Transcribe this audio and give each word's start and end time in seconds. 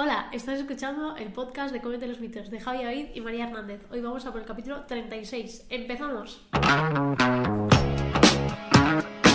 Hola, 0.00 0.28
estás 0.30 0.60
escuchando 0.60 1.16
el 1.16 1.32
podcast 1.32 1.72
de 1.72 1.80
Comete 1.80 2.06
los 2.06 2.20
mitos 2.20 2.50
de 2.50 2.60
Javi 2.60 2.84
David 2.84 3.06
y 3.16 3.20
María 3.20 3.48
Hernández. 3.48 3.80
Hoy 3.90 4.00
vamos 4.00 4.24
a 4.26 4.30
por 4.30 4.40
el 4.40 4.46
capítulo 4.46 4.82
36. 4.82 5.66
¡Empezamos! 5.70 6.40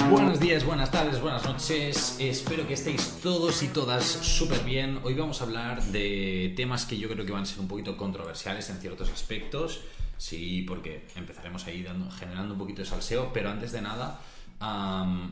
Buenos 0.09 0.39
días, 0.39 0.65
buenas 0.65 0.89
tardes, 0.89 1.19
buenas 1.19 1.43
noches. 1.43 2.15
Espero 2.17 2.65
que 2.65 2.75
estéis 2.75 3.19
todos 3.21 3.61
y 3.61 3.67
todas 3.67 4.05
súper 4.05 4.63
bien. 4.63 5.01
Hoy 5.03 5.15
vamos 5.15 5.41
a 5.41 5.43
hablar 5.43 5.83
de 5.83 6.53
temas 6.55 6.85
que 6.85 6.97
yo 6.97 7.09
creo 7.09 7.25
que 7.25 7.33
van 7.33 7.43
a 7.43 7.45
ser 7.45 7.59
un 7.59 7.67
poquito 7.67 7.97
controversiales 7.97 8.69
en 8.69 8.77
ciertos 8.77 9.11
aspectos. 9.11 9.81
Sí, 10.17 10.63
porque 10.65 11.07
empezaremos 11.17 11.67
ahí 11.67 11.83
dando, 11.83 12.09
generando 12.09 12.53
un 12.53 12.59
poquito 12.59 12.83
de 12.83 12.87
salseo. 12.87 13.33
Pero 13.33 13.49
antes 13.49 13.73
de 13.73 13.81
nada, 13.81 14.17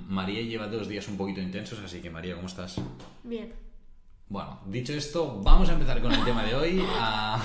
María 0.10 0.42
lleva 0.42 0.68
dos 0.68 0.90
días 0.90 1.08
un 1.08 1.16
poquito 1.16 1.40
intensos, 1.40 1.80
así 1.80 2.02
que 2.02 2.10
María, 2.10 2.36
¿cómo 2.36 2.48
estás? 2.48 2.82
Bien. 3.24 3.71
Bueno, 4.32 4.62
dicho 4.66 4.94
esto, 4.94 5.42
vamos 5.44 5.68
a 5.68 5.74
empezar 5.74 6.02
con 6.02 6.10
el 6.14 6.24
tema 6.24 6.46
de 6.46 6.56
hoy. 6.56 6.82
Ah, 6.98 7.44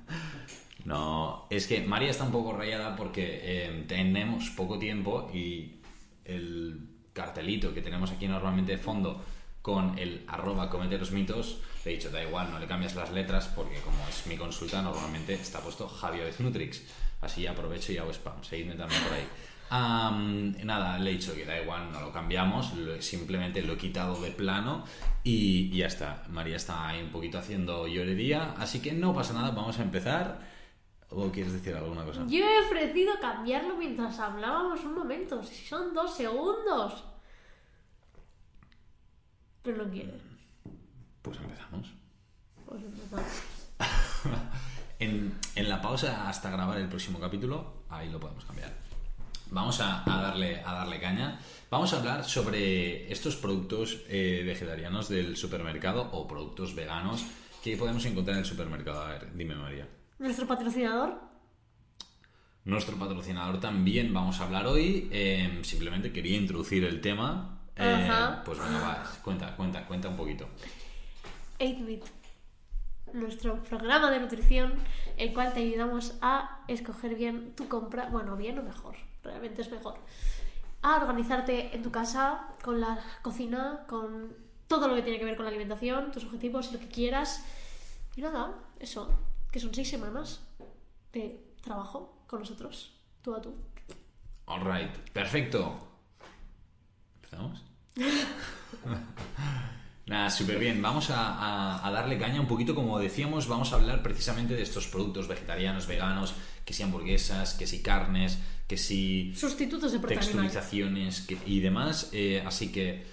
No, 0.84 1.46
es 1.50 1.68
que 1.68 1.82
María 1.82 2.10
está 2.10 2.24
un 2.24 2.32
poco 2.32 2.52
rayada 2.52 2.96
porque 2.96 3.40
eh, 3.42 3.84
tenemos 3.86 4.50
poco 4.50 4.76
tiempo 4.76 5.30
y 5.32 5.76
el 6.24 6.80
cartelito 7.12 7.72
que 7.72 7.80
tenemos 7.80 8.10
aquí 8.10 8.26
normalmente 8.26 8.72
de 8.72 8.78
fondo 8.78 9.24
con 9.62 9.96
el 10.00 10.24
arroba 10.26 10.68
comete 10.68 10.98
los 10.98 11.12
mitos, 11.12 11.60
le 11.84 11.92
he 11.92 11.94
dicho, 11.94 12.10
da 12.10 12.22
igual, 12.22 12.50
no 12.50 12.58
le 12.58 12.66
cambias 12.66 12.96
las 12.96 13.12
letras 13.12 13.46
porque 13.54 13.78
como 13.80 13.98
es 14.08 14.26
mi 14.26 14.36
consulta, 14.36 14.82
normalmente 14.82 15.34
está 15.34 15.60
puesto 15.60 15.88
Javier 15.88 16.34
Nutrix. 16.40 16.82
Así 17.20 17.46
aprovecho 17.46 17.92
y 17.92 17.98
hago 17.98 18.10
spam, 18.12 18.42
seguidme 18.42 18.74
también 18.74 19.00
por 19.04 19.12
ahí. 19.12 19.28
Nada, 19.70 20.98
le 20.98 21.10
he 21.10 21.12
dicho 21.14 21.34
que 21.34 21.44
da 21.44 21.60
igual, 21.60 21.90
no 21.92 22.00
lo 22.00 22.12
cambiamos, 22.12 22.72
lo- 22.74 23.00
simplemente 23.02 23.62
lo 23.62 23.72
he 23.74 23.76
quitado 23.78 24.20
de 24.20 24.30
plano 24.30 24.84
y, 25.24 25.70
y 25.72 25.78
ya 25.78 25.86
está. 25.86 26.22
María 26.28 26.56
está 26.56 26.88
ahí 26.88 27.02
un 27.02 27.10
poquito 27.10 27.38
haciendo 27.38 27.86
llorería, 27.88 28.52
así 28.58 28.80
que 28.80 28.92
no 28.92 29.12
pasa 29.14 29.32
nada, 29.34 29.50
vamos 29.50 29.78
a 29.78 29.82
empezar. 29.82 30.56
¿O 31.10 31.30
quieres 31.30 31.52
decir 31.52 31.74
alguna 31.74 32.04
cosa? 32.04 32.24
Yo 32.28 32.44
he 32.44 32.60
ofrecido 32.66 33.14
cambiarlo 33.20 33.76
mientras 33.76 34.18
hablábamos 34.18 34.80
un 34.84 34.94
momento. 34.94 35.42
Si 35.42 35.64
son 35.64 35.94
dos 35.94 36.16
segundos. 36.16 37.04
Pero 39.62 39.84
no 39.84 39.90
quiere. 39.90 40.12
Pues 41.22 41.38
empezamos. 41.38 41.92
Pues 42.66 42.82
empezamos. 42.82 43.26
En, 44.98 45.38
en 45.54 45.68
la 45.68 45.82
pausa 45.82 46.26
hasta 46.26 46.48
grabar 46.50 46.78
el 46.78 46.88
próximo 46.88 47.20
capítulo, 47.20 47.82
ahí 47.90 48.08
lo 48.10 48.18
podemos 48.18 48.46
cambiar. 48.46 48.72
Vamos 49.50 49.80
a, 49.80 50.02
a 50.04 50.22
darle, 50.22 50.60
a 50.64 50.72
darle 50.74 51.00
caña. 51.00 51.38
Vamos 51.70 51.92
a 51.92 51.98
hablar 51.98 52.24
sobre 52.24 53.10
estos 53.12 53.36
productos 53.36 54.02
eh, 54.08 54.42
vegetarianos 54.44 55.08
del 55.08 55.36
supermercado 55.36 56.08
o 56.12 56.26
productos 56.26 56.74
veganos 56.74 57.24
que 57.62 57.76
podemos 57.76 58.04
encontrar 58.04 58.34
en 58.36 58.40
el 58.40 58.46
supermercado. 58.46 59.00
A 59.02 59.08
ver, 59.10 59.32
dime 59.34 59.54
María. 59.54 59.88
Nuestro 60.18 60.46
patrocinador. 60.46 61.20
Nuestro 62.64 62.96
patrocinador 62.96 63.60
también 63.60 64.12
vamos 64.12 64.40
a 64.40 64.44
hablar 64.44 64.66
hoy. 64.66 65.08
eh, 65.12 65.60
simplemente 65.62 66.12
quería 66.12 66.36
introducir 66.36 66.84
el 66.84 67.00
tema. 67.00 67.60
eh, 67.76 68.08
Ajá. 68.08 68.42
pues 68.44 68.58
bueno, 68.58 68.80
va, 68.80 69.04
cuenta, 69.22 69.54
cuenta, 69.56 69.86
cuenta 69.86 70.08
un 70.08 70.16
poquito. 70.16 70.48
8-Bit, 71.58 72.04
nuestro 73.12 73.62
programa 73.62 74.10
de 74.10 74.20
nutrición, 74.20 74.74
el 75.16 75.32
cual 75.32 75.52
te 75.54 75.60
ayudamos 75.60 76.14
a 76.20 76.62
escoger 76.68 77.14
bien 77.14 77.54
tu 77.54 77.68
compra, 77.68 78.08
bueno, 78.10 78.36
bien 78.36 78.58
o 78.58 78.62
mejor, 78.62 78.96
realmente 79.26 79.62
es 79.62 79.70
mejor, 79.70 79.98
a 80.82 80.96
organizarte 80.96 81.74
en 81.74 81.82
tu 81.82 81.90
casa, 81.90 82.48
con 82.62 82.80
la 82.80 82.98
cocina, 83.22 83.84
con 83.88 84.34
todo 84.68 84.88
lo 84.88 84.94
que 84.94 85.02
tiene 85.02 85.18
que 85.18 85.24
ver 85.24 85.36
con 85.36 85.44
la 85.44 85.50
alimentación, 85.50 86.12
tus 86.12 86.24
objetivos 86.24 86.70
y 86.70 86.74
lo 86.74 86.80
que 86.80 86.88
quieras. 86.88 87.44
Y 88.16 88.22
nada, 88.22 88.54
eso, 88.78 89.10
que 89.50 89.60
son 89.60 89.74
seis 89.74 89.88
semanas 89.88 90.40
de 91.12 91.44
trabajo 91.62 92.22
con 92.26 92.40
nosotros, 92.40 92.94
tú 93.22 93.34
a 93.34 93.42
tú. 93.42 93.54
Alright, 94.46 94.96
perfecto. 95.10 95.76
¿Empezamos? 97.16 97.64
Nada, 100.26 100.36
súper 100.36 100.58
bien. 100.58 100.82
Vamos 100.82 101.10
a, 101.10 101.20
a- 101.34 101.86
a 101.86 101.90
darle 101.90 102.18
caña 102.18 102.40
un 102.40 102.46
poquito, 102.46 102.74
como 102.74 102.98
decíamos, 102.98 103.46
vamos 103.48 103.72
a 103.72 103.76
hablar 103.76 104.02
precisamente 104.02 104.54
de 104.54 104.62
estos 104.62 104.86
productos 104.88 105.28
vegetarianos, 105.28 105.86
veganos, 105.86 106.34
que 106.64 106.72
si 106.74 106.82
hamburguesas, 106.82 107.54
que 107.54 107.66
si 107.66 107.82
carnes, 107.82 108.38
que 108.66 108.76
si 108.76 109.32
Sustitutos 109.36 109.92
de 109.92 110.00
texturizaciones 110.00 111.20
que- 111.22 111.38
y 111.46 111.60
demás. 111.60 112.10
Eh, 112.12 112.42
así 112.44 112.72
que, 112.72 113.06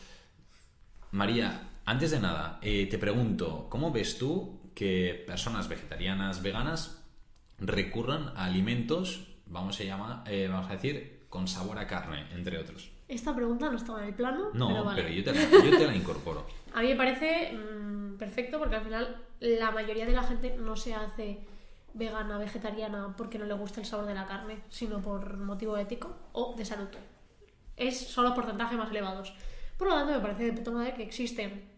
María, 1.12 1.70
antes 1.86 2.12
de 2.12 2.20
nada, 2.20 2.60
eh, 2.62 2.88
te 2.90 2.98
pregunto, 2.98 3.68
¿cómo 3.70 3.92
ves 3.92 4.18
tú 4.18 4.72
que 4.74 5.24
personas 5.28 5.68
vegetarianas, 5.68 6.42
veganas, 6.42 7.04
recurran 7.60 8.30
a 8.36 8.46
alimentos, 8.46 9.28
vamos 9.46 9.80
a, 9.80 9.84
llamar, 9.84 10.24
eh, 10.26 10.48
vamos 10.50 10.70
a 10.70 10.74
decir, 10.74 11.26
con 11.30 11.48
sabor 11.48 11.78
a 11.78 11.86
carne, 11.88 12.26
entre 12.34 12.58
otros? 12.58 12.90
Esta 13.08 13.36
pregunta 13.36 13.70
no 13.70 13.78
estaba 13.78 14.02
en 14.02 14.08
el 14.10 14.14
plano, 14.14 14.50
No, 14.54 14.68
pero 14.70 14.84
vale. 14.84 15.02
pero 15.04 15.14
yo 15.14 15.24
te, 15.24 15.34
la, 15.34 15.42
yo 15.50 15.78
te 15.78 15.88
la 15.88 15.96
incorporo. 15.96 16.46
A 16.74 16.82
mí 16.82 16.88
me 16.88 16.96
parece 16.96 17.54
mm, 17.54 18.18
perfecto 18.18 18.58
porque 18.60 18.76
al 18.76 18.84
final 18.84 19.18
la 19.40 19.72
mayoría 19.72 20.06
de 20.06 20.14
la 20.14 20.24
gente 20.24 20.56
no 20.58 20.76
se 20.76 20.96
hace 20.96 21.46
vegana, 21.94 22.38
vegetariana 22.38 23.14
porque 23.16 23.38
no 23.38 23.46
le 23.46 23.54
gusta 23.54 23.80
el 23.82 23.86
sabor 23.86 24.06
de 24.08 24.16
la 24.16 24.26
carne, 24.26 24.64
sino 24.70 25.00
por 25.02 25.38
motivo 25.38 25.78
ético 25.78 26.16
o 26.32 26.56
de 26.58 26.66
salud. 26.66 26.88
Es 27.78 28.08
son 28.08 28.24
los 28.24 28.34
porcentajes 28.34 28.78
más 28.78 28.90
elevados. 28.90 29.34
Por 29.78 29.88
lo 29.90 29.96
tanto, 29.96 30.14
me 30.14 30.20
parece 30.20 30.46
de 30.46 30.54
puta 30.54 30.72
madre 30.72 30.94
que 30.96 31.04
existen 31.04 31.70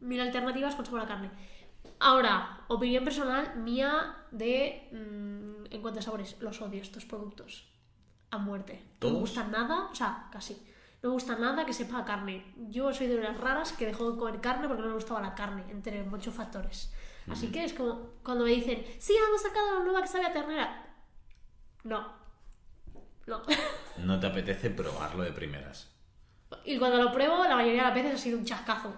mil 0.00 0.20
alternativas 0.20 0.74
con 0.76 0.84
sabor 0.84 1.00
a 1.00 1.06
carne. 1.06 1.30
Ahora, 2.00 2.60
opinión 2.68 3.02
personal 3.02 3.56
mía 3.56 4.16
de 4.30 4.88
mm, 4.92 5.72
en 5.72 5.82
cuanto 5.82 6.00
a 6.00 6.02
sabores, 6.02 6.36
los 6.40 6.60
odio 6.60 6.82
estos 6.82 7.04
productos 7.04 7.66
a 8.34 8.38
muerte. 8.38 8.82
No 9.00 9.10
me 9.10 9.18
gusta 9.20 9.44
nada, 9.44 9.88
o 9.90 9.94
sea, 9.94 10.28
casi. 10.30 10.54
No 11.02 11.10
me 11.10 11.14
gusta 11.14 11.36
nada 11.36 11.66
que 11.66 11.72
sepa 11.72 11.98
a 11.98 12.04
carne. 12.04 12.54
Yo 12.70 12.92
soy 12.94 13.06
de 13.08 13.20
las 13.20 13.36
raras 13.38 13.72
que 13.72 13.86
dejó 13.86 14.10
de 14.12 14.18
comer 14.18 14.40
carne 14.40 14.66
porque 14.68 14.82
no 14.82 14.88
me 14.88 14.94
gustaba 14.94 15.20
la 15.20 15.34
carne, 15.34 15.64
entre 15.70 16.02
muchos 16.04 16.34
factores. 16.34 16.92
Así 17.30 17.50
que 17.50 17.64
es 17.64 17.72
como 17.72 18.10
cuando 18.22 18.44
me 18.44 18.50
dicen, 18.50 18.84
sí, 18.98 19.14
hemos 19.16 19.40
sacado 19.42 19.78
la 19.78 19.84
nueva 19.84 20.02
que 20.02 20.08
sabe 20.08 20.26
a 20.26 20.32
ternera. 20.32 20.94
No. 21.84 22.06
No. 23.26 23.42
No 23.98 24.18
te 24.18 24.26
apetece 24.26 24.70
probarlo 24.70 25.22
de 25.22 25.30
primeras. 25.32 25.88
y 26.64 26.78
cuando 26.78 27.02
lo 27.02 27.12
pruebo, 27.12 27.44
la 27.44 27.54
mayoría 27.56 27.82
de 27.82 27.86
las 27.88 27.94
veces 27.94 28.14
ha 28.14 28.18
sido 28.18 28.38
un 28.38 28.44
chascazo. 28.44 28.92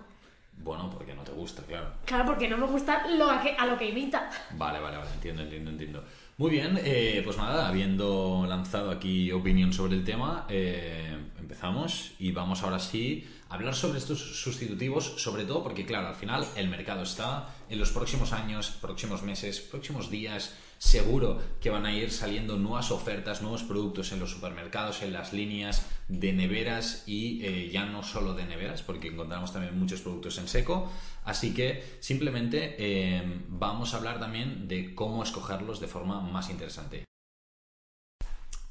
Bueno, 0.58 0.88
porque 0.88 1.14
no 1.14 1.22
te 1.22 1.32
gusta, 1.32 1.62
claro. 1.62 1.92
Claro, 2.06 2.24
porque 2.24 2.48
no 2.48 2.56
me 2.56 2.66
gusta 2.66 3.06
lo 3.08 3.30
a, 3.30 3.42
que, 3.42 3.54
a 3.54 3.66
lo 3.66 3.76
que 3.76 3.90
imita. 3.90 4.30
Vale, 4.52 4.80
vale, 4.80 4.96
vale, 4.96 5.10
entiendo, 5.12 5.42
entiendo, 5.42 5.70
entiendo. 5.70 6.04
Muy 6.38 6.50
bien, 6.50 6.78
eh, 6.84 7.22
pues 7.24 7.38
nada, 7.38 7.66
habiendo 7.66 8.44
lanzado 8.46 8.90
aquí 8.90 9.32
opinión 9.32 9.72
sobre 9.72 9.94
el 9.94 10.04
tema, 10.04 10.44
eh, 10.50 11.16
empezamos 11.38 12.12
y 12.18 12.30
vamos 12.30 12.62
ahora 12.62 12.78
sí 12.78 13.26
a 13.48 13.54
hablar 13.54 13.74
sobre 13.74 13.96
estos 13.96 14.42
sustitutivos, 14.42 15.14
sobre 15.16 15.46
todo 15.46 15.62
porque, 15.62 15.86
claro, 15.86 16.08
al 16.08 16.14
final 16.14 16.46
el 16.56 16.68
mercado 16.68 17.04
está, 17.04 17.48
en 17.70 17.78
los 17.78 17.90
próximos 17.90 18.34
años, 18.34 18.68
próximos 18.82 19.22
meses, 19.22 19.60
próximos 19.60 20.10
días, 20.10 20.54
seguro 20.76 21.40
que 21.58 21.70
van 21.70 21.86
a 21.86 21.94
ir 21.94 22.10
saliendo 22.10 22.58
nuevas 22.58 22.90
ofertas, 22.90 23.40
nuevos 23.40 23.62
productos 23.62 24.12
en 24.12 24.20
los 24.20 24.30
supermercados, 24.30 25.00
en 25.02 25.14
las 25.14 25.32
líneas 25.32 25.86
de 26.08 26.34
neveras 26.34 27.04
y 27.06 27.44
eh, 27.46 27.70
ya 27.72 27.86
no 27.86 28.02
solo 28.02 28.34
de 28.34 28.44
neveras, 28.44 28.82
porque 28.82 29.08
encontramos 29.08 29.54
también 29.54 29.78
muchos 29.78 30.02
productos 30.02 30.36
en 30.36 30.48
seco. 30.48 30.92
Así 31.26 31.52
que 31.52 31.98
simplemente 32.00 32.76
eh, 32.78 33.22
vamos 33.48 33.92
a 33.92 33.98
hablar 33.98 34.18
también 34.18 34.68
de 34.68 34.94
cómo 34.94 35.22
escogerlos 35.22 35.80
de 35.80 35.88
forma 35.88 36.20
más 36.22 36.48
interesante. 36.50 37.04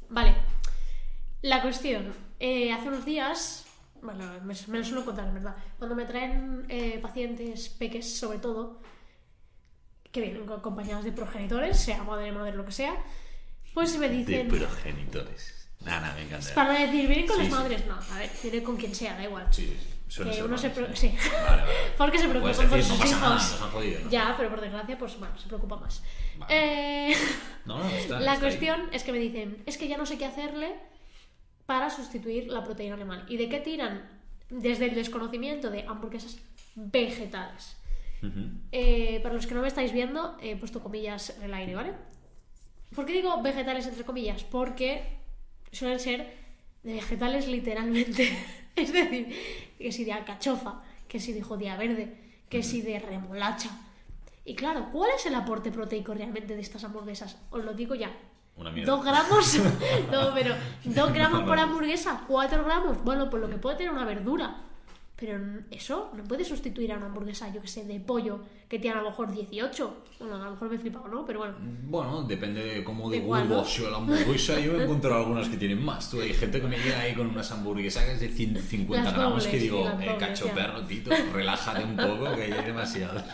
Vale. 0.10 0.36
La 1.42 1.62
cuestión. 1.62 2.14
eh, 2.40 2.72
hace 2.74 2.88
unos 2.88 3.06
días. 3.06 3.66
Bueno, 4.02 4.26
me, 4.44 4.54
me 4.68 4.78
lo 4.80 4.84
suelo 4.86 5.04
contar, 5.06 5.28
en 5.28 5.34
verdad. 5.36 5.56
Cuando 5.78 5.96
me 5.96 6.06
traen 6.06 6.66
eh, 6.70 7.00
pacientes 7.02 7.70
peques, 7.70 8.18
sobre 8.20 8.40
todo, 8.40 8.82
que 10.12 10.22
vienen 10.22 10.50
acompañados 10.50 11.04
de 11.06 11.12
progenitores, 11.12 11.78
sea 11.80 12.04
madre, 12.04 12.32
madre, 12.32 12.54
lo 12.56 12.66
que 12.66 12.72
sea, 12.72 12.96
pues 13.74 13.98
me 13.98 14.08
dicen. 14.10 14.48
progenitores. 14.48 15.70
Nada, 15.82 16.02
nada, 16.02 16.16
me 16.16 16.22
encanta. 16.24 16.54
Para 16.56 16.74
decir, 16.80 17.08
vienen 17.08 17.28
con 17.28 17.36
Sí, 17.38 17.44
las 17.44 17.52
sí. 17.52 17.58
madres, 17.60 17.86
no, 17.88 17.96
a 17.96 18.20
ver, 18.20 18.30
vienen 18.44 18.64
con 18.64 18.78
quien 18.78 18.94
sea, 18.96 19.16
da 19.18 19.24
igual. 19.24 19.48
Sí, 19.52 19.66
sí, 19.68 19.94
Que 20.08 20.44
uno 20.44 20.58
se 20.58 20.70
malos, 20.70 20.88
pro- 20.88 20.96
sí. 20.96 21.10
sí. 21.20 21.30
Vale, 21.32 21.62
vale. 21.64 21.72
Porque 21.98 22.18
se 22.20 22.28
Puedes 22.28 22.58
preocupan 22.58 22.70
por 22.70 22.84
sus 22.84 23.00
no 23.00 23.06
nada, 23.20 23.36
hijos. 23.36 23.62
han 23.62 24.04
¿no? 24.04 24.10
Ya, 24.10 24.34
pero 24.38 24.50
por 24.50 24.62
desgracia, 24.62 24.98
pues 24.98 25.20
bueno, 25.20 25.38
se 25.38 25.48
preocupa 25.48 25.76
más. 25.78 26.04
Vale. 26.38 27.12
Eh, 27.12 27.16
No, 27.66 27.80
no, 27.80 27.90
está, 27.90 28.20
la 28.20 28.34
está 28.34 28.46
ahí. 28.46 28.52
cuestión 28.52 28.90
es 28.92 29.04
que 29.04 29.12
me 29.12 29.18
dicen, 29.20 29.64
es 29.66 29.78
que 29.78 29.88
ya 29.88 29.98
no 29.98 30.06
sé 30.06 30.18
qué 30.18 30.26
hacerle 30.26 30.76
para 31.66 31.90
sustituir 31.90 32.48
la 32.48 32.64
proteína 32.64 32.94
animal. 32.96 33.26
¿Y 33.28 33.38
de 33.38 33.50
qué 33.50 33.60
tiran? 33.60 34.08
Desde 34.50 34.86
el 34.86 34.94
desconocimiento 34.96 35.72
de 35.72 35.84
hamburguesas 35.88 36.38
vegetales. 36.76 37.78
Eh, 38.72 39.20
para 39.22 39.36
los 39.36 39.46
que 39.46 39.54
no 39.56 39.62
me 39.62 39.68
estáis 39.68 39.92
viendo, 39.92 40.36
he 40.42 40.56
puesto 40.56 40.82
comillas 40.82 41.32
en 41.38 41.44
el 41.44 41.54
aire, 41.54 41.76
¿vale? 41.76 41.94
¿Por 42.96 43.06
qué 43.06 43.14
digo 43.14 43.40
vegetales 43.42 43.86
entre 43.88 44.04
comillas? 44.04 44.44
Porque 44.44 45.04
suelen 45.72 46.00
ser 46.00 46.34
de 46.84 46.94
vegetales 46.94 47.48
literalmente. 47.48 48.36
es 48.76 48.92
decir, 48.94 49.36
que 49.78 49.92
si 49.92 50.06
de 50.06 50.14
alcachofa, 50.14 50.82
que 51.08 51.20
si 51.20 51.34
de 51.34 51.42
judía 51.42 51.78
verde, 51.78 52.16
que 52.50 52.64
si 52.64 52.82
de 52.82 53.00
remolacha. 53.00 53.70
Y 54.44 54.56
claro, 54.56 54.90
¿cuál 54.92 55.12
es 55.16 55.26
el 55.26 55.36
aporte 55.36 55.72
proteico 55.72 56.14
realmente 56.14 56.56
de 56.56 56.62
estas 56.62 56.84
hamburguesas? 56.84 57.38
Os 57.50 57.64
lo 57.64 57.74
digo 57.74 57.96
ya. 57.96 58.12
Una 58.58 58.72
mierda. 58.72 58.92
¿Dos 58.92 59.04
gramos? 59.04 59.60
no, 60.12 60.34
pero 60.34 60.56
¿dos 60.86 61.14
gramos 61.14 61.44
por 61.44 61.60
hamburguesa? 61.60 62.22
¿Cuatro 62.28 62.64
gramos? 62.64 63.04
Bueno, 63.04 63.30
pues 63.30 63.42
lo 63.42 63.50
que 63.50 63.58
puede 63.58 63.78
tener 63.78 63.92
una 63.92 64.06
verdura. 64.06 64.56
Pero 65.18 65.40
eso 65.72 66.12
no 66.14 66.26
puede 66.26 66.44
sustituir 66.44 66.92
a 66.92 66.98
una 66.98 67.06
hamburguesa, 67.06 67.52
yo 67.54 67.62
que 67.62 67.68
sé, 67.68 67.86
de 67.86 68.02
pollo, 68.02 68.42
que 68.68 68.80
tiene 68.80 68.98
a 68.98 69.02
lo 69.02 69.10
mejor 69.12 69.32
18. 69.32 70.04
Bueno, 70.20 70.36
a 70.36 70.40
lo 70.40 70.52
mejor 70.52 70.70
me 70.70 70.76
he 70.76 70.80
flipado, 70.80 71.08
¿no? 71.08 71.26
Pero 71.26 71.40
bueno. 71.40 71.56
Bueno, 71.84 72.24
depende 72.24 72.62
de 72.62 72.84
cómo 72.84 73.10
de 73.10 73.22
gordo 73.22 73.64
sea 73.64 73.92
la 73.92 73.98
hamburguesa. 73.98 74.60
Yo 74.60 74.78
he 74.78 74.84
encontrado 74.84 75.22
algunas 75.22 75.48
que 75.48 75.56
tienen 75.56 75.84
más. 75.84 76.12
Tú, 76.12 76.20
hay 76.20 76.34
gente 76.34 76.60
que 76.60 76.68
me 76.68 76.78
llega 76.78 77.00
ahí 77.00 77.14
con 77.14 77.28
unas 77.28 77.50
hamburguesas 77.50 78.20
de 78.20 78.28
150 78.28 79.04
Las 79.06 79.14
gramos 79.14 79.48
que 79.48 79.58
digo, 79.58 79.88
eh, 80.02 80.18
cacho 80.20 80.48
perro, 80.50 80.84
tito, 80.84 81.12
relájate 81.34 81.86
un 81.86 81.96
poco 81.96 82.36
que 82.36 82.50
ya 82.50 82.60
hay 82.60 82.66
demasiado. 82.66 83.24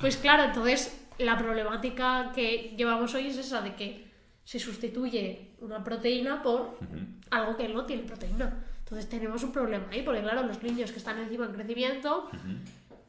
Pues 0.00 0.18
claro, 0.18 0.44
entonces 0.44 1.06
la 1.18 1.38
problemática 1.38 2.32
que 2.34 2.74
llevamos 2.76 3.14
hoy 3.14 3.28
es 3.28 3.38
esa 3.38 3.62
de 3.62 3.74
que 3.74 4.04
se 4.44 4.58
sustituye 4.58 5.52
una 5.60 5.82
proteína 5.82 6.42
por 6.42 6.76
algo 7.30 7.56
que 7.56 7.68
no 7.68 7.86
tiene 7.86 8.02
proteína. 8.02 8.64
Entonces 8.84 9.08
tenemos 9.08 9.42
un 9.42 9.50
problema 9.50 9.86
ahí, 9.90 10.02
porque 10.02 10.20
claro, 10.20 10.42
los 10.42 10.62
niños 10.62 10.92
que 10.92 10.98
están 10.98 11.18
encima 11.18 11.46
en 11.46 11.52
crecimiento, 11.52 12.28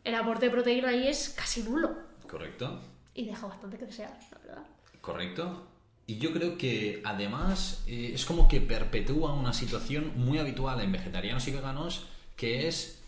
el 0.06 0.16
aporte 0.16 0.46
de 0.46 0.52
proteína 0.52 0.90
ahí 0.90 1.08
es 1.08 1.30
casi 1.30 1.64
nulo 1.64 1.98
¿Correcto? 2.28 2.80
y 3.14 3.26
deja 3.26 3.46
bastante 3.46 3.78
que 3.78 3.86
desear, 3.86 4.18
la 4.32 4.38
verdad. 4.38 4.64
Correcto. 5.02 5.68
Y 6.08 6.18
yo 6.18 6.32
creo 6.32 6.58
que 6.58 7.02
además 7.04 7.84
eh, 7.88 8.12
es 8.14 8.26
como 8.26 8.48
que 8.48 8.62
perpetúa 8.62 9.34
una 9.34 9.54
situación 9.54 10.14
muy 10.16 10.38
habitual 10.38 10.80
en 10.80 10.92
vegetarianos 10.92 11.48
y 11.48 11.52
veganos 11.52 12.06
que 12.38 12.68
es, 12.68 13.02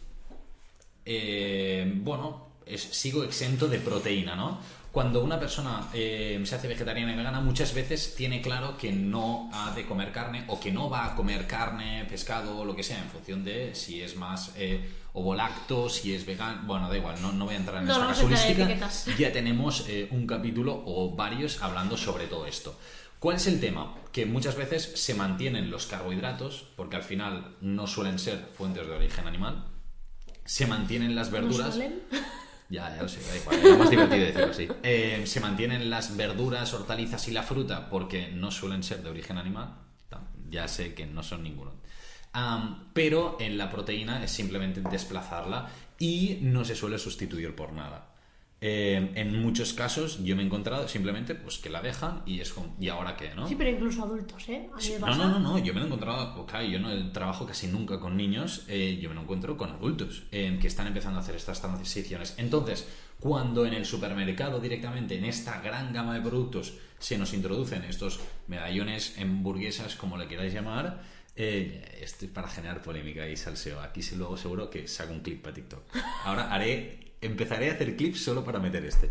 eh, 1.06 1.90
bueno, 1.98 2.48
es, 2.66 2.82
sigo 2.82 3.24
exento 3.24 3.68
de 3.68 3.80
proteína, 3.80 4.36
¿no? 4.36 4.60
Cuando 4.92 5.24
una 5.24 5.40
persona 5.40 5.90
eh, 5.94 6.42
se 6.44 6.56
hace 6.56 6.68
vegetariana 6.68 7.14
y 7.14 7.16
vegana, 7.16 7.40
muchas 7.40 7.74
veces 7.74 8.16
tiene 8.16 8.42
claro 8.42 8.78
que 8.78 8.92
no 8.92 9.50
ha 9.54 9.72
de 9.76 9.86
comer 9.86 10.12
carne 10.12 10.46
o 10.48 10.60
que 10.60 10.72
no 10.72 10.90
va 10.90 11.06
a 11.06 11.16
comer 11.16 11.46
carne, 11.46 12.06
pescado 12.10 12.58
o 12.58 12.66
lo 12.66 12.76
que 12.76 12.84
sea, 12.84 12.98
en 13.00 13.10
función 13.10 13.44
de 13.44 13.76
si 13.76 14.02
es 14.02 14.16
más 14.16 14.54
eh, 14.56 14.90
ovolacto, 15.14 15.90
si 15.90 16.16
es 16.16 16.26
vegano. 16.26 16.62
Bueno, 16.66 16.90
da 16.90 16.98
igual, 16.98 17.22
no, 17.22 17.32
no 17.32 17.46
voy 17.46 17.54
a 17.56 17.58
entrar 17.58 17.78
en 17.82 17.86
No, 17.86 17.94
esta 17.94 18.06
no 18.06 18.10
casuística. 18.10 18.90
Ya 19.20 19.32
tenemos 19.32 19.86
eh, 19.88 20.08
un 20.12 20.26
capítulo 20.26 20.82
o 20.86 21.16
varios 21.16 21.62
hablando 21.62 21.96
sobre 21.98 22.26
todo 22.26 22.48
esto. 22.48 22.76
¿Cuál 23.20 23.36
es 23.38 23.48
el 23.48 23.60
tema? 23.60 23.96
Que 24.12 24.26
muchas 24.26 24.56
veces 24.56 24.92
se 24.96 25.14
mantienen 25.14 25.70
los 25.70 25.86
carbohidratos, 25.88 26.68
porque 26.76 26.96
al 26.96 27.04
final 27.04 27.56
no 27.62 27.88
suelen 27.88 28.20
ser 28.20 28.38
fuentes 28.56 28.88
de 28.88 28.94
origen 28.94 29.28
animal, 29.28 29.66
se 30.46 30.66
mantienen 30.68 31.16
las 31.16 31.28
¿No 31.32 31.34
verduras. 31.34 31.74
suelen? 31.76 32.02
Ya, 32.70 32.94
ya 32.96 33.02
lo 33.02 33.08
sé, 33.08 33.22
da 33.22 33.38
igual, 33.38 33.66
es 33.66 33.78
más 33.78 33.90
divertido 33.90 34.26
decirlo 34.26 34.52
así. 34.52 34.68
Eh, 34.84 35.24
se 35.26 35.40
mantienen 35.40 35.90
las 35.90 36.18
verduras, 36.18 36.74
hortalizas 36.74 37.28
y 37.28 37.32
la 37.32 37.44
fruta 37.44 37.90
porque 37.90 38.30
no 38.30 38.52
suelen 38.52 38.84
ser 38.84 39.02
de 39.04 39.10
origen 39.10 39.38
animal. 39.38 39.76
Ya 40.50 40.68
sé 40.68 40.94
que 40.94 41.06
no 41.06 41.24
son 41.24 41.44
ninguno. 41.44 41.74
Pero 42.94 43.38
en 43.40 43.58
la 43.58 43.70
proteína 43.70 44.24
es 44.24 44.32
simplemente 44.32 44.82
desplazarla 44.82 45.70
y 46.00 46.40
no 46.42 46.64
se 46.64 46.76
suele 46.76 47.00
sustituir 47.00 47.56
por 47.56 47.74
nada. 47.74 48.14
Eh, 48.60 49.12
en 49.14 49.40
muchos 49.40 49.74
casos 49.74 50.24
yo 50.24 50.36
me 50.36 50.42
he 50.42 50.46
encontrado 50.48 50.88
simplemente 50.88 51.36
pues 51.36 51.60
que 51.60 51.70
la 51.70 51.80
dejan 51.80 52.24
y 52.26 52.40
es 52.40 52.52
como, 52.52 52.76
¿y 52.80 52.90
ahora 52.90 53.16
qué? 53.16 53.36
¿no? 53.36 53.48
Sí, 53.48 53.54
pero 53.56 53.70
incluso 53.70 54.02
adultos, 54.04 54.50
¿eh? 54.50 54.68
A 54.74 54.78
mí 54.78 54.90
me 54.94 55.00
No, 55.00 55.06
pasa. 55.06 55.18
no, 55.18 55.30
no, 55.30 55.40
no, 55.40 55.60
yo 55.60 55.74
me 55.76 55.80
lo 55.80 55.86
he 55.86 55.88
encontrado, 55.88 56.34
pues, 56.34 56.50
claro, 56.50 56.66
yo 56.66 56.80
no 56.80 57.12
trabajo 57.12 57.46
casi 57.46 57.68
nunca 57.68 58.00
con 58.00 58.18
niños, 58.18 58.64
eh, 58.68 58.98
yo 59.00 59.10
me 59.10 59.16
lo 59.16 59.22
encuentro 59.22 59.56
con 59.58 59.70
adultos 59.72 60.24
eh, 60.32 60.58
que 60.60 60.66
están 60.68 60.88
empezando 60.88 61.20
a 61.20 61.22
hacer 61.22 61.36
estas 61.36 61.62
transiciones. 61.62 62.34
Entonces, 62.38 62.88
cuando 63.20 63.64
en 63.66 63.74
el 63.76 63.86
supermercado 63.86 64.60
directamente, 64.60 65.18
en 65.20 65.26
esta 65.26 65.62
gran 65.62 65.94
gama 65.94 66.16
de 66.16 66.22
productos, 66.22 66.74
se 66.98 67.18
nos 67.20 67.34
introducen 67.36 67.84
estos 67.84 68.20
medallones, 68.48 69.18
hamburguesas, 69.20 69.96
como 69.96 70.18
le 70.18 70.28
queráis 70.28 70.52
llamar, 70.54 71.04
eh, 71.36 72.00
esto 72.02 72.26
es 72.26 72.32
para 72.32 72.48
generar 72.48 72.82
polémica 72.82 73.28
y 73.30 73.38
salseo. 73.38 73.80
Aquí 73.82 74.02
sí, 74.02 74.16
luego 74.16 74.36
seguro 74.36 74.72
que 74.72 74.88
saco 74.88 75.14
un 75.14 75.20
clip 75.20 75.44
para 75.44 75.54
TikTok. 75.54 75.84
Ahora 76.26 76.52
haré, 76.52 77.07
empezaré 77.22 77.70
a 77.70 77.74
hacer 77.74 77.96
clips 77.96 78.24
solo 78.24 78.44
para 78.44 78.60
meter 78.60 78.86
este. 78.86 79.10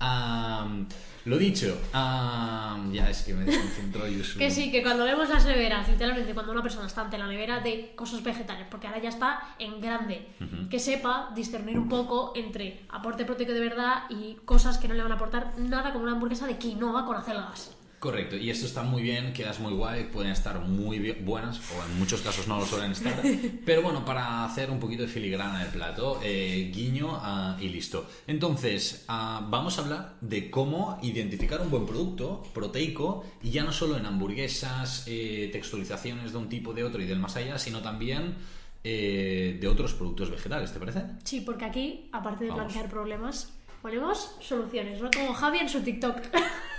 Am, 0.00 0.86
lo 1.24 1.36
dicho, 1.38 1.76
am, 1.92 2.92
ya 2.92 3.10
es 3.10 3.22
que 3.22 3.34
me 3.34 3.44
desconcentro 3.44 4.00
solo. 4.24 4.38
Que 4.38 4.50
sí, 4.50 4.70
que 4.70 4.82
cuando 4.82 5.04
vemos 5.04 5.28
las 5.28 5.44
neveras, 5.44 5.88
literalmente 5.88 6.34
cuando 6.34 6.52
una 6.52 6.62
persona 6.62 6.86
está 6.86 7.02
ante 7.02 7.18
la 7.18 7.26
nevera 7.26 7.60
de 7.60 7.92
cosas 7.96 8.22
vegetales, 8.22 8.66
porque 8.70 8.86
ahora 8.86 9.00
ya 9.00 9.08
está 9.08 9.40
en 9.58 9.80
grande, 9.80 10.28
que 10.70 10.78
sepa 10.78 11.32
discernir 11.34 11.78
un 11.78 11.88
poco 11.88 12.32
entre 12.36 12.84
aporte 12.88 13.24
proteico 13.24 13.52
de 13.52 13.60
verdad 13.60 14.04
y 14.08 14.36
cosas 14.44 14.78
que 14.78 14.88
no 14.88 14.94
le 14.94 15.02
van 15.02 15.12
a 15.12 15.16
aportar 15.16 15.54
nada 15.58 15.92
como 15.92 16.04
una 16.04 16.12
hamburguesa 16.12 16.46
de 16.46 16.58
quinoa 16.58 17.04
con 17.04 17.16
acelgas. 17.16 17.77
Correcto, 17.98 18.36
y 18.36 18.48
esto 18.48 18.64
está 18.64 18.84
muy 18.84 19.02
bien, 19.02 19.32
quedas 19.32 19.58
muy 19.58 19.72
guay, 19.72 20.04
pueden 20.04 20.30
estar 20.30 20.60
muy 20.60 21.00
bien- 21.00 21.24
buenas, 21.24 21.58
o 21.72 21.84
en 21.84 21.98
muchos 21.98 22.20
casos 22.20 22.46
no 22.46 22.58
lo 22.60 22.64
suelen 22.64 22.92
estar, 22.92 23.20
pero 23.66 23.82
bueno, 23.82 24.04
para 24.04 24.44
hacer 24.44 24.70
un 24.70 24.78
poquito 24.78 25.02
de 25.02 25.08
filigrana 25.08 25.62
el 25.64 25.68
plato, 25.70 26.20
eh, 26.22 26.70
guiño 26.72 27.18
ah, 27.20 27.56
y 27.60 27.68
listo. 27.70 28.08
Entonces, 28.28 29.04
ah, 29.08 29.44
vamos 29.50 29.78
a 29.78 29.82
hablar 29.82 30.14
de 30.20 30.48
cómo 30.48 31.00
identificar 31.02 31.60
un 31.60 31.70
buen 31.70 31.86
producto 31.86 32.44
proteico, 32.54 33.24
y 33.42 33.50
ya 33.50 33.64
no 33.64 33.72
solo 33.72 33.96
en 33.96 34.06
hamburguesas, 34.06 35.02
eh, 35.08 35.48
texturizaciones 35.50 36.30
de 36.30 36.38
un 36.38 36.48
tipo 36.48 36.72
de 36.74 36.84
otro 36.84 37.02
y 37.02 37.06
del 37.06 37.18
más 37.18 37.34
allá, 37.34 37.58
sino 37.58 37.80
también 37.80 38.36
eh, 38.84 39.58
de 39.60 39.66
otros 39.66 39.94
productos 39.94 40.30
vegetales, 40.30 40.72
¿te 40.72 40.78
parece? 40.78 41.02
Sí, 41.24 41.40
porque 41.40 41.64
aquí, 41.64 42.08
aparte 42.12 42.44
de 42.44 42.50
Vamos. 42.50 42.66
plantear 42.66 42.88
problemas, 42.88 43.52
ponemos 43.82 44.36
soluciones, 44.40 45.00
¿no? 45.00 45.10
Como 45.10 45.34
Javi 45.34 45.58
en 45.58 45.68
su 45.68 45.80
TikTok. 45.80 46.16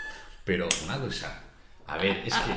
Pero 0.50 0.68
una 0.84 0.98
cosa, 0.98 1.44
a 1.86 1.98
ver, 2.00 2.24
es 2.26 2.34
que 2.34 2.52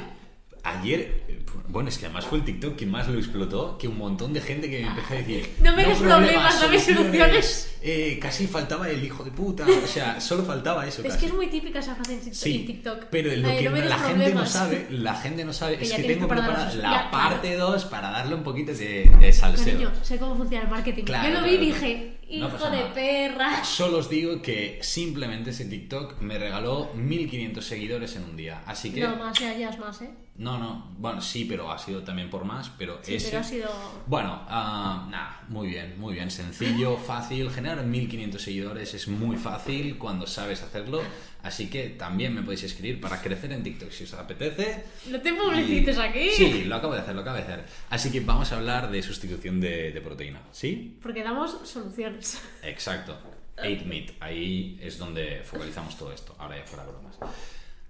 ayer, 0.64 1.24
eh, 1.28 1.38
bueno, 1.68 1.88
es 1.88 1.98
que 1.98 2.06
además 2.06 2.24
fue 2.26 2.38
el 2.38 2.44
TikTok 2.44 2.76
quien 2.76 2.90
más 2.90 3.08
lo 3.08 3.18
explotó, 3.18 3.76
que 3.78 3.88
un 3.88 3.98
montón 3.98 4.32
de 4.32 4.40
gente 4.40 4.70
que 4.70 4.80
me 4.82 4.88
empezó 4.88 5.14
a 5.14 5.16
decir, 5.16 5.48
No 5.60 5.74
me 5.74 5.84
des 5.84 5.98
problemas, 5.98 6.60
dame 6.60 6.78
soluciones". 6.80 7.68
Eh, 7.84 8.18
casi 8.22 8.46
faltaba 8.46 8.88
el 8.88 9.02
hijo 9.04 9.24
de 9.24 9.32
puta, 9.32 9.64
o 9.66 9.86
sea, 9.88 10.20
solo 10.20 10.44
faltaba 10.44 10.86
eso. 10.86 11.02
es 11.02 11.08
casi. 11.08 11.18
que 11.20 11.26
es 11.26 11.34
muy 11.34 11.48
típica 11.48 11.80
esa 11.80 11.94
frase 11.96 12.14
en 12.14 12.32
Sí, 12.34 12.60
TikTok. 12.64 13.06
pero 13.10 13.34
lo 13.34 13.48
Ay, 13.48 13.58
que 13.58 13.64
no 13.64 13.70
me 13.72 13.84
la 13.84 13.98
gente 13.98 14.32
no 14.34 14.46
sabe, 14.46 14.86
la 14.90 15.14
gente 15.16 15.44
no 15.44 15.52
sabe, 15.52 15.76
Que 15.78 15.84
es 15.84 15.92
que 15.92 16.04
tengo 16.04 16.28
preparada 16.28 16.72
la 16.74 17.10
parte 17.10 17.56
2 17.56 17.84
para 17.86 18.10
darle 18.10 18.36
un 18.36 18.44
poquito 18.44 18.72
de, 18.72 19.10
de 19.20 19.32
salseo. 19.32 19.64
Cariño, 19.74 19.92
sé 20.02 20.16
cómo 20.18 20.36
funciona 20.36 20.64
el 20.64 20.70
marketing. 20.70 21.02
Claro, 21.04 21.28
Yo 21.28 21.40
lo 21.40 21.46
vi 21.46 21.54
y 21.54 21.58
dije, 21.58 22.18
no 22.38 22.46
hijo 22.46 22.70
de 22.70 22.76
nada. 22.76 22.94
perra. 22.94 23.64
Solo 23.64 23.98
os 23.98 24.08
digo 24.08 24.40
que 24.40 24.78
simplemente 24.80 25.50
ese 25.50 25.64
TikTok 25.64 26.20
me 26.20 26.38
regaló 26.38 26.92
1500 26.94 27.64
seguidores 27.64 28.14
en 28.14 28.22
un 28.24 28.36
día. 28.36 28.62
Así 28.64 28.90
que. 28.92 29.00
No, 29.00 29.16
más, 29.16 29.36
ya, 29.40 29.56
ya 29.58 29.70
es 29.70 29.78
más, 29.80 30.00
¿eh? 30.02 30.10
No, 30.34 30.58
no, 30.58 30.90
bueno, 30.96 31.20
sí, 31.20 31.44
pero 31.44 31.70
ha 31.70 31.78
sido 31.78 32.02
también 32.02 32.30
por 32.30 32.44
más, 32.44 32.70
pero 32.78 32.98
Sí, 33.02 33.16
ese... 33.16 33.26
pero 33.28 33.40
ha 33.40 33.44
sido... 33.44 33.70
Bueno, 34.06 34.42
ah, 34.48 35.06
nada, 35.10 35.42
muy 35.48 35.68
bien, 35.68 36.00
muy 36.00 36.14
bien, 36.14 36.30
sencillo, 36.30 36.96
fácil, 37.06 37.50
generar 37.50 37.84
1500 37.84 38.40
seguidores 38.40 38.94
es 38.94 39.08
muy 39.08 39.36
fácil 39.36 39.98
cuando 39.98 40.26
sabes 40.26 40.62
hacerlo, 40.62 41.02
así 41.42 41.68
que 41.68 41.90
también 41.90 42.34
me 42.34 42.40
podéis 42.42 42.62
escribir 42.62 42.98
para 42.98 43.20
crecer 43.20 43.52
en 43.52 43.62
TikTok 43.62 43.90
si 43.90 44.04
os 44.04 44.14
apetece. 44.14 44.84
No 45.10 45.20
te 45.20 45.34
publicites 45.34 45.98
Y- 45.98 46.00
aquí. 46.00 46.30
Sí, 46.30 46.64
lo 46.64 46.76
acabo 46.76 46.94
de 46.94 47.00
hacer, 47.00 47.14
lo 47.14 47.20
acabo 47.20 47.36
de 47.36 47.42
hacer. 47.42 47.64
Así 47.90 48.10
que 48.10 48.20
vamos 48.20 48.50
a 48.52 48.56
hablar 48.56 48.90
de 48.90 49.02
sustitución 49.02 49.60
de, 49.60 49.92
de 49.92 50.00
proteína, 50.00 50.40
¿sí? 50.50 50.98
Porque 51.02 51.22
damos 51.22 51.58
soluciones. 51.68 52.40
Exacto. 52.62 53.18
8 53.58 53.82
Meat, 53.84 54.12
ahí 54.18 54.78
es 54.80 54.96
donde 54.96 55.42
focalizamos 55.44 55.94
todo 55.98 56.10
esto, 56.10 56.34
ahora 56.38 56.56
ya 56.56 56.64
fuera 56.64 56.84
bromas. 56.86 57.18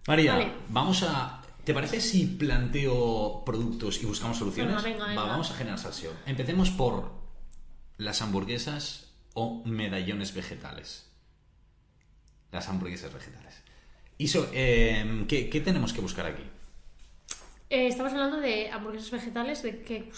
María, 0.08 0.32
Vale. 0.34 0.52
vamos 0.70 1.04
a... 1.04 1.40
¿Te 1.64 1.74
parece 1.74 2.00
si 2.00 2.26
planteo 2.26 3.42
productos 3.44 4.02
y 4.02 4.06
buscamos 4.06 4.38
soluciones? 4.38 4.74
Venga, 4.82 4.88
venga, 4.88 5.06
venga. 5.06 5.22
Va, 5.22 5.28
vamos 5.28 5.50
a 5.50 5.54
generar 5.54 5.78
salseo. 5.78 6.12
Empecemos 6.26 6.70
por 6.70 7.12
las 7.98 8.20
hamburguesas 8.20 9.12
o 9.34 9.62
medallones 9.64 10.34
vegetales. 10.34 11.08
Las 12.50 12.68
hamburguesas 12.68 13.12
vegetales. 13.14 13.62
Iso, 14.18 14.50
eh, 14.52 15.24
¿qué, 15.28 15.48
qué 15.48 15.60
tenemos 15.60 15.92
que 15.92 16.00
buscar 16.00 16.26
aquí? 16.26 16.42
Eh, 17.70 17.86
estamos 17.86 18.12
hablando 18.12 18.38
de 18.38 18.70
hamburguesas 18.70 19.10
vegetales, 19.10 19.62
de 19.62 19.82
que, 19.82 20.10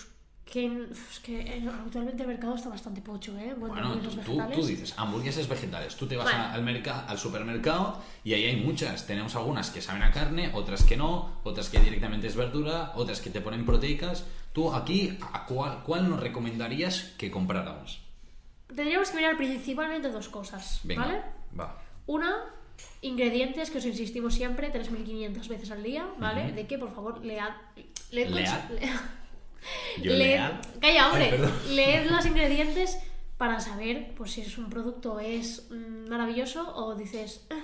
que, 0.45 0.67
es 0.91 1.21
que 1.21 1.65
actualmente 1.69 2.23
el 2.23 2.29
mercado 2.29 2.55
está 2.55 2.69
bastante 2.69 3.01
pocho, 3.01 3.37
¿eh? 3.39 3.55
Bueno, 3.59 3.75
Bueno, 3.75 4.11
tú, 4.25 4.39
tú- 4.53 4.67
dices 4.67 4.95
hamburguesas 4.97 5.49
vegetales. 5.49 5.97
Tú 5.97 6.07
te 6.07 6.17
vas 6.17 6.33
a- 6.33 6.53
al, 6.53 6.83
al 7.09 7.19
supermercado 7.19 8.01
y 8.23 8.35
ahí 8.35 8.45
hay 8.45 8.57
muchas. 8.57 9.07
Tenemos 9.07 9.35
algunas 9.37 9.71
que 9.71 9.81
saben 9.81 10.03
a 10.03 10.11
carne, 10.13 10.51
otras 10.55 10.85
que 10.85 10.97
no, 10.97 11.41
otras 11.45 11.69
que 11.71 11.81
directamente 11.81 12.27
es 12.27 12.37
verdura, 12.37 12.93
otras 12.95 13.21
que 13.21 13.31
te 13.31 13.41
ponen 13.41 13.65
proteicas. 13.67 14.27
Tú 14.53 14.73
aquí, 14.73 15.19
¿a 15.33 15.47
cuál, 15.47 15.83
cuál 15.83 16.09
nos 16.09 16.21
recomendarías 16.21 17.15
que 17.19 17.31
compráramos? 17.31 18.01
Tendríamos 18.69 19.11
que 19.11 19.17
mirar 19.17 19.37
principalmente 19.37 20.11
dos 20.11 20.29
cosas, 20.29 20.81
Venga, 20.85 21.07
¿vale? 21.07 21.23
va. 21.59 21.83
Una, 22.07 22.45
ingredientes 23.03 23.71
que 23.71 23.79
os 23.79 23.85
insistimos 23.87 24.35
siempre 24.35 24.73
3.500 24.73 25.49
veces 25.49 25.71
al 25.71 25.83
día, 25.83 26.07
¿vale? 26.19 26.53
De 26.53 26.67
que, 26.67 26.79
por 26.79 26.95
favor, 26.95 27.25
lead... 27.25 27.51
¿Lead? 28.11 28.51
Yo 30.03 30.13
leed- 30.13 30.19
leal. 30.19 30.61
Calla, 30.81 31.09
hombre. 31.09 31.31
Ay, 31.33 31.75
leed 31.75 32.11
los 32.11 32.27
ingredientes 32.27 32.99
para 33.39 33.61
saber 33.61 34.15
pues, 34.17 34.33
si 34.33 34.41
es 34.43 34.57
un 34.59 34.71
producto 34.71 35.19
es 35.21 35.67
mm, 35.71 36.09
maravilloso 36.09 36.75
o 36.77 36.95
dices. 36.95 37.47
"Ah". 37.51 37.61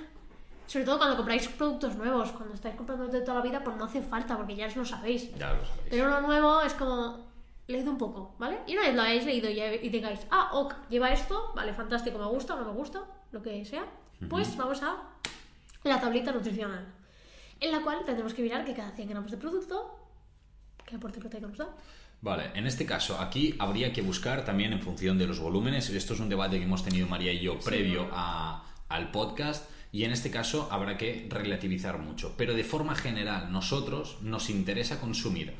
Sobre 0.66 0.84
todo 0.84 0.98
cuando 0.98 1.16
compráis 1.16 1.48
productos 1.48 1.96
nuevos, 1.96 2.30
cuando 2.30 2.54
estáis 2.54 2.76
comprando 2.76 3.08
de 3.08 3.20
toda 3.22 3.38
la 3.38 3.42
vida, 3.42 3.62
pues 3.64 3.76
no 3.76 3.84
hace 3.86 4.02
falta, 4.02 4.36
porque 4.36 4.54
ya 4.54 4.66
os 4.68 4.76
lo 4.76 4.84
sabéis. 4.84 5.34
Ya 5.36 5.52
lo 5.52 5.64
sabéis. 5.64 5.86
Pero 5.90 6.08
lo 6.08 6.20
nuevo 6.20 6.60
es 6.62 6.74
como. 6.74 7.28
Leed 7.66 7.86
un 7.86 7.98
poco, 7.98 8.34
¿vale? 8.38 8.58
Y 8.66 8.72
una 8.72 8.82
vez 8.82 8.94
lo 8.96 9.02
hayáis 9.02 9.24
leído 9.24 9.48
y, 9.48 9.88
digáis, 9.90 10.18
ah, 10.32 10.50
ok, 10.54 10.74
lleva 10.88 11.12
esto, 11.12 11.52
vale, 11.54 11.72
fantástico, 11.72 12.18
me 12.18 12.26
gusta 12.26 12.56
no 12.56 12.64
me 12.64 12.72
gusta, 12.72 13.04
lo 13.30 13.40
que 13.42 13.64
sea, 13.64 13.84
pues 14.28 14.56
vamos 14.56 14.82
a 14.82 14.96
la 15.84 16.00
tablita 16.00 16.32
nutricional, 16.32 16.84
en 17.60 17.70
la 17.70 17.80
cual 17.82 18.04
tendremos 18.04 18.34
que 18.34 18.42
mirar 18.42 18.64
que 18.64 18.74
cada 18.74 18.90
100 18.90 19.08
gramos 19.10 19.30
de 19.30 19.36
producto, 19.36 19.99
¿qué 20.90 20.96
aporte 20.96 21.20
proteico 21.20 21.46
nos 21.46 21.56
da? 21.58 21.68
Vale, 22.22 22.50
en 22.54 22.66
este 22.66 22.84
caso, 22.84 23.18
aquí 23.18 23.54
habría 23.58 23.92
que 23.94 24.02
buscar 24.02 24.44
también 24.44 24.72
en 24.74 24.82
función 24.82 25.16
de 25.16 25.26
los 25.26 25.38
volúmenes. 25.38 25.88
Esto 25.88 26.12
es 26.14 26.20
un 26.20 26.28
debate 26.28 26.58
que 26.58 26.64
hemos 26.64 26.84
tenido 26.84 27.06
María 27.06 27.32
y 27.32 27.40
yo 27.40 27.58
previo 27.60 28.08
a- 28.12 28.64
al 28.88 29.10
podcast. 29.10 29.70
Y 29.92 30.04
en 30.04 30.12
este 30.12 30.30
caso 30.30 30.68
habrá 30.70 30.96
que 30.98 31.26
relativizar 31.30 31.98
mucho. 31.98 32.34
Pero 32.36 32.54
de 32.54 32.62
forma 32.62 32.94
general, 32.94 33.50
nosotros 33.50 34.18
nos 34.22 34.50
interesa 34.50 35.00
consumir 35.00 35.54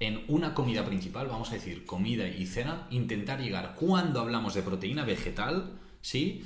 en 0.00 0.24
una 0.28 0.52
comida 0.54 0.84
principal, 0.84 1.28
vamos 1.28 1.50
a 1.50 1.54
decir 1.54 1.84
comida 1.86 2.26
y 2.26 2.46
cena, 2.46 2.86
intentar 2.90 3.40
llegar 3.40 3.74
cuando 3.76 4.20
hablamos 4.20 4.54
de 4.54 4.62
proteína 4.62 5.04
vegetal, 5.04 5.78
¿sí? 6.00 6.42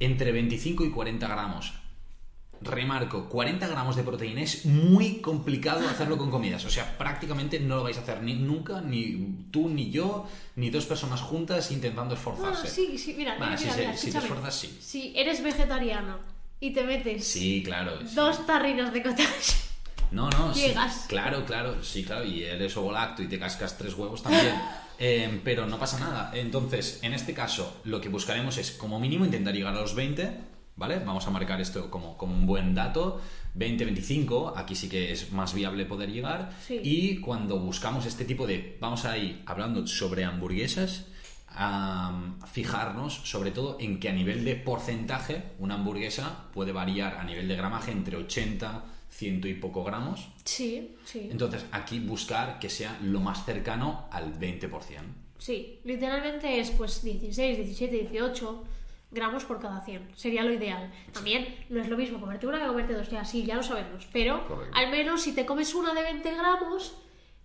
Entre 0.00 0.32
25 0.32 0.84
y 0.84 0.90
40 0.90 1.28
gramos. 1.28 1.74
Remarco, 2.64 3.28
40 3.28 3.66
gramos 3.68 3.96
de 3.96 4.02
proteína 4.02 4.42
es 4.42 4.64
muy 4.66 5.20
complicado 5.20 5.88
hacerlo 5.88 6.16
con 6.18 6.30
comidas. 6.30 6.64
O 6.64 6.70
sea, 6.70 6.96
prácticamente 6.98 7.58
no 7.60 7.76
lo 7.76 7.82
vais 7.84 7.98
a 7.98 8.02
hacer 8.02 8.22
ni 8.22 8.34
nunca, 8.34 8.80
ni 8.80 9.46
tú, 9.50 9.68
ni 9.68 9.90
yo, 9.90 10.26
ni 10.56 10.70
dos 10.70 10.86
personas 10.86 11.20
juntas 11.20 11.70
intentando 11.70 12.14
esforzarse. 12.14 12.68
sí, 12.68 12.96
sí, 12.98 13.14
mira, 13.16 13.36
Va, 13.38 13.46
mira, 13.46 13.58
si 13.58 13.64
mira, 13.64 13.74
se- 13.76 13.80
mira, 13.86 13.96
si 13.96 14.10
te 14.12 14.18
esfuerzas, 14.18 14.54
sí. 14.54 14.78
Si 14.80 15.12
eres 15.16 15.42
vegetariano 15.42 16.18
y 16.60 16.72
te 16.72 16.84
metes 16.84 17.26
Sí, 17.26 17.62
claro. 17.64 17.98
sí. 18.06 18.14
dos 18.14 18.46
tarrinas 18.46 18.92
de 18.92 19.02
cottage, 19.02 19.54
No, 20.12 20.28
no, 20.28 20.52
sí. 20.54 20.60
Llegas. 20.68 21.06
Claro, 21.08 21.44
claro, 21.46 21.82
sí, 21.82 22.04
claro. 22.04 22.24
Y 22.26 22.42
eres 22.42 22.76
ovolacto 22.76 23.22
y 23.22 23.28
te 23.28 23.38
cascas 23.38 23.78
tres 23.78 23.94
huevos 23.94 24.22
también. 24.22 24.54
Eh, 25.04 25.40
pero 25.42 25.66
no 25.66 25.80
pasa 25.80 25.98
nada. 25.98 26.30
Entonces, 26.32 27.00
en 27.02 27.12
este 27.12 27.34
caso, 27.34 27.80
lo 27.82 28.00
que 28.00 28.08
buscaremos 28.08 28.56
es, 28.58 28.70
como 28.70 29.00
mínimo, 29.00 29.24
intentar 29.24 29.52
llegar 29.52 29.74
a 29.74 29.80
los 29.80 29.96
20, 29.96 30.30
¿vale? 30.76 30.98
Vamos 30.98 31.26
a 31.26 31.30
marcar 31.30 31.60
esto 31.60 31.90
como, 31.90 32.16
como 32.16 32.34
un 32.34 32.46
buen 32.46 32.74
dato. 32.74 33.20
20, 33.54 33.84
25, 33.84 34.54
aquí 34.56 34.74
sí 34.74 34.88
que 34.88 35.12
es 35.12 35.32
más 35.32 35.54
viable 35.54 35.84
poder 35.84 36.10
llegar. 36.10 36.50
Sí. 36.66 36.80
Y 36.82 37.18
cuando 37.18 37.58
buscamos 37.58 38.06
este 38.06 38.24
tipo 38.24 38.46
de, 38.46 38.76
vamos 38.80 39.04
a 39.04 39.18
ir 39.18 39.42
hablando 39.46 39.86
sobre 39.86 40.24
hamburguesas, 40.24 41.06
a 41.54 42.36
fijarnos 42.50 43.14
sobre 43.24 43.50
todo 43.50 43.76
en 43.78 44.00
que 44.00 44.08
a 44.08 44.12
nivel 44.12 44.44
de 44.44 44.56
porcentaje 44.56 45.42
una 45.58 45.74
hamburguesa 45.74 46.46
puede 46.52 46.72
variar 46.72 47.16
a 47.16 47.24
nivel 47.24 47.46
de 47.46 47.56
gramaje 47.56 47.92
entre 47.92 48.16
80, 48.16 48.84
100 49.10 49.46
y 49.46 49.54
poco 49.54 49.84
gramos. 49.84 50.28
sí, 50.44 50.96
sí. 51.04 51.28
Entonces 51.30 51.66
aquí 51.72 52.00
buscar 52.00 52.58
que 52.58 52.70
sea 52.70 52.98
lo 53.02 53.20
más 53.20 53.44
cercano 53.44 54.06
al 54.10 54.38
20%. 54.38 54.70
Sí, 55.38 55.80
literalmente 55.84 56.60
es 56.60 56.70
pues 56.70 57.02
16, 57.02 57.58
17, 57.58 58.08
18 58.10 58.64
gramos 59.12 59.44
por 59.44 59.60
cada 59.60 59.80
100. 59.80 60.10
Sería 60.16 60.42
lo 60.42 60.52
ideal. 60.52 60.90
También 61.12 61.54
no 61.68 61.80
es 61.80 61.88
lo 61.88 61.96
mismo 61.96 62.18
comerte 62.18 62.46
una 62.46 62.58
que 62.58 62.66
comerte 62.66 62.94
dos, 62.94 63.08
ya 63.08 63.24
sí, 63.24 63.44
ya 63.44 63.54
lo 63.54 63.62
sabemos. 63.62 64.08
Pero 64.12 64.46
Correcto. 64.48 64.76
al 64.76 64.90
menos 64.90 65.22
si 65.22 65.32
te 65.32 65.46
comes 65.46 65.74
una 65.74 65.94
de 65.94 66.02
20 66.02 66.34
gramos, 66.34 66.96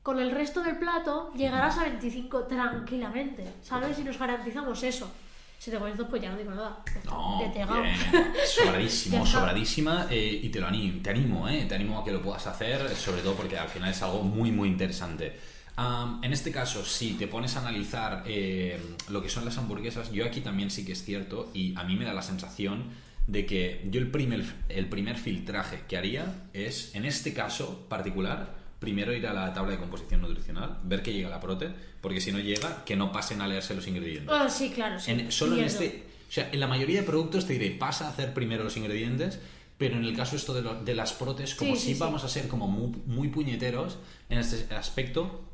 con 0.02 0.20
el 0.20 0.32
resto 0.32 0.64
del 0.64 0.78
plato 0.78 1.32
llegarás 1.36 1.78
a 1.78 1.84
25 1.84 2.44
tranquilamente. 2.44 3.46
¿Sabes? 3.62 4.00
Y 4.00 4.04
nos 4.04 4.18
garantizamos 4.18 4.82
eso. 4.84 5.12
Si 5.60 5.72
te 5.72 5.78
comes 5.78 5.98
dos, 5.98 6.08
pues 6.08 6.22
ya 6.22 6.30
no 6.30 6.38
digo 6.38 6.52
nada. 6.52 6.84
No, 7.06 7.40
bien, 7.40 7.52
sobradísimo, 8.46 9.26
sobradísima 9.26 10.08
eh, 10.10 10.40
y 10.44 10.50
te 10.50 10.60
lo 10.60 10.68
animo, 10.68 11.02
te 11.02 11.10
animo, 11.10 11.50
eh, 11.50 11.66
te 11.68 11.74
animo 11.74 12.00
a 12.00 12.06
que 12.06 12.12
lo 12.12 12.22
puedas 12.22 12.46
hacer, 12.46 12.88
sobre 12.96 13.24
todo 13.24 13.34
porque 13.34 13.58
al 13.58 13.68
final 13.68 13.90
es 13.90 14.02
algo 14.04 14.22
muy, 14.22 14.52
muy 14.52 14.70
interesante. 14.70 15.36
Am, 15.78 16.24
en 16.24 16.34
este 16.34 16.52
caso, 16.52 16.84
si 16.84 17.14
te 17.14 17.28
pones 17.28 17.56
a 17.56 17.60
analizar 17.60 18.24
eh, 18.26 18.80
lo 19.10 19.22
que 19.22 19.30
son 19.30 19.46
las 19.46 19.58
hamburguesas, 19.60 20.12
yo 20.12 20.26
aquí 20.26 20.42
también 20.42 20.72
sí 20.72 20.84
que 20.84 20.94
es 20.94 21.04
cierto 21.04 21.52
y 21.54 21.76
a 21.78 21.84
mí 21.84 21.96
me 21.96 22.04
da 22.04 22.14
la 22.14 22.24
sensación 22.24 22.86
de 23.28 23.46
que 23.46 23.88
yo 23.92 24.00
el 24.00 24.10
primer, 24.10 24.44
el 24.70 24.88
primer 24.90 25.18
filtraje 25.18 25.82
que 25.88 25.96
haría 25.98 26.46
es, 26.54 26.96
en 26.96 27.06
este 27.06 27.32
caso 27.34 27.86
particular, 27.90 28.56
primero 28.80 29.14
ir 29.14 29.28
a 29.28 29.34
la 29.34 29.54
tabla 29.54 29.74
de 29.74 29.78
composición 29.78 30.22
nutricional, 30.22 30.80
ver 30.84 31.04
que 31.04 31.14
llega 31.14 31.30
la 31.30 31.40
prote, 31.40 31.70
porque 32.02 32.22
si 32.22 32.32
no 32.32 32.40
llega, 32.40 32.84
que 32.84 32.96
no 32.96 33.12
pasen 33.12 33.42
a 33.42 33.48
leerse 33.48 33.76
los 33.76 33.86
ingredientes. 33.88 34.34
Ah, 34.36 34.50
sí, 34.50 34.72
claro, 34.72 35.00
sí. 35.00 35.12
En- 35.12 35.32
solo 35.32 35.58
en 35.58 35.64
este. 35.66 36.06
O 36.28 36.32
sea, 36.32 36.50
en 36.52 36.60
la 36.60 36.68
mayoría 36.68 37.02
de 37.02 37.06
productos 37.08 37.46
te 37.46 37.54
diré, 37.54 37.72
pasa 37.72 38.08
a 38.08 38.10
hacer 38.10 38.34
primero 38.34 38.64
los 38.64 38.76
ingredientes, 38.78 39.40
pero 39.78 39.96
en 39.96 40.04
el 40.06 40.16
caso 40.16 40.36
esto 40.36 40.54
de, 40.54 40.62
lo- 40.62 40.84
de 40.84 40.96
las 40.96 41.14
protes, 41.14 41.54
como 41.56 41.76
Sí, 41.76 41.82
si 41.82 41.94
sí. 41.94 42.00
vamos 42.00 42.24
a 42.24 42.30
ser 42.30 42.48
como 42.48 42.68
muy, 42.68 42.98
muy 43.06 43.28
puñeteros 43.30 43.98
en 44.30 44.40
este 44.40 44.74
aspecto, 44.74 45.47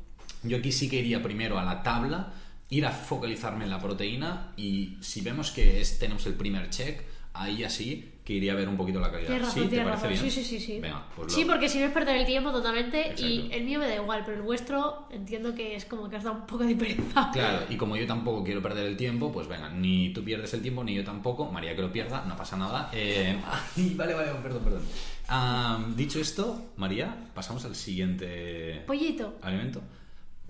yo 0.44 0.56
aquí 0.58 0.72
sí 0.72 0.88
que 0.88 0.96
iría 0.96 1.22
primero 1.22 1.58
a 1.58 1.64
la 1.64 1.82
tabla, 1.82 2.32
ir 2.70 2.86
a 2.86 2.90
focalizarme 2.90 3.64
en 3.64 3.70
la 3.70 3.80
proteína 3.80 4.52
y 4.56 4.96
si 5.00 5.20
vemos 5.20 5.50
que 5.50 5.80
es- 5.80 5.98
tenemos 5.98 6.26
el 6.26 6.34
primer 6.34 6.70
check, 6.70 7.02
ahí 7.34 7.64
así 7.64 8.10
que 8.24 8.32
iría 8.32 8.52
a 8.52 8.54
ver 8.54 8.68
un 8.70 8.76
poquito 8.78 9.00
la 9.00 9.10
calidad. 9.12 9.38
Razón, 9.38 9.64
¿Sí? 9.64 9.68
¿Te 9.68 9.76
parece 9.82 9.90
razón. 9.90 10.08
bien? 10.08 10.20
Sí, 10.22 10.30
sí, 10.30 10.44
sí, 10.44 10.58
sí. 10.58 10.78
Venga, 10.80 11.04
pues 11.14 11.28
lo- 11.30 11.34
Sí, 11.34 11.44
porque 11.44 11.68
si 11.68 11.78
no 11.78 11.84
es 11.84 11.92
perder 11.92 12.16
el 12.16 12.24
tiempo 12.24 12.50
totalmente 12.52 13.14
y 13.18 13.50
el 13.52 13.64
mío 13.64 13.78
me 13.78 13.86
da 13.86 13.96
igual, 13.96 14.22
pero 14.24 14.38
el 14.38 14.42
vuestro 14.42 15.06
entiendo 15.10 15.54
que 15.54 15.76
es 15.76 15.84
como 15.84 16.08
que 16.08 16.16
has 16.16 16.24
dado 16.24 16.36
un 16.38 16.46
poco 16.46 16.64
de 16.64 16.74
pereza. 16.74 17.28
Claro, 17.34 17.66
y 17.68 17.76
como 17.76 17.96
yo 17.98 18.06
tampoco 18.06 18.42
quiero 18.42 18.62
perder 18.62 18.86
el 18.86 18.96
tiempo, 18.96 19.30
pues 19.30 19.46
venga, 19.46 19.68
ni 19.68 20.10
tú 20.14 20.24
pierdes 20.24 20.54
el 20.54 20.62
tiempo, 20.62 20.82
ni 20.82 20.94
yo 20.94 21.04
tampoco. 21.04 21.50
María 21.52 21.76
que 21.76 21.82
lo 21.82 21.92
pierda, 21.92 22.24
no 22.26 22.34
pasa 22.34 22.56
nada. 22.56 22.88
Eh, 22.94 23.36
ay, 23.76 23.92
vale, 23.94 24.14
vale, 24.14 24.30
perdón, 24.42 24.62
perdón. 24.64 24.82
Ah, 25.28 25.84
dicho 25.94 26.18
esto, 26.18 26.72
María, 26.78 27.14
pasamos 27.34 27.64
al 27.66 27.74
siguiente 27.76 28.82
Pollito. 28.86 29.38
alimento. 29.42 29.82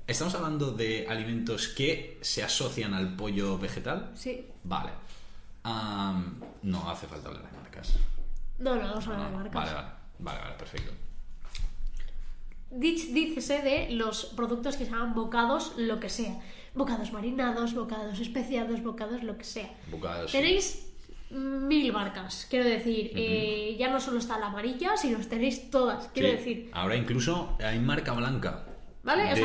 Estamos 0.07 0.35
hablando 0.35 0.71
de 0.73 1.07
alimentos 1.09 1.69
que 1.69 2.19
se 2.21 2.43
asocian 2.43 2.93
al 2.93 3.17
pollo 3.17 3.59
vegetal. 3.59 4.11
Sí. 4.15 4.47
Vale. 4.65 4.91
No 6.63 6.91
hace 6.91 7.07
falta 7.07 7.29
hablar 7.29 7.51
de 7.51 7.57
marcas. 7.59 7.95
No, 8.59 8.75
no, 8.77 8.83
vamos 8.83 9.07
a 9.09 9.11
hablar 9.13 9.31
de 9.31 9.37
marcas. 9.37 9.55
Vale, 9.55 9.73
vale, 9.73 9.89
vale, 10.19 10.41
vale, 10.41 10.55
perfecto. 10.57 10.93
Dícese 12.71 13.63
de 13.63 13.91
los 13.93 14.27
productos 14.27 14.77
que 14.77 14.85
se 14.85 14.91
llaman 14.91 15.15
bocados, 15.15 15.73
lo 15.79 16.01
que 16.01 16.11
sea. 16.11 16.39
Bocados 16.75 17.13
marinados, 17.13 17.73
bocados 17.75 18.19
especiados, 18.21 18.83
bocados 18.83 19.23
lo 19.23 19.39
que 19.39 19.45
sea. 19.45 19.71
Bocados, 19.91 20.31
sí. 20.33 20.37
Tenéis 20.37 20.87
mil 21.31 21.93
marcas, 21.93 22.47
quiero 22.51 22.69
decir. 22.69 23.13
eh, 23.15 23.77
ya 23.79 23.89
no 23.91 24.01
solo 24.01 24.19
está 24.19 24.39
la 24.39 24.47
amarilla, 24.47 24.97
sino 24.97 25.19
tenéis 25.27 25.71
todas, 25.71 26.09
quiero 26.09 26.29
Sí. 26.31 26.35
decir. 26.37 26.71
Ahora 26.75 26.97
incluso 26.97 27.57
hay 27.65 27.79
marca 27.79 28.13
blanca. 28.13 28.65
¿Vale? 29.05 29.33
O 29.33 29.35
De- 29.35 29.41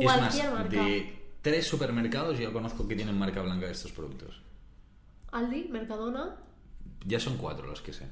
sea, 0.00 0.14
es 0.14 0.20
más, 0.20 0.34
cualquier 0.36 0.52
marca. 0.52 0.84
de 0.84 1.22
tres 1.42 1.66
supermercados 1.66 2.38
yo 2.38 2.52
conozco 2.52 2.86
que 2.88 2.94
tienen 2.96 3.18
marca 3.18 3.42
blanca 3.42 3.66
de 3.66 3.72
estos 3.72 3.92
productos. 3.92 4.40
Aldi, 5.32 5.68
Mercadona. 5.70 6.36
Ya 7.04 7.18
son 7.18 7.36
cuatro 7.36 7.66
los 7.66 7.80
que 7.82 7.92
sé. 7.92 8.06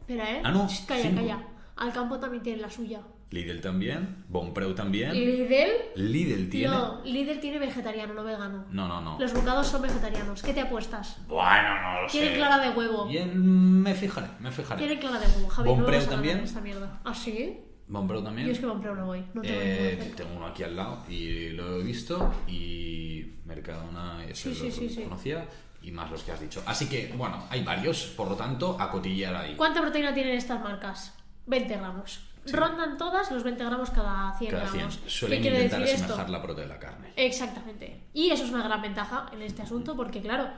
Espera, 0.00 0.30
¿eh? 0.36 0.40
Ah, 0.44 0.50
no, 0.52 0.68
Shh, 0.68 0.86
Calla, 0.86 1.02
cinco. 1.02 1.16
calla. 1.16 1.46
Alcampo 1.76 2.18
también 2.18 2.42
tiene 2.42 2.62
la 2.62 2.70
suya. 2.70 3.00
Lidl 3.30 3.60
también, 3.60 4.24
Bonpreu 4.28 4.72
también. 4.72 5.12
Lidl. 5.12 5.66
Lidl 5.96 6.48
tiene. 6.48 6.68
No, 6.72 7.02
Lidl 7.04 7.40
tiene 7.40 7.58
vegetariano, 7.58 8.14
no 8.14 8.22
vegano. 8.22 8.66
No, 8.70 8.86
no, 8.86 9.00
no. 9.00 9.18
Los 9.18 9.34
bocados 9.34 9.66
son 9.66 9.82
vegetarianos. 9.82 10.42
¿Qué 10.42 10.54
te 10.54 10.60
apuestas? 10.60 11.18
Bueno, 11.26 11.82
no 11.82 12.02
lo 12.02 12.08
sé. 12.08 12.20
Tiene 12.20 12.36
clara 12.36 12.58
de 12.58 12.70
huevo. 12.70 13.06
Bien, 13.06 13.82
me 13.82 13.94
fijaré, 13.94 14.28
me 14.38 14.52
fijaré. 14.52 14.78
Tiene 14.86 15.00
clara 15.00 15.18
de 15.18 15.26
huevo, 15.26 15.48
Javi. 15.48 15.68
no 15.70 15.74
Bonpreu 15.76 16.06
también. 16.06 16.38
Esta 16.38 16.60
mierda. 16.60 17.00
¿Ah, 17.04 17.12
sí? 17.14 17.58
Bonpreu 17.88 18.22
también. 18.22 18.46
Yo 18.48 18.52
es 18.52 18.58
que 18.58 18.66
Bonpreu 18.66 18.94
no 18.94 19.06
voy. 19.06 19.20
No 19.34 19.42
tengo 19.42 19.54
Eh, 19.60 20.12
tengo 20.16 20.34
uno 20.36 20.46
aquí 20.46 20.62
al 20.64 20.74
lado 20.76 21.04
y 21.08 21.50
lo 21.50 21.80
he 21.80 21.82
visto 21.84 22.32
y 22.48 23.34
Mercadona 23.44 24.24
es 24.24 24.38
Sí, 24.40 24.54
sí, 24.54 24.70
sí, 24.70 24.80
que 24.88 24.88
sí. 24.94 25.02
conocía 25.02 25.46
y 25.82 25.90
más 25.92 26.10
los 26.10 26.22
que 26.24 26.32
has 26.32 26.40
dicho. 26.40 26.62
Así 26.66 26.88
que, 26.88 27.12
bueno, 27.16 27.44
hay 27.48 27.62
varios, 27.62 28.06
por 28.16 28.28
lo 28.28 28.34
tanto, 28.36 28.76
a 28.80 28.90
cotillar 28.90 29.36
ahí. 29.36 29.54
¿Cuánta 29.56 29.80
proteína 29.80 30.12
tienen 30.12 30.36
estas 30.36 30.60
marcas? 30.62 31.14
20 31.46 31.76
gramos. 31.76 32.20
Rondan 32.52 32.96
todas 32.96 33.30
los 33.30 33.42
20 33.42 33.64
gramos 33.64 33.90
cada 33.90 34.36
100 34.38 34.50
Cada 34.50 34.62
100. 34.66 34.74
gramos. 34.78 35.00
Suelen 35.06 35.42
¿Qué 35.42 35.48
intentar 35.48 35.80
decir 35.80 35.94
esto? 35.94 36.04
asemejar 36.06 36.30
la 36.30 36.42
prote 36.42 36.60
de 36.62 36.66
la 36.68 36.78
carne. 36.78 37.12
Exactamente. 37.16 38.00
Y 38.14 38.30
eso 38.30 38.44
es 38.44 38.50
una 38.50 38.62
gran 38.64 38.82
ventaja 38.82 39.26
en 39.32 39.42
este 39.42 39.62
asunto 39.62 39.96
porque, 39.96 40.20
claro, 40.20 40.48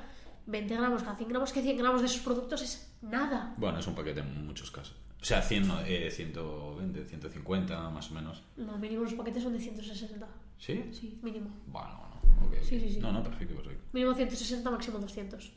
20 0.47 0.75
gramos 0.76 1.02
cada 1.02 1.16
100 1.16 1.28
gramos, 1.28 1.52
que 1.52 1.61
100 1.62 1.76
gramos 1.78 2.00
de 2.00 2.06
esos 2.06 2.20
productos 2.20 2.62
es 2.62 2.94
nada. 3.02 3.54
Bueno, 3.58 3.78
es 3.80 3.87
un 3.87 3.94
paquete 3.94 4.20
en 4.20 4.47
muchos 4.47 4.70
casos. 4.70 4.97
O 5.20 5.25
sea, 5.25 5.42
100, 5.42 5.66
no, 5.66 5.80
eh, 5.80 6.10
120, 6.10 7.04
150 7.04 7.90
más 7.90 8.10
o 8.10 8.14
menos. 8.14 8.42
No, 8.56 8.78
mínimo 8.78 9.02
los 9.02 9.14
paquetes 9.14 9.42
son 9.42 9.52
de 9.52 9.60
160. 9.60 10.26
¿Sí? 10.58 10.84
Sí, 10.92 11.18
mínimo. 11.22 11.50
Bueno, 11.66 11.90
bueno. 12.22 12.46
ok, 12.46 12.54
ok. 12.54 12.62
Sí, 12.62 12.80
sí, 12.80 12.90
sí. 12.94 13.00
No, 13.00 13.12
no, 13.12 13.22
perfecto, 13.22 13.54
perfecto. 13.54 13.82
Mínimo 13.92 14.14
160, 14.14 14.70
máximo 14.70 14.98
200. 14.98 15.52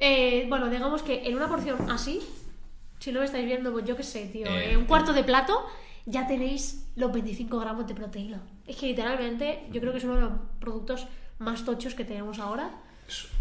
Eh, 0.00 0.46
bueno, 0.48 0.68
digamos 0.68 1.02
que 1.02 1.26
en 1.28 1.36
una 1.36 1.48
porción 1.48 1.90
así, 1.90 2.20
si 2.98 3.12
no 3.12 3.20
me 3.20 3.26
estáis 3.26 3.46
viendo, 3.46 3.72
pues 3.72 3.84
yo 3.84 3.96
qué 3.96 4.02
sé, 4.02 4.26
tío, 4.26 4.46
Eh, 4.46 4.72
eh, 4.72 4.76
un 4.76 4.84
cuarto 4.86 5.12
de 5.12 5.24
plato, 5.24 5.64
ya 6.06 6.26
tenéis 6.26 6.88
los 6.96 7.12
25 7.12 7.58
gramos 7.58 7.86
de 7.86 7.94
proteína. 7.94 8.42
Es 8.66 8.76
que 8.76 8.86
literalmente 8.86 9.66
yo 9.72 9.80
creo 9.80 9.92
que 9.92 9.98
es 9.98 10.04
uno 10.04 10.14
de 10.16 10.20
los 10.22 10.32
productos 10.60 11.06
más 11.38 11.64
tochos 11.64 11.94
que 11.94 12.04
tenemos 12.04 12.38
ahora. 12.38 12.70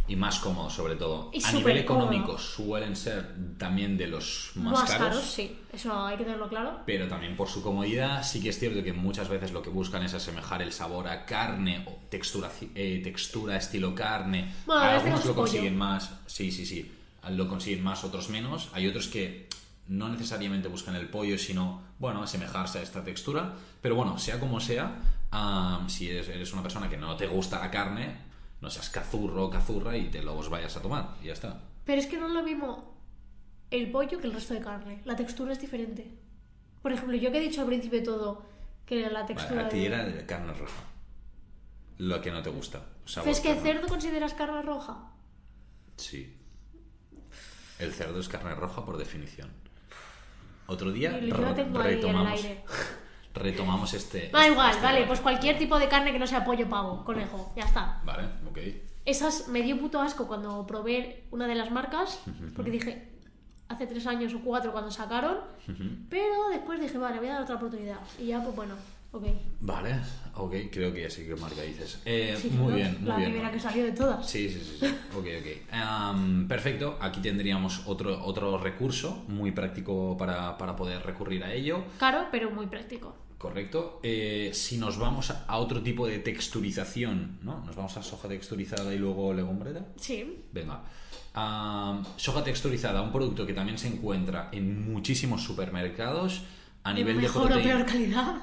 Y 0.09 0.15
más 0.15 0.39
cómodo, 0.39 0.69
sobre 0.69 0.95
todo. 0.95 1.29
Y 1.33 1.43
a 1.43 1.51
nivel 1.51 1.62
súper 1.79 1.86
cómodo. 1.86 2.05
económico 2.07 2.38
suelen 2.38 2.95
ser 2.95 3.36
también 3.57 3.97
de 3.97 4.07
los 4.07 4.51
más, 4.55 4.74
Más, 4.74 4.91
caros. 4.91 5.21
sí, 5.21 5.59
eso 5.74 6.05
hay 6.05 6.15
que 6.17 6.24
tenerlo 6.24 6.47
claro. 6.47 6.79
Pero 6.86 7.09
también 7.09 7.36
por 7.36 7.50
su 7.50 7.62
comodidad, 7.62 8.24
sí 8.24 8.39
que 8.41 8.47
es 8.50 8.57
cierto 8.57 8.81
que 8.83 8.93
muchas 8.93 9.27
veces 9.27 9.51
lo 9.51 9.62
que 9.62 9.69
buscan 9.69 10.03
es 10.03 10.13
asemejar 10.13 10.62
el 10.62 10.71
sabor 10.71 11.09
a 11.09 11.25
carne 11.25 11.83
o 11.88 11.97
textura, 12.09 12.50
eh, 12.74 13.01
textura 13.03 13.57
estilo 13.57 13.93
carne. 13.93 14.53
Bueno, 14.65 14.81
a 14.81 14.93
Algunos 14.95 15.25
lo 15.25 15.33
pollo. 15.33 15.41
consiguen 15.43 15.75
más, 15.77 16.12
sí, 16.25 16.51
sí, 16.53 16.65
sí. 16.65 16.89
Lo 17.31 17.50
consiguen 17.50 17.83
más, 17.83 18.05
otros 18.05 18.29
menos. 18.29 18.69
Hay 18.71 18.88
otros 18.88 19.07
que 19.07 19.50
no 19.89 20.07
necesariamente 20.07 20.69
buscan 20.69 20.95
el 20.95 21.09
pollo, 21.09 21.38
sino, 21.38 21.81
bueno, 22.00 22.24
asemejarse 22.24 22.79
a 22.79 22.81
esta 22.81 23.03
textura. 23.03 23.55
Pero 23.81 23.95
bueno, 23.95 24.17
sea 24.17 24.39
como 24.39 24.62
sea, 24.62 25.01
ah, 25.33 25.83
si 25.88 26.09
eres, 26.09 26.29
eres 26.29 26.53
una 26.53 26.62
persona 26.63 26.88
que 26.89 26.95
no 26.95 27.17
te 27.17 27.27
gusta 27.27 27.59
la 27.59 27.69
carne, 27.69 28.26
no 28.62 28.70
seas 28.70 28.90
cazurro 28.90 29.46
o 29.46 29.50
cazurra 29.50 29.96
y 29.98 30.10
te 30.10 30.22
los 30.24 30.50
vayas 30.50 30.76
a 30.78 30.82
tomar. 30.82 31.16
Y 31.22 31.28
ya 31.28 31.34
está. 31.34 31.62
Pero 31.86 32.02
es 32.02 32.08
que 32.08 32.18
no 32.18 32.28
es 32.28 32.34
lo 32.34 32.44
mismo 32.44 32.96
el 33.72 33.92
pollo 33.92 34.20
que 34.20 34.28
el 34.28 34.34
resto 34.34 34.54
de 34.54 34.62
carne. 34.62 35.02
La 35.06 35.16
textura 35.16 35.54
es 35.54 35.60
diferente. 35.62 36.10
Por 36.82 36.92
ejemplo, 36.94 37.16
yo 37.18 37.32
que 37.32 37.38
he 37.38 37.42
dicho 37.42 37.62
al 37.62 37.68
principio 37.68 38.00
de 38.00 38.06
todo 38.06 38.44
que 38.86 39.02
la 39.10 39.22
Vale, 39.22 39.26
textura 39.34 39.66
a 39.66 39.70
ti 39.70 39.80
de... 39.80 39.86
era 39.88 40.06
de 40.06 40.26
carne 40.26 40.54
roja. 40.54 40.84
Lo 41.98 42.22
que 42.22 42.32
no 42.32 42.42
te 42.42 42.50
gusta. 42.50 42.82
sabor 43.06 43.30
¿Es 43.30 43.40
que 43.40 43.52
el 43.52 43.60
cerdo 43.60 43.88
consideras 43.88 44.34
carne 44.34 44.62
roja? 44.62 45.12
Sí. 45.98 46.38
El 47.80 47.92
cerdo 47.94 48.20
es 48.20 48.30
carne 48.30 48.56
roja 48.56 48.86
por 48.86 48.98
definición. 48.98 49.50
Otro 50.68 50.92
día 50.92 51.12
re- 51.12 51.66
retomamos. 51.66 52.46
retomamos 53.38 53.94
este. 53.94 54.29
Da 54.29 54.39
este- 54.41 54.51
igual, 54.51 54.72
este 54.72 54.84
vale, 54.84 54.96
debate. 55.00 55.08
pues 55.08 55.20
cualquier 55.22 55.58
tipo 55.58 55.77
de 55.79 55.88
carne 55.88 56.12
que 56.12 56.20
no 56.20 56.27
sea 56.27 56.44
pollo, 56.46 56.67
pavo, 56.70 57.03
conejo, 57.06 57.53
ya 57.56 57.63
está. 57.63 58.01
Vale, 58.06 58.24
ok. 58.50 58.58
Esas 59.06 59.48
me 59.48 59.62
dio 59.62 59.79
puto 59.79 60.01
asco 60.01 60.27
cuando 60.27 60.65
probé 60.67 61.24
una 61.32 61.48
de 61.48 61.56
las 61.56 61.72
marcas, 61.72 62.20
porque 62.56 62.72
dije, 62.72 63.10
hace 63.70 63.88
tres 63.88 64.06
años 64.08 64.34
o 64.34 64.39
cuatro 64.41 64.72
cuando 64.74 64.91
sacaron, 64.91 65.38
pero 66.10 66.50
después 66.51 66.79
dije, 66.79 66.98
vale, 66.98 67.17
voy 67.20 67.27
a 67.29 67.34
dar 67.34 67.41
otra 67.44 67.56
oportunidad. 67.56 68.00
Y 68.20 68.27
ya, 68.27 68.44
pues 68.44 68.53
bueno, 68.56 68.75
ok. 69.13 69.24
Vale, 69.62 69.96
ok, 70.36 70.53
creo 70.72 70.94
que 70.94 71.03
ya 71.03 71.10
sé 71.10 71.25
qué 71.25 71.36
marca 71.38 71.62
dices. 71.62 72.01
Eh, 72.03 72.38
Sí, 72.41 72.50
muy 72.50 72.67
¿no? 72.72 72.75
bien, 72.75 72.98
muy 73.00 73.08
La 73.10 73.15
bien. 73.17 73.32
primera 73.32 73.51
que 73.51 73.60
salió 73.62 73.86
de 73.86 73.91
todas. 73.94 74.29
Sí, 74.29 74.50
sí, 74.50 74.60
sí, 74.60 74.77
sí. 74.86 74.86
Ok, 75.17 75.25
ok. 75.39 75.74
Am, 75.74 76.48
perfecto. 76.50 76.98
Aquí 77.00 77.22
tendríamos 77.22 77.84
otro, 77.88 78.24
otro 78.25 78.58
recurso 78.58 79.24
muy 79.29 79.51
práctico 79.51 80.17
para, 80.17 80.58
para 80.58 80.75
poder 80.75 81.01
recurrir 81.06 81.44
a 81.46 81.53
ello. 81.53 81.84
Caro, 81.98 82.25
pero 82.29 82.51
muy 82.51 82.67
práctico. 82.67 83.15
Correcto. 83.38 84.00
Eh, 84.03 84.51
si 84.53 84.77
nos 84.77 84.98
vamos 84.98 85.29
a, 85.29 85.58
otro 85.58 85.82
tipo 85.84 86.08
de 86.08 86.20
texturización, 86.20 87.39
¿no? 87.44 87.63
Nos 87.65 87.75
vamos 87.75 87.96
a 87.98 88.03
soja 88.03 88.27
texturizada 88.27 88.94
y 88.94 88.98
luego 88.98 89.34
legumbreta. 89.34 89.86
Sí. 89.98 90.44
Venga. 90.51 90.82
Soja 92.15 92.44
texturizada, 92.44 93.01
un 93.01 93.12
producto 93.12 93.46
que 93.46 93.53
también 93.53 93.77
se 93.77 93.88
encuentra 93.89 94.50
en 94.51 94.91
muchísimos 94.91 95.44
supermercados 95.44 96.41
a 96.84 96.94
nivel 96.94 97.17
de 97.17 97.22
mejor 97.24 97.44
o 97.44 97.46
proteína 97.48 97.75
peor 97.75 97.86
calidad. 97.86 98.36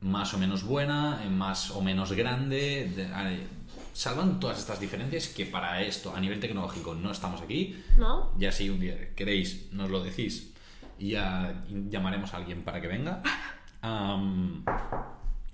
más 0.00 0.32
o 0.32 0.38
menos 0.38 0.62
buena, 0.62 1.22
eh, 1.24 1.28
más 1.28 1.70
o 1.72 1.82
menos 1.82 2.12
grande. 2.12 2.90
de- 2.96 3.58
salvan 3.92 4.38
todas 4.38 4.58
estas 4.58 4.78
diferencias 4.80 5.26
que 5.28 5.44
para 5.44 5.82
esto, 5.82 6.14
a 6.14 6.20
nivel 6.20 6.38
tecnológico, 6.38 6.94
no 6.94 7.10
estamos 7.10 7.42
aquí. 7.42 7.76
¿No? 7.98 8.32
Ya 8.38 8.52
si 8.52 8.70
un 8.70 8.78
día 8.78 9.12
queréis, 9.16 9.72
nos 9.72 9.90
lo 9.90 10.02
decís 10.02 10.52
y 11.00 11.10
ya 11.10 11.62
llamaremos 11.68 12.32
a 12.32 12.36
alguien 12.38 12.62
para 12.62 12.80
que 12.80 12.86
venga. 12.86 13.22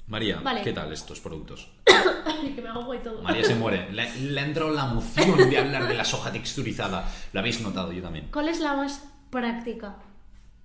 María, 0.06 0.40
Vale. 0.40 0.62
¿qué 0.62 0.72
tal 0.72 0.92
estos 0.92 1.20
productos? 1.20 1.70
que 1.84 2.62
me 2.62 2.68
hago 2.68 2.94
y 2.94 2.98
todo. 2.98 3.22
María 3.22 3.44
se 3.44 3.54
muere. 3.54 3.90
Le, 3.92 4.14
le 4.16 4.40
ha 4.40 4.44
entrado 4.44 4.70
la 4.70 4.84
emoción 4.90 5.50
de 5.50 5.58
hablar 5.58 5.88
de 5.88 5.94
la 5.94 6.04
soja 6.04 6.30
texturizada. 6.32 7.08
Lo 7.32 7.40
habéis 7.40 7.60
notado 7.60 7.92
yo 7.92 8.02
también. 8.02 8.28
¿Cuál 8.32 8.48
es 8.48 8.60
la 8.60 8.74
más 8.74 9.04
práctica 9.30 9.96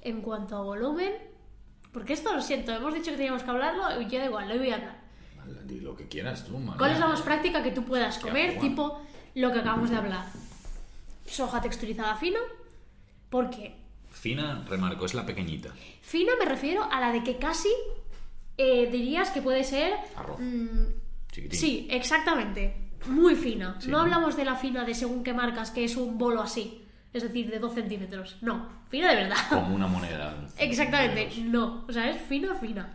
en 0.02 0.22
cuanto 0.22 0.58
a 0.58 0.62
volumen? 0.62 1.13
Porque 1.91 2.13
esto 2.13 2.34
lo 2.34 2.41
siento, 2.41 2.72
hemos 2.72 2.93
dicho 2.93 3.12
que 3.12 3.17
teníamos 3.17 3.43
que 3.43 3.50
hablarlo 3.50 4.00
y 4.00 4.08
yo 4.08 4.19
da 4.19 4.26
igual, 4.26 4.48
lo 4.48 4.58
voy 4.58 4.69
a 4.69 4.76
hablar. 4.76 5.00
Di 5.65 5.80
lo 5.80 5.95
que 5.95 6.08
quieras 6.08 6.45
tú, 6.45 6.58
María. 6.60 6.78
¿Cuál 6.78 6.91
es 6.91 7.00
la 7.00 7.08
más 7.08 7.22
práctica 7.22 7.63
que 7.63 7.72
tú 7.72 7.84
puedas 7.84 8.19
comer? 8.19 8.52
agua. 8.52 8.62
Tipo 8.62 9.02
lo 9.36 9.52
que 9.52 9.60
acabamos 9.60 9.89
de 9.89 9.95
hablar. 9.95 10.26
Soja 11.26 11.62
texturizada 11.62 12.15
fina. 12.15 12.39
¿Por 13.30 13.50
qué? 13.50 13.76
Fina, 14.19 14.65
remarco, 14.67 15.05
es 15.05 15.13
la 15.13 15.25
pequeñita. 15.25 15.69
Fina 16.01 16.34
me 16.38 16.43
refiero 16.45 16.84
a 16.84 16.99
la 16.99 17.13
de 17.13 17.23
que 17.23 17.38
casi 17.38 17.69
eh, 18.58 18.89
dirías 18.91 19.29
que 19.32 19.41
puede 19.41 19.63
ser... 19.63 19.93
Arroz. 20.15 20.39
mm, 20.39 20.86
Chiquitín. 21.32 21.58
sí, 21.60 21.88
exactamente. 21.89 22.75
Muy 23.08 23.36
fina. 23.36 23.77
Sí. 23.79 23.89
No 23.89 23.99
hablamos 24.01 24.36
de 24.36 24.43
la 24.43 24.55
fina 24.55 24.84
de 24.84 24.93
según 24.93 25.23
qué 25.23 25.34
marcas, 25.34 25.71
que 25.71 25.86
es 25.86 25.95
un 25.95 26.17
bolo 26.17 26.41
así. 26.41 26.84
Es 27.13 27.23
decir, 27.23 27.49
de 27.49 27.60
2 27.60 27.73
centímetros. 27.73 28.38
No, 28.41 28.67
fina 28.89 29.10
de 29.10 29.15
verdad. 29.15 29.38
Como 29.49 29.73
una 29.73 29.88
moneda. 29.88 30.45
Exactamente, 30.58 31.29
no. 31.43 31.86
O 31.88 31.93
sea, 31.93 32.10
es 32.10 32.21
fina, 32.21 32.53
fina. 32.55 32.93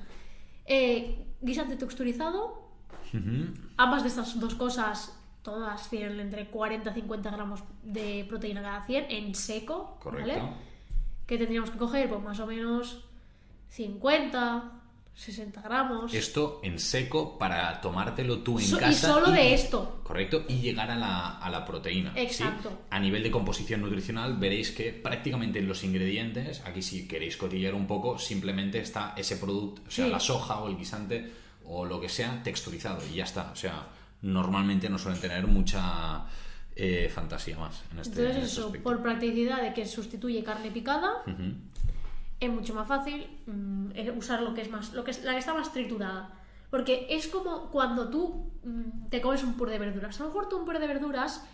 Eh, 0.67 1.25
guisante 1.41 1.77
texturizado. 1.77 2.63
Ambas 3.79 4.03
de 4.03 4.09
estas 4.09 4.39
dos 4.39 4.55
cosas, 4.57 5.17
todas 5.43 5.89
tienen 5.89 6.21
entre 6.21 6.49
40 6.49 6.91
y 6.91 6.95
50 6.95 7.31
gramos 7.31 7.61
de 7.83 8.27
proteína 8.29 8.61
cada 8.61 8.85
100 8.85 9.07
en 9.09 9.35
seco. 9.35 9.97
Correcto. 10.01 10.29
¿vale? 10.33 10.74
Que 11.27 11.39
tendríamos 11.39 11.71
que 11.71 11.79
coger, 11.79 12.09
pues 12.09 12.23
más 12.23 12.39
o 12.41 12.47
menos 12.47 13.05
50, 13.71 14.71
60 15.15 15.61
gramos. 15.63 16.13
Esto 16.13 16.61
en 16.63 16.79
seco 16.79 17.39
para 17.39 17.81
tomártelo 17.81 18.39
tú 18.41 18.59
en 18.59 18.65
So- 18.67 18.77
y 18.77 18.81
casa. 18.81 19.09
solo 19.15 19.31
de 19.31 19.55
esto. 19.55 20.01
Correcto, 20.05 20.45
y 20.49 20.57
llegar 20.61 20.91
a 20.91 20.97
la, 20.97 21.39
a 21.39 21.51
la 21.51 21.65
proteína. 21.65 22.13
¿sí? 22.15 22.21
Exacto. 22.21 22.73
A 22.91 23.01
nivel 23.01 23.23
de 23.23 23.31
composición 23.31 23.81
nutricional 23.81 24.37
veréis 24.37 24.71
que 24.73 24.93
prácticamente 24.93 25.59
en 25.61 25.69
los 25.69 25.83
ingredientes, 25.85 26.61
aquí 26.65 26.83
si 26.83 27.09
queréis 27.09 27.37
cotillar 27.37 27.75
un 27.75 27.87
poco, 27.87 28.19
simplemente 28.19 28.79
está 28.81 29.15
ese 29.17 29.37
producto, 29.37 29.83
o 29.87 29.91
sea, 29.91 30.07
Sí. 30.07 30.11
la 30.11 30.21
soja 30.21 30.59
o 30.61 30.69
el 30.69 30.77
guisante 30.77 31.33
o 31.67 31.85
lo 31.85 32.01
que 32.01 32.09
sea 32.09 32.43
texturizado 32.43 33.01
y 33.11 33.17
ya 33.17 33.25
está. 33.25 33.51
O 33.53 33.57
sea, 33.57 33.87
normalmente 34.23 34.89
no 34.89 34.99
suelen 34.99 35.21
tener 35.21 35.47
mucha 35.47 36.25
eh, 36.77 37.09
fantasía 37.09 37.57
más 37.59 37.83
en 37.93 38.01
este, 38.01 38.21
en 38.21 38.27
Entonces 38.27 38.45
este 38.45 38.61
eso, 38.61 38.67
aspecto. 38.67 38.89
por 38.89 39.03
practicidad 39.03 39.63
de 39.63 39.73
que 39.73 39.87
sustituye 39.87 40.43
carne 40.43 40.71
picada, 40.71 41.23
es 42.41 42.51
mucho 42.51 42.75
más 42.75 42.89
fácil 42.89 43.27
mm, 43.47 43.91
usar 44.17 44.43
lo 44.43 44.55
que 44.55 44.63
es 44.63 44.71
más, 44.71 44.93
lo 44.93 45.05
que 45.05 45.13
es, 45.13 45.23
la 45.25 45.33
que 45.33 45.39
está 45.39 45.55
más 45.55 45.73
triturada. 45.73 46.41
Porque 46.71 47.07
es 47.09 47.29
como 47.29 47.71
cuando 47.71 48.11
tú 48.11 48.51
mm, 48.65 49.09
te 49.09 49.21
comes 49.21 49.45
un 49.45 49.55
puré 49.55 49.73
de 49.73 49.79
verduras. 49.79 50.19
A 50.21 50.25
lo 50.25 50.31
mejor 50.31 50.49
tú 50.49 50.59
un 50.59 50.65
puré 50.65 50.81
de 50.81 50.89
verduras, 50.89 51.47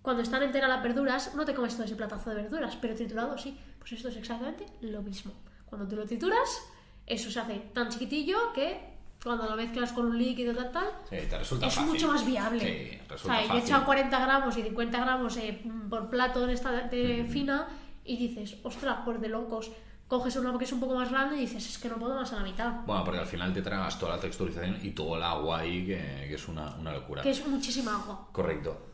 cuando 0.00 0.22
están 0.22 0.42
enteras 0.42 0.70
las 0.70 0.82
verduras, 0.82 1.34
no 1.34 1.44
te 1.44 1.54
comes 1.54 1.74
todo 1.74 1.84
ese 1.84 1.96
platazo 1.96 2.30
de 2.30 2.36
verduras, 2.36 2.76
pero 2.76 2.94
triturado 2.94 3.36
sí. 3.36 3.58
Pues 3.78 3.92
esto 3.92 4.08
es 4.08 4.16
exactamente 4.16 4.66
lo 4.80 5.02
mismo. 5.02 5.32
Cuando 5.66 5.86
tú 5.86 5.96
lo 5.96 6.06
trituras, 6.06 6.62
eso 7.06 7.30
se 7.30 7.40
hace 7.40 7.58
tan 7.74 7.90
chiquitillo 7.90 8.52
que 8.54 8.93
cuando 9.22 9.48
lo 9.48 9.56
mezclas 9.56 9.92
con 9.92 10.06
un 10.06 10.18
líquido 10.18 10.54
tal 10.54 10.70
tal, 10.72 10.86
Sí, 11.08 11.16
te 11.28 11.38
resulta 11.38 11.66
es 11.66 11.74
fácil. 11.74 11.90
mucho 11.92 12.08
más 12.08 12.26
viable. 12.26 12.60
Sí, 12.60 12.98
o 13.14 13.18
sea, 13.18 13.36
yo 13.40 13.44
he 13.44 13.48
fácil. 13.48 13.64
echado 13.64 13.84
40 13.86 14.18
gramos 14.20 14.56
y 14.58 14.62
50 14.62 15.00
gramos 15.00 15.36
eh, 15.38 15.62
por 15.88 16.10
plato 16.10 16.46
de 16.46 16.52
esta 16.54 16.72
de 16.72 17.26
fina 17.30 17.68
y 18.04 18.16
dices, 18.16 18.56
ostras, 18.62 18.98
por 19.04 19.18
de 19.20 19.28
locos. 19.28 19.70
Coges 20.14 20.36
una 20.36 20.56
que 20.56 20.64
es 20.64 20.72
un 20.72 20.78
poco 20.78 20.94
más 20.94 21.10
grande 21.10 21.36
y 21.36 21.40
dices, 21.40 21.68
es 21.68 21.76
que 21.76 21.88
no 21.88 21.96
puedo 21.96 22.14
más 22.14 22.32
a 22.32 22.36
la 22.36 22.44
mitad. 22.44 22.72
Bueno, 22.86 23.02
porque 23.02 23.18
al 23.18 23.26
final 23.26 23.52
te 23.52 23.62
tragas 23.62 23.98
toda 23.98 24.14
la 24.14 24.20
texturización 24.20 24.78
y 24.80 24.90
todo 24.90 25.16
el 25.16 25.24
agua 25.24 25.58
ahí, 25.58 25.84
que, 25.84 26.26
que 26.28 26.34
es 26.34 26.46
una, 26.46 26.72
una 26.76 26.92
locura. 26.92 27.22
Que 27.22 27.30
es 27.30 27.44
muchísima 27.44 27.96
agua. 28.00 28.28
Correcto. 28.30 28.90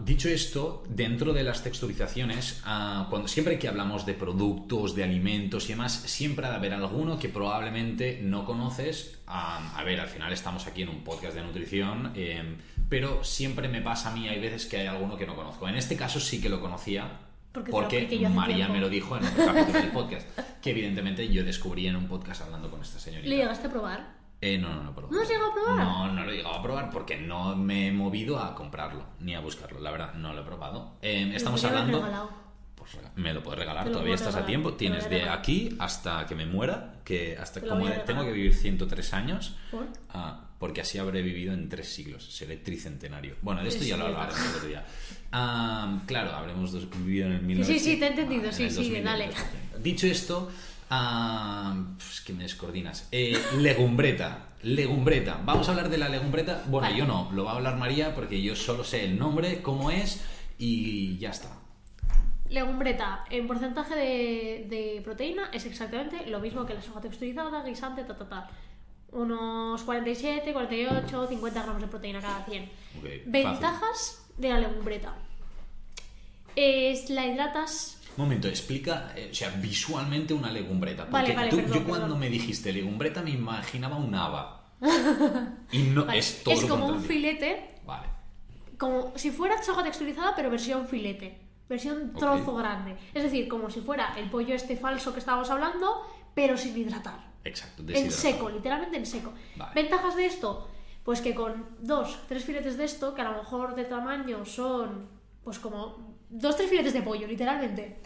Dicho 0.00 0.30
esto, 0.30 0.82
dentro 0.88 1.34
de 1.34 1.44
las 1.44 1.62
texturizaciones, 1.62 2.62
ah, 2.64 3.06
cuando 3.10 3.28
siempre 3.28 3.58
que 3.58 3.68
hablamos 3.68 4.06
de 4.06 4.14
productos, 4.14 4.94
de 4.94 5.04
alimentos 5.04 5.66
y 5.66 5.74
demás, 5.74 5.92
siempre 5.92 6.46
ha 6.46 6.50
de 6.50 6.56
haber 6.56 6.72
alguno 6.72 7.18
que 7.18 7.28
probablemente 7.28 8.20
no 8.22 8.46
conoces. 8.46 9.18
A 9.26 9.82
ver, 9.84 10.00
al 10.00 10.08
final 10.08 10.32
estamos 10.32 10.66
aquí 10.66 10.82
en 10.82 10.88
un 10.88 11.04
podcast 11.04 11.34
de 11.34 11.42
nutrición, 11.42 12.12
eh, 12.14 12.56
pero 12.88 13.22
siempre 13.24 13.68
me 13.68 13.82
pasa 13.82 14.10
a 14.10 14.14
mí, 14.14 14.26
hay 14.26 14.40
veces 14.40 14.64
que 14.64 14.78
hay 14.78 14.86
alguno 14.86 15.18
que 15.18 15.26
no 15.26 15.36
conozco. 15.36 15.68
En 15.68 15.76
este 15.76 15.98
caso 15.98 16.18
sí 16.18 16.40
que 16.40 16.48
lo 16.48 16.62
conocía. 16.62 17.25
Porque 17.64 18.18
yo 18.18 18.30
María 18.30 18.68
me 18.68 18.80
lo 18.80 18.88
dijo 18.88 19.16
en 19.16 19.24
otro 19.24 19.46
capítulo 19.46 19.78
del 19.80 19.90
podcast, 19.90 20.28
que 20.60 20.70
evidentemente 20.70 21.28
yo 21.28 21.44
descubrí 21.44 21.86
en 21.86 21.96
un 21.96 22.06
podcast 22.08 22.42
hablando 22.42 22.70
con 22.70 22.80
esta 22.80 22.98
señorita. 22.98 23.28
¿Le 23.28 23.36
llegaste 23.36 23.66
a 23.66 23.70
probar? 23.70 24.16
Eh, 24.40 24.58
no, 24.58 24.68
no, 24.74 24.82
no, 24.82 24.94
pero- 24.94 25.08
¿No 25.10 25.20
has 25.20 25.28
llegado 25.28 25.50
a 25.50 25.54
probar? 25.54 25.76
No, 25.78 26.12
no 26.12 26.24
lo 26.24 26.30
he 26.30 26.36
llegado 26.36 26.54
a 26.56 26.62
probar 26.62 26.90
porque 26.90 27.16
no 27.16 27.56
me 27.56 27.88
he 27.88 27.92
movido 27.92 28.38
a 28.38 28.54
comprarlo 28.54 29.04
ni 29.20 29.34
a 29.34 29.40
buscarlo. 29.40 29.80
La 29.80 29.90
verdad, 29.90 30.14
no 30.14 30.32
lo 30.34 30.42
he 30.42 30.44
probado. 30.44 30.92
Eh, 31.02 31.30
estamos 31.34 31.64
hablando. 31.64 31.98
regalado. 31.98 32.46
Pues 32.74 32.98
me 33.16 33.32
lo 33.34 33.42
puedes 33.42 33.58
regalar, 33.58 33.86
lo 33.86 33.92
todavía 33.92 34.14
estás 34.14 34.36
a 34.36 34.46
tiempo. 34.46 34.72
te 34.72 34.78
Tienes 34.78 35.10
de 35.10 35.28
aquí 35.28 35.74
hasta 35.80 36.24
que 36.26 36.34
me 36.36 36.46
muera, 36.46 36.96
que 37.04 37.36
hasta 37.36 37.60
como 37.60 37.88
tengo 38.04 38.22
que 38.24 38.30
vivir 38.32 38.54
103 38.54 39.12
años, 39.14 39.56
¿Por? 39.72 39.86
ah, 40.10 40.45
porque 40.58 40.80
así 40.80 40.98
habré 40.98 41.22
vivido 41.22 41.52
en 41.52 41.68
tres 41.68 41.88
siglos. 41.88 42.24
Seré 42.32 42.56
tricentenario. 42.56 43.36
Bueno, 43.42 43.62
de 43.62 43.68
esto 43.68 43.82
Sí, 43.82 43.88
ya 43.90 43.96
lo 43.96 44.06
sí. 44.06 44.12
hablaremos 44.12 44.54
otro 44.56 44.68
día. 44.68 44.84
Claro, 46.06 46.32
habremos 46.32 46.72
dos- 46.72 46.88
vivido 46.90 47.26
en 47.26 47.32
el 47.32 47.40
sí, 47.40 47.46
1900. 47.46 47.82
sí, 47.84 47.96
te 47.98 48.04
he 48.04 48.08
entendido, 48.08 48.44
en 48.46 48.52
sí, 48.52 48.70
sí, 48.70 48.76
2000, 48.76 49.04
dale. 49.04 49.28
Dicho 49.82 50.06
esto, 50.06 50.50
ah, 50.90 51.76
pues 51.96 52.20
que 52.22 52.32
me 52.32 52.44
descoordinas. 52.44 53.08
Eh, 53.12 53.36
legumbreta. 53.58 54.48
Legumbreta. 54.62 55.40
Vamos 55.44 55.68
a 55.68 55.72
hablar 55.72 55.90
de 55.90 55.98
la 55.98 56.08
legumbreta. 56.08 56.64
Bueno, 56.68 56.86
Vale. 56.88 56.98
yo 56.98 57.06
no, 57.06 57.30
lo 57.32 57.44
va 57.44 57.52
a 57.52 57.56
hablar 57.56 57.76
María 57.76 58.14
porque 58.14 58.40
yo 58.42 58.56
solo 58.56 58.82
sé 58.84 59.04
el 59.04 59.18
nombre, 59.18 59.60
cómo 59.62 59.90
es 59.90 60.22
y 60.58 61.18
ya 61.18 61.30
está. 61.30 61.50
Legumbreta, 62.48 63.24
en 63.30 63.46
porcentaje 63.48 63.94
de, 63.96 64.66
de 64.68 65.00
proteína 65.02 65.50
es 65.52 65.66
exactamente 65.66 66.26
lo 66.26 66.38
mismo 66.40 66.64
que 66.64 66.74
la 66.74 66.82
soja 66.82 67.00
texturizada, 67.00 67.64
guisante, 67.64 68.04
ta, 68.04 68.16
ta, 68.16 68.28
ta. 68.28 68.50
Unos 69.12 69.82
47, 69.82 70.52
48, 70.52 71.26
50 71.28 71.62
gramos 71.62 71.80
de 71.80 71.88
proteína 71.88 72.20
cada 72.20 72.44
100. 72.44 72.62
Ok, 72.64 72.70
fácil. 73.02 73.22
Ventajas 73.26 74.26
de 74.36 74.48
la 74.48 74.58
legumbreta. 74.60 75.14
Es 76.54 77.10
la 77.10 77.26
hidratas. 77.26 78.00
Un 78.16 78.24
momento, 78.24 78.48
explica, 78.48 79.12
eh, 79.14 79.28
o 79.30 79.34
sea, 79.34 79.50
visualmente 79.50 80.32
una 80.32 80.50
legumbreta. 80.50 81.04
Porque 81.04 81.12
Vale, 81.34 81.34
vale, 81.34 81.50
tú- 81.50 81.56
perdón, 81.56 81.78
yo 81.78 81.84
cuando 81.84 82.16
me 82.16 82.30
dijiste 82.30 82.72
legumbreta 82.72 83.22
me 83.22 83.30
imaginaba 83.30 83.96
un 83.96 84.14
haba. 84.14 84.64
y 85.72 85.78
no 85.82 86.04
vale, 86.04 86.18
es 86.18 86.42
todo 86.42 86.54
es 86.54 86.62
lo 86.62 86.68
como 86.68 86.86
un 86.88 87.02
filete, 87.02 87.80
Vale. 87.86 88.08
como 88.78 89.12
si 89.16 89.30
fuera 89.30 89.62
soja 89.62 89.82
texturizada, 89.82 90.34
pero 90.34 90.50
versión 90.50 90.86
filete. 90.86 91.40
Versión 91.68 92.12
trozo 92.14 92.54
grande. 92.54 92.96
Es 93.12 93.22
decir, 93.24 93.48
como 93.48 93.68
si 93.70 93.80
fuera 93.80 94.14
el 94.16 94.30
pollo 94.30 94.54
este 94.54 94.76
falso 94.76 95.12
que 95.12 95.18
estábamos 95.18 95.50
hablando, 95.50 96.02
pero 96.34 96.56
sin 96.56 96.76
hidratar. 96.76 97.18
Exacto. 97.46 97.82
En 97.88 98.10
seco, 98.10 98.50
literalmente 98.50 98.96
en 98.96 99.06
seco. 99.06 99.32
Vale. 99.56 99.72
¿Ventajas 99.74 100.16
de 100.16 100.26
esto? 100.26 100.68
Pues 101.04 101.20
que 101.20 101.34
con 101.34 101.66
dos, 101.80 102.18
tres 102.28 102.44
filetes 102.44 102.76
de 102.76 102.84
esto, 102.84 103.14
que 103.14 103.22
a 103.22 103.30
lo 103.30 103.38
mejor 103.38 103.74
de 103.74 103.84
tamaño 103.84 104.44
son, 104.44 105.08
pues 105.44 105.58
como 105.58 106.16
dos, 106.28 106.56
tres 106.56 106.68
filetes 106.68 106.92
de 106.92 107.02
pollo, 107.02 107.26
literalmente. 107.26 108.00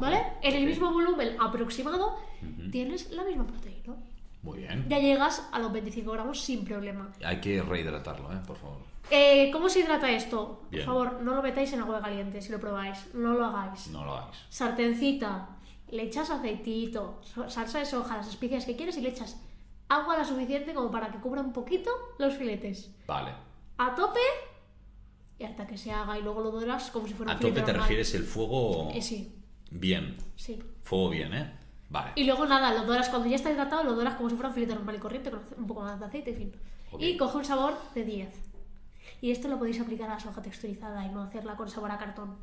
¿Vale? 0.00 0.16
Vale, 0.16 0.32
En 0.42 0.54
el 0.56 0.66
mismo 0.66 0.92
volumen 0.92 1.36
aproximado 1.40 2.16
tienes 2.72 3.10
la 3.12 3.22
misma 3.22 3.46
proteína. 3.46 3.94
Muy 4.42 4.58
bien. 4.58 4.86
Ya 4.88 4.98
llegas 4.98 5.48
a 5.52 5.60
los 5.60 5.72
25 5.72 6.10
gramos 6.10 6.40
sin 6.40 6.64
problema. 6.64 7.12
Hay 7.24 7.40
que 7.40 7.62
rehidratarlo, 7.62 8.32
¿eh? 8.32 8.40
Por 8.44 8.56
favor. 8.56 8.78
Eh, 9.10 9.50
¿Cómo 9.52 9.68
se 9.68 9.80
hidrata 9.80 10.10
esto? 10.10 10.62
Bien. 10.70 10.84
Por 10.84 10.94
favor, 10.94 11.22
no 11.22 11.34
lo 11.34 11.42
metáis 11.42 11.72
en 11.72 11.80
agua 11.80 12.00
caliente 12.00 12.42
si 12.42 12.50
lo 12.50 12.58
probáis. 12.58 13.14
No 13.14 13.34
lo 13.34 13.44
hagáis. 13.44 13.88
No 13.88 14.04
lo 14.04 14.14
hagáis. 14.14 14.36
Sartencita, 14.48 15.48
le 15.92 16.02
echas 16.04 16.30
aceitito, 16.30 17.20
salsa 17.48 17.78
de 17.78 17.86
soja, 17.86 18.16
las 18.16 18.28
especias 18.28 18.64
que 18.66 18.74
quieres 18.76 18.96
y 18.96 19.00
le 19.02 19.10
echas 19.10 19.36
agua 19.88 20.16
la 20.16 20.24
suficiente 20.24 20.72
como 20.74 20.90
para 20.90 21.10
que 21.12 21.18
cubra 21.18 21.40
un 21.40 21.52
poquito 21.52 21.90
los 22.18 22.34
filetes. 22.34 22.90
Vale. 23.06 23.32
A 23.78 23.94
tope 23.94 24.20
y 25.38 25.44
hasta 25.44 25.66
que 25.66 25.76
se 25.76 25.92
haga 25.92 26.18
y 26.18 26.22
luego 26.22 26.42
lo 26.42 26.50
doras 26.50 26.90
como 26.90 27.06
si 27.06 27.14
fuera 27.14 27.32
A 27.32 27.34
un 27.36 27.40
tope 27.40 27.52
filete 27.52 27.66
te 27.66 27.72
normal. 27.72 27.88
refieres 27.88 28.14
el 28.14 28.24
fuego 28.24 28.90
Eh, 28.92 29.02
sí, 29.02 29.34
bien. 29.70 30.16
sí. 30.36 30.62
Fuego 30.82 31.10
bien, 31.10 31.34
¿eh? 31.34 31.52
Vale. 31.90 32.12
Y 32.16 32.24
luego 32.24 32.46
nada, 32.46 32.72
lo 32.72 32.84
doras 32.86 33.10
cuando 33.10 33.28
ya 33.28 33.36
está 33.36 33.50
hidratado, 33.52 33.84
lo 33.84 33.94
doras 33.94 34.14
como 34.14 34.30
si 34.30 34.34
fuera 34.36 34.48
un 34.48 34.54
filete 34.54 34.74
normal 34.74 34.94
y 34.96 34.98
corriente 34.98 35.30
con 35.30 35.42
un 35.58 35.66
poco 35.66 35.82
más 35.82 36.00
de 36.00 36.06
aceite, 36.06 36.30
en 36.30 36.36
fin. 36.36 36.52
Y 36.98 37.16
coge 37.18 37.36
un 37.38 37.44
sabor 37.44 37.74
de 37.94 38.04
10. 38.04 38.28
Y 39.20 39.30
esto 39.30 39.48
lo 39.48 39.58
podéis 39.58 39.78
aplicar 39.80 40.08
a 40.10 40.14
la 40.14 40.20
soja 40.20 40.40
texturizada 40.40 41.04
y 41.04 41.10
no 41.10 41.22
hacerla 41.22 41.54
con 41.56 41.68
sabor 41.68 41.90
a 41.90 41.98
cartón. 41.98 42.36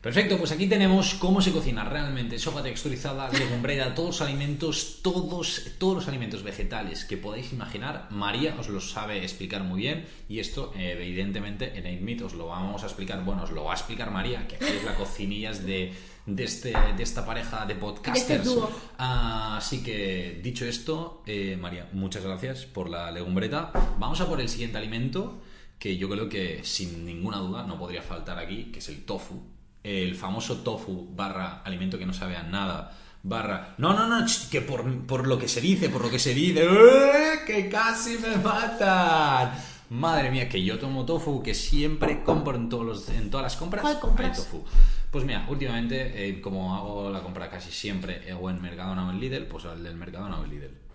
Perfecto, 0.00 0.38
pues 0.38 0.52
aquí 0.52 0.68
tenemos 0.68 1.14
cómo 1.14 1.42
se 1.42 1.50
cocina 1.50 1.82
realmente 1.82 2.38
soja 2.38 2.62
texturizada, 2.62 3.28
legumbrera, 3.32 3.96
todos 3.96 4.20
los 4.20 4.20
alimentos, 4.20 5.00
todos, 5.02 5.72
todos 5.76 5.96
los 5.96 6.08
alimentos 6.08 6.44
vegetales 6.44 7.04
que 7.04 7.16
podáis 7.16 7.52
imaginar. 7.52 8.06
María 8.10 8.54
os 8.60 8.68
lo 8.68 8.80
sabe 8.80 9.24
explicar 9.24 9.64
muy 9.64 9.80
bien 9.80 10.06
y 10.28 10.38
esto, 10.38 10.72
eh, 10.76 10.96
evidentemente, 10.96 11.72
en 11.76 12.08
8 12.16 12.26
os 12.26 12.34
lo 12.34 12.46
vamos 12.46 12.84
a 12.84 12.86
explicar, 12.86 13.24
bueno, 13.24 13.42
os 13.42 13.50
lo 13.50 13.64
va 13.64 13.72
a 13.72 13.74
explicar 13.74 14.12
María, 14.12 14.46
que 14.46 14.54
aquí 14.54 14.66
es 14.66 14.84
la 14.84 14.94
cocinillas 14.94 15.66
de, 15.66 15.92
de, 16.26 16.44
este, 16.44 16.72
de 16.96 17.02
esta 17.02 17.26
pareja 17.26 17.66
de 17.66 17.74
podcasters. 17.74 18.56
Ah, 18.98 19.56
así 19.56 19.82
que, 19.82 20.38
dicho 20.44 20.64
esto, 20.64 21.24
eh, 21.26 21.58
María, 21.60 21.88
muchas 21.92 22.22
gracias 22.22 22.66
por 22.66 22.88
la 22.88 23.10
legumbreta. 23.10 23.72
Vamos 23.98 24.20
a 24.20 24.28
por 24.28 24.40
el 24.40 24.48
siguiente 24.48 24.78
alimento, 24.78 25.42
que 25.76 25.96
yo 25.96 26.08
creo 26.08 26.28
que 26.28 26.60
sin 26.62 27.04
ninguna 27.04 27.38
duda 27.38 27.64
no 27.64 27.80
podría 27.80 28.02
faltar 28.02 28.38
aquí, 28.38 28.70
que 28.70 28.78
es 28.78 28.88
el 28.88 29.04
tofu. 29.04 29.57
El 29.88 30.14
famoso 30.16 30.58
tofu 30.58 31.08
barra 31.16 31.62
alimento 31.64 31.98
que 31.98 32.04
no 32.04 32.12
sabe 32.12 32.36
a 32.36 32.42
nada. 32.42 32.94
Barra. 33.22 33.74
No, 33.78 33.94
no, 33.94 34.06
no, 34.06 34.26
que 34.50 34.60
por, 34.60 35.06
por 35.06 35.26
lo 35.26 35.38
que 35.38 35.48
se 35.48 35.62
dice, 35.62 35.88
por 35.88 36.02
lo 36.02 36.10
que 36.10 36.18
se 36.18 36.34
dice. 36.34 36.62
¡eh! 36.62 37.40
¡Que 37.46 37.70
casi 37.70 38.18
me 38.18 38.36
matan! 38.36 39.52
Madre 39.88 40.30
mía, 40.30 40.46
que 40.46 40.62
yo 40.62 40.78
tomo 40.78 41.06
tofu, 41.06 41.42
que 41.42 41.54
siempre 41.54 42.22
compro 42.22 42.54
en, 42.54 42.68
todos 42.68 42.84
los, 42.84 43.08
en 43.08 43.30
todas 43.30 43.44
las 43.44 43.56
compras. 43.56 43.80
¿Cuál 43.80 43.98
compras? 43.98 44.38
hay 44.38 44.44
tofu. 44.44 44.62
Pues 45.10 45.24
mira, 45.24 45.46
últimamente, 45.48 46.28
eh, 46.28 46.42
como 46.42 46.76
hago 46.76 47.10
la 47.10 47.22
compra 47.22 47.48
casi 47.48 47.72
siempre 47.72 48.28
eh, 48.28 48.34
o 48.34 48.50
en 48.50 48.60
Mercadona 48.60 49.08
o 49.08 49.10
en 49.10 49.18
Lidl, 49.18 49.46
pues 49.46 49.64
el 49.64 49.82
del 49.82 49.96
Mercadona 49.96 50.38
o 50.38 50.44
el 50.44 50.50
Lidl. 50.50 50.87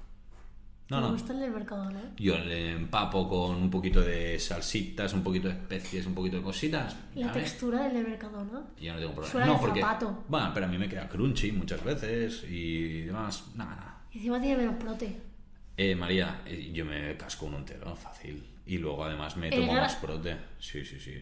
No, 0.90 0.98
Me 0.98 1.08
no. 1.08 1.14
gusta 1.14 1.34
el 1.34 1.40
del 1.40 1.52
mercado, 1.52 1.90
¿no? 1.90 2.00
Yo 2.18 2.38
le 2.38 2.72
empapo 2.74 3.28
con 3.28 3.56
un 3.56 3.70
poquito 3.72 4.02
de 4.02 4.38
salsitas, 4.38 5.14
un 5.14 5.24
poquito 5.24 5.48
de 5.48 5.54
especies, 5.54 6.06
un 6.06 6.14
poquito 6.14 6.38
de 6.38 6.44
cositas. 6.44 6.96
La 7.16 7.30
A 7.30 7.34
ver, 7.34 7.44
textura 7.44 7.84
del 7.84 7.94
del 7.94 8.08
mercado, 8.10 8.44
¿no? 8.44 8.68
Yo 8.80 8.94
no 8.94 9.00
tengo 9.00 9.14
problema. 9.14 9.32
Suena 9.32 9.46
no, 9.48 9.54
de 9.54 9.60
porque. 9.60 9.82
zapato. 9.82 10.24
Bueno, 10.28 10.52
pero 10.54 10.66
a 10.66 10.70
mí 10.70 10.78
me 10.78 10.90
queda 10.90 11.08
crunchy 11.08 11.52
muchas 11.54 11.84
veces 11.84 12.44
y 12.50 13.02
demás. 13.04 13.46
Nada, 13.56 13.76
nada. 13.76 13.98
Y 14.12 14.18
encima 14.18 14.40
tiene 14.42 14.58
menos 14.58 14.76
prote. 14.76 15.20
Eh, 15.78 15.96
María, 15.96 16.42
eh, 16.46 16.70
yo 16.74 16.86
me 16.86 17.16
casco 17.18 17.46
un 17.48 17.56
entero, 17.56 17.96
fácil. 17.96 18.46
Y 18.66 18.78
luego 18.78 19.04
además 19.06 19.36
me 19.38 19.48
El 19.48 19.62
tomo 19.62 19.74
más 19.74 19.96
prote. 19.96 20.38
Sí, 20.60 20.86
sí, 20.86 21.00
sí. 21.00 21.14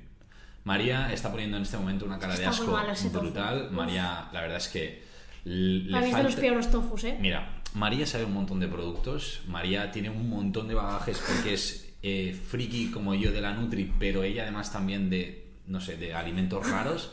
María 0.63 1.13
está 1.13 1.32
poniendo 1.32 1.58
en 1.58 1.63
este 1.63 1.78
momento 1.78 2.06
una 2.06 2.19
cara 2.19 2.36
de 2.36 2.43
Está 2.45 2.63
muy 2.63 2.76
asco 2.89 3.10
tofu. 3.10 3.19
brutal. 3.26 3.65
Uf. 3.67 3.71
María, 3.71 4.28
la 4.34 4.41
verdad 4.41 4.58
es 4.58 4.67
que 4.67 5.04
le 5.45 5.91
Para 5.91 6.06
mí 6.06 6.12
es 6.12 6.17
de 6.17 6.24
los 6.24 6.32
falta- 6.34 6.41
peores 6.41 6.69
tofus, 6.71 7.04
¿eh? 7.06 7.17
Mira, 7.21 7.61
María 7.73 8.05
sabe 8.05 8.25
un 8.25 8.34
montón 8.34 8.60
de 8.60 8.67
productos. 8.67 9.41
María 9.47 9.91
tiene 9.91 10.10
un 10.10 10.29
montón 10.29 10.67
de 10.67 10.73
bagajes 10.73 11.21
porque 11.25 11.53
es 11.53 11.93
eh, 12.03 12.38
friki 12.47 12.91
como 12.91 13.13
yo 13.13 13.31
de 13.31 13.41
la 13.41 13.53
Nutri, 13.53 13.91
pero 13.99 14.23
ella 14.23 14.43
además 14.43 14.71
también 14.71 15.10
de, 15.10 15.45
no 15.67 15.79
sé, 15.79 15.97
de 15.97 16.13
alimentos 16.13 16.69
raros. 16.69 17.12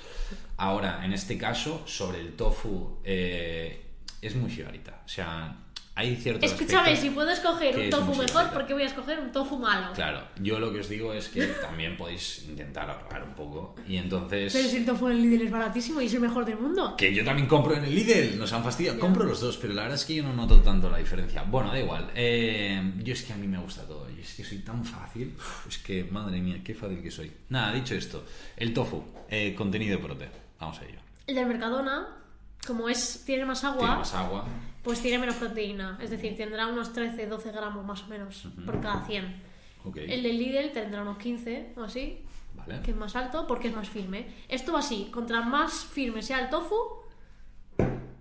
Ahora, 0.57 1.05
en 1.05 1.13
este 1.13 1.39
caso, 1.39 1.83
sobre 1.87 2.21
el 2.21 2.35
tofu, 2.35 2.99
eh, 3.05 3.83
es 4.21 4.35
muy 4.35 4.51
jibarita. 4.51 5.03
O 5.05 5.09
sea, 5.09 5.68
hay 5.99 6.15
ciertos 6.15 6.53
Escúchame, 6.53 6.95
si 6.95 7.11
puedo 7.11 7.29
escoger 7.29 7.77
un 7.77 7.91
tofu 7.91 8.15
mejor. 8.15 8.51
¿por 8.51 8.65
qué 8.67 8.73
voy 8.73 8.85
a 8.85 8.87
escoger 8.87 9.19
un 9.19 9.33
tofu 9.33 9.59
malo? 9.59 9.93
Claro, 9.95 10.23
yo 10.41 10.61
lo 10.61 10.73
que 10.73 10.79
os 10.79 10.89
digo 10.89 11.13
es 11.13 11.29
que 11.29 11.45
también 11.61 11.97
podéis 11.97 12.45
intentar 12.49 12.89
ahorrar 12.89 13.25
un 13.25 13.35
poco. 13.35 13.75
Y 13.89 13.97
entonces... 13.97 14.53
Pero 14.53 14.69
si 14.69 14.77
el 14.77 14.87
tofu 14.87 15.09
en 15.09 15.21
Lidl 15.21 15.43
es 15.43 15.51
baratísimo 15.51 16.01
y 16.01 16.07
es 16.07 16.15
el 16.15 16.21
mejor 16.21 16.45
del 16.45 16.57
mundo. 16.57 16.95
Que 16.97 17.13
yo 17.13 17.25
también 17.25 17.49
compro 17.49 17.75
en 17.75 17.83
el 17.83 17.93
Lidl, 17.93 18.39
nos 18.39 18.53
han 18.53 18.63
fastidiado. 18.63 19.01
Compro 19.01 19.25
los 19.25 19.41
dos, 19.41 19.57
pero 19.57 19.75
la 19.75 19.83
verdad 19.83 19.97
es 19.97 20.05
que 20.05 20.15
yo 20.15 20.23
no 20.23 20.33
noto 20.33 20.61
tanto 20.61 20.89
la 20.89 20.99
diferencia. 20.99 21.43
Bueno, 21.43 21.73
da 21.73 21.81
igual. 21.81 22.13
Eh, 22.15 22.93
yo 23.03 23.13
es 23.13 23.23
que 23.23 23.33
a 23.33 23.37
mí 23.37 23.49
me 23.49 23.59
gusta 23.59 23.83
todo. 23.83 24.09
Yo 24.09 24.23
es 24.23 24.35
que 24.35 24.45
soy 24.45 24.59
tan 24.59 24.85
fácil. 24.85 25.35
Uf, 25.37 25.67
es 25.67 25.79
que, 25.79 26.05
madre 26.05 26.41
mía, 26.41 26.61
qué 26.63 26.77
fácil 26.77 27.03
que 27.03 27.11
soy. 27.11 27.33
Nada, 27.49 27.73
dicho 27.73 27.97
esto, 27.97 28.25
el 28.57 28.73
tofu, 28.73 29.03
eh, 29.29 29.53
contenido 29.53 29.97
de 29.97 30.05
prote. 30.05 30.29
Vamos 30.61 30.79
a 30.79 30.85
ello. 30.85 30.99
El 31.27 31.35
del 31.35 31.47
Mercadona, 31.47 32.07
como 32.65 32.89
es 32.89 33.25
tiene 33.27 33.45
más 33.45 33.65
agua, 33.65 33.81
Tiene 33.81 33.97
más 33.97 34.15
agua. 34.15 34.47
Pues 34.89 35.03
tiene 35.03 35.19
menos 35.19 35.35
proteína. 35.35 35.99
Es 36.01 36.09
decir, 36.09 36.35
tendrá 36.35 36.67
unos 36.67 36.95
13-12 36.97 37.53
gramos 37.53 37.85
más 37.85 38.05
o 38.05 38.07
menos 38.07 38.49
por 38.65 38.81
cada 38.81 39.05
100. 39.05 39.43
Ok. 39.85 39.99
El 39.99 40.23
del 40.23 40.39
Lidl 40.39 40.73
tendrá 40.73 41.03
unos 41.03 41.19
15 41.19 41.75
o 41.77 41.83
así, 41.83 42.23
Vale. 42.55 42.81
que 42.81 42.93
es 42.93 42.97
más 42.97 43.15
alto 43.15 43.47
porque 43.47 43.69
es 43.69 43.77
más 43.77 43.87
firme. 43.87 44.29
Esto 44.49 44.73
va 44.73 44.79
así, 44.79 45.11
contra 45.13 45.43
más 45.43 45.85
firme 45.85 46.23
sea 46.23 46.41
el 46.41 46.49
tofu, 46.49 46.75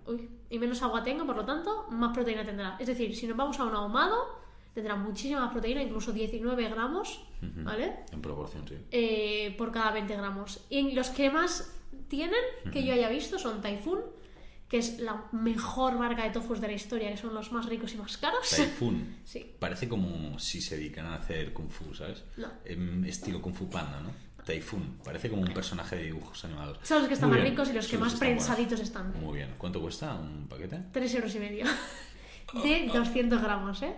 uy, 0.04 0.28
y 0.50 0.58
menos 0.58 0.82
agua 0.82 1.02
tenga, 1.02 1.24
por 1.24 1.36
lo 1.36 1.46
tanto, 1.46 1.86
más 1.88 2.12
proteína 2.12 2.44
tendrá. 2.44 2.76
Es 2.78 2.86
decir, 2.86 3.16
si 3.16 3.26
nos 3.26 3.38
vamos 3.38 3.58
a 3.60 3.64
un 3.64 3.74
ahumado, 3.74 4.38
tendrá 4.74 4.94
muchísima 4.94 5.40
más 5.40 5.52
proteína, 5.52 5.82
incluso 5.82 6.12
19 6.12 6.68
gramos, 6.68 7.24
¿vale? 7.40 8.00
En 8.12 8.20
proporción, 8.20 8.68
sí. 8.68 8.74
Eh, 8.90 9.54
por 9.56 9.72
cada 9.72 9.92
20 9.92 10.14
gramos. 10.14 10.66
Y 10.68 10.92
los 10.92 11.08
que 11.08 11.30
más 11.30 11.74
tienen, 12.08 12.44
que 12.70 12.84
yo 12.84 12.92
haya 12.92 13.08
visto, 13.08 13.38
son 13.38 13.62
Typhoon, 13.62 14.17
que 14.68 14.78
es 14.78 14.98
la 15.00 15.24
mejor 15.32 15.98
marca 15.98 16.24
de 16.24 16.30
tofus 16.30 16.60
de 16.60 16.66
la 16.68 16.74
historia, 16.74 17.10
que 17.10 17.16
son 17.16 17.34
los 17.34 17.50
más 17.52 17.66
ricos 17.66 17.94
y 17.94 17.96
más 17.96 18.16
caros. 18.18 18.48
Typhoon. 18.50 19.16
Sí. 19.24 19.54
Parece 19.58 19.88
como 19.88 20.38
si 20.38 20.60
se 20.60 20.76
dedican 20.76 21.06
a 21.06 21.14
hacer 21.16 21.52
kung 21.52 21.70
fu, 21.70 21.94
¿sabes? 21.94 22.22
No. 22.36 22.48
Em, 22.64 23.04
estilo 23.04 23.40
kung 23.42 23.54
fu 23.54 23.68
panda, 23.68 24.00
¿no? 24.00 24.10
Typhoon. 24.44 24.98
Parece 25.04 25.28
como 25.28 25.42
un 25.42 25.52
personaje 25.52 25.96
de 25.96 26.04
dibujos 26.04 26.42
animados. 26.44 26.78
Son 26.82 26.98
los 27.00 27.08
que 27.08 27.14
están 27.14 27.28
Muy 27.28 27.38
más 27.38 27.42
bien. 27.44 27.54
ricos 27.54 27.68
y 27.70 27.72
los 27.74 27.86
que 27.86 27.92
Son 27.92 28.00
más 28.00 28.12
están 28.14 28.28
prensaditos 28.28 28.80
están. 28.80 29.12
Muy 29.20 29.36
bien. 29.38 29.54
¿Cuánto 29.58 29.80
cuesta 29.80 30.14
un 30.14 30.46
paquete? 30.48 30.78
3 30.92 31.14
euros 31.16 31.34
y 31.34 31.38
medio. 31.40 31.66
De 32.62 32.90
200 32.92 33.42
gramos, 33.42 33.82
¿eh? 33.82 33.94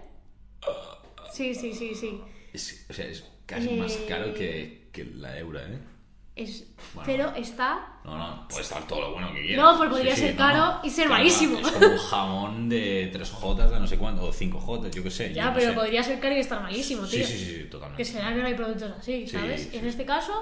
Sí, 1.33 1.55
sí, 1.55 1.73
sí, 1.73 1.95
sí. 1.95 2.21
Es, 2.53 2.87
o 2.91 2.93
sea, 2.93 3.07
es 3.07 3.25
casi 3.47 3.71
más 3.77 3.93
Eh, 3.93 4.07
caro 4.09 4.35
que, 4.35 4.89
que 4.93 5.05
la 5.05 5.39
eura, 5.39 5.63
¿eh? 5.63 5.79
Es... 6.43 6.67
Bueno. 6.95 7.07
Pero 7.07 7.35
está... 7.37 7.99
No, 8.05 8.17
no, 8.17 8.49
puede 8.49 8.63
estar 8.63 8.87
todo 8.87 9.01
lo 9.03 9.13
bueno 9.13 9.33
que 9.33 9.43
quieras. 9.43 9.65
No, 9.65 9.79
pues 9.79 9.91
podría 9.91 10.17
ser 10.17 10.35
caro 10.37 10.81
y 10.83 10.91
ser 10.91 11.09
malísimo. 11.09 11.59
Es 11.59 11.71
como 11.71 11.87
un 11.87 11.99
jamón 11.99 12.69
de 12.69 13.11
3 13.13 13.31
Jotas 13.31 13.71
de 13.71 13.79
no 13.81 13.87
sé 13.87 13.99
cuánto, 13.99 14.25
o 14.25 14.33
5 14.33 14.59
Jotas, 14.61 14.91
yo 14.95 15.03
qué 15.03 15.11
sé. 15.11 15.33
Ya, 15.35 15.47
no 15.47 15.55
pero 15.55 15.69
sé. 15.69 15.73
podría 15.75 16.03
ser 16.03 16.19
caro 16.21 16.35
y 16.37 16.41
estar 16.41 16.63
malísimo, 16.63 17.07
tío. 17.07 17.25
Sí, 17.27 17.33
sí, 17.39 17.45
sí, 17.45 17.65
totalmente. 17.71 18.03
Que 18.03 18.09
será 18.09 18.33
que 18.35 18.41
no 18.41 18.47
hay 18.47 18.55
productos 18.55 18.93
así, 18.99 19.27
Sí, 19.27 19.37
¿sabes? 19.37 19.69
sí. 19.71 19.77
En 19.77 19.87
este 19.87 20.05
caso, 20.05 20.33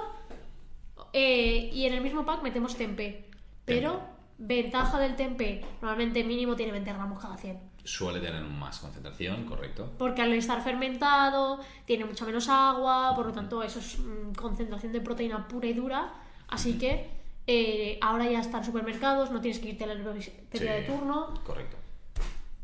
eh, 1.13 1.69
y 1.73 1.85
en 1.85 1.93
el 1.93 2.01
mismo 2.01 2.25
pack 2.25 2.41
metemos 2.43 2.75
tempeh. 2.75 3.25
Pero 3.65 4.01
Ventaja 4.41 4.97
del 4.99 5.17
tempeh, 5.17 5.65
normalmente 5.81 6.23
mínimo 6.23 6.55
tiene 6.55 6.71
20 6.71 6.93
gramos 6.93 7.19
cada 7.19 7.35
100. 7.35 7.59
Suele 7.83 8.19
tener 8.19 8.43
más 8.43 8.79
concentración, 8.79 9.45
correcto. 9.45 9.91
Porque 9.97 10.21
al 10.21 10.33
estar 10.33 10.61
fermentado, 10.63 11.59
tiene 11.85 12.05
mucha 12.05 12.25
menos 12.25 12.47
agua, 12.49 13.13
por 13.15 13.25
lo 13.27 13.31
tanto, 13.33 13.63
eso 13.63 13.79
es 13.79 13.97
mm, 13.99 14.33
concentración 14.33 14.91
de 14.91 15.01
proteína 15.01 15.47
pura 15.47 15.67
y 15.67 15.73
dura. 15.73 16.13
Así 16.49 16.77
que 16.77 17.09
eh, 17.47 17.97
ahora 18.01 18.29
ya 18.29 18.39
está 18.41 18.59
en 18.59 18.65
supermercados, 18.65 19.31
no 19.31 19.41
tienes 19.41 19.59
que 19.59 19.69
irte 19.69 19.83
a 19.83 19.87
la 19.87 19.95
librería 19.95 20.73
de 20.73 20.81
turno. 20.83 21.33
Correcto. 21.45 21.77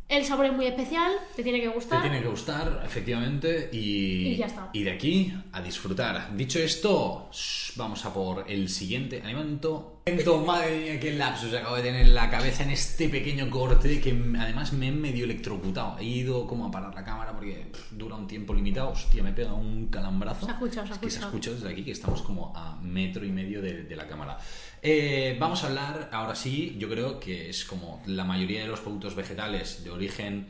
El 0.08 0.24
sabor 0.24 0.46
es 0.46 0.54
muy 0.54 0.68
especial, 0.68 1.12
te 1.36 1.42
tiene 1.42 1.60
que 1.60 1.68
Te 1.68 1.74
gustar. 1.74 2.02
tiene 2.04 2.22
que 2.22 2.28
gustar, 2.28 2.84
efectivamente, 2.86 3.70
y, 3.74 4.28
Y 4.28 4.36
ya 4.36 4.46
está. 4.46 4.70
y 4.72 4.84
de 4.84 4.92
aquí 4.92 5.34
a 5.52 5.62
disfrutar. 5.64 6.36
Dicho 6.38 6.60
esto, 6.60 7.32
vamos 7.76 8.06
a 8.06 8.14
por 8.14 8.46
el 8.50 8.70
siguiente 8.70 9.22
alimento. 9.24 9.95
Madre 10.08 10.78
mía, 10.78 11.00
qué 11.00 11.14
lapsus 11.14 11.52
acabo 11.56 11.78
de 11.78 11.82
tener 11.82 12.02
en 12.06 12.14
la 12.14 12.30
cabeza 12.30 12.62
en 12.62 12.70
este 12.70 13.10
pequeño 13.10 13.50
corte 13.50 14.00
que 14.00 14.12
además 14.40 14.72
me 14.72 14.90
he 14.90 14.92
medio 14.92 15.26
electrocutado. 15.26 15.98
He 15.98 16.04
ido 16.04 16.46
como 16.46 16.68
a 16.68 16.70
parar 16.70 16.94
la 16.94 17.04
cámara 17.04 17.34
porque 17.34 17.70
pff, 17.72 17.94
dura 17.94 18.16
un 18.16 18.28
tiempo 18.28 18.54
limitado. 18.54 18.90
Hostia, 18.90 19.24
me 19.24 19.32
he 19.32 19.34
pegado 19.34 19.56
un 19.56 19.88
calambrazo. 19.88 20.46
Se 20.46 20.52
ha 20.52 20.54
escuchado, 20.54 20.86
se 20.86 20.94
ha 20.94 20.96
Es 20.98 21.02
que 21.02 21.10
se 21.10 21.18
ha 21.18 21.22
escuchado. 21.22 21.26
escuchado 21.28 21.56
desde 21.56 21.70
aquí 21.72 21.84
que 21.84 21.92
estamos 21.92 22.22
como 22.22 22.54
a 22.56 22.80
metro 22.84 23.26
y 23.26 23.32
medio 23.32 23.64
de, 23.64 23.82
de 23.86 23.96
la 23.96 24.08
cámara. 24.08 24.38
Eh, 24.80 25.38
vamos 25.40 25.64
a 25.64 25.68
hablar 25.70 26.10
ahora 26.14 26.36
sí, 26.36 26.76
yo 26.78 26.88
creo 26.88 27.20
que 27.20 27.50
es 27.50 27.66
como 27.66 28.04
la 28.06 28.26
mayoría 28.26 28.62
de 28.62 28.68
los 28.68 28.82
productos 28.82 29.16
vegetales 29.16 29.84
de 29.84 29.90
origen 29.90 30.50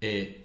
eh, 0.00 0.40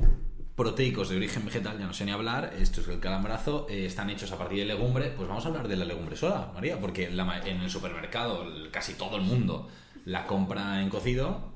proteicos 0.55 1.09
de 1.09 1.17
origen 1.17 1.45
vegetal, 1.45 1.77
ya 1.77 1.85
no 1.85 1.93
sé 1.93 2.05
ni 2.05 2.11
hablar, 2.11 2.53
esto 2.57 2.79
es 2.81 2.87
el 2.87 2.99
calambrazo, 2.99 3.67
eh, 3.69 3.85
están 3.85 4.09
hechos 4.09 4.31
a 4.31 4.37
partir 4.37 4.59
de 4.59 4.65
legumbre, 4.65 5.09
pues 5.15 5.27
vamos 5.27 5.43
a 5.45 5.49
hablar 5.49 5.67
de 5.67 5.75
la 5.75 5.83
legumbre 5.85 6.15
sola, 6.15 6.51
María, 6.53 6.79
porque 6.79 7.09
la 7.09 7.39
en 7.45 7.61
el 7.61 7.69
supermercado 7.69 8.43
el- 8.43 8.71
casi 8.71 8.93
todo 8.93 9.17
el 9.17 9.23
mundo 9.23 9.69
la 10.05 10.25
compra 10.27 10.81
en 10.81 10.89
cocido. 10.89 11.53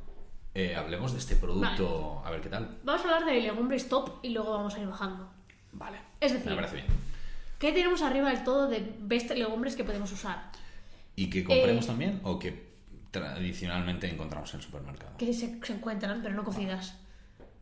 Eh, 0.54 0.76
hablemos 0.76 1.14
de 1.14 1.20
este 1.20 1.36
producto, 1.36 2.22
a 2.26 2.32
ver 2.32 2.42
qué 2.42 2.50
tal. 2.50 2.80
Vamos 2.84 3.02
a 3.02 3.04
hablar 3.06 3.26
de 3.26 3.40
legumbres 3.40 3.88
top 3.88 4.20
y 4.24 4.30
luego 4.30 4.52
vamos 4.52 4.74
a 4.76 4.80
ir 4.80 4.88
bajando. 4.88 5.30
Vale, 5.72 6.00
Es 6.20 6.34
decir- 6.34 6.50
me 6.50 6.56
parece 6.56 6.76
bien. 6.78 6.88
¿Qué 7.60 7.72
tenemos 7.72 8.02
arriba 8.02 8.30
del 8.32 8.44
todo 8.44 8.68
de 8.68 8.96
best 9.02 9.30
legumbres 9.32 9.76
que 9.76 9.84
podemos 9.84 10.12
usar? 10.12 10.52
¿Y 11.16 11.30
que 11.30 11.44
compremos 11.44 11.86
Eh, 11.86 11.88
también 11.88 12.20
o 12.24 12.40
que 12.40 12.70
tradicionalmente 13.12 14.10
encontramos 14.10 14.52
en 14.54 14.60
el 14.60 14.66
supermercado? 14.66 15.16
Que 15.18 15.34
se, 15.34 15.60
se 15.64 15.74
encuentran, 15.74 16.22
pero 16.24 16.34
no 16.36 16.44
cocidas. 16.44 16.96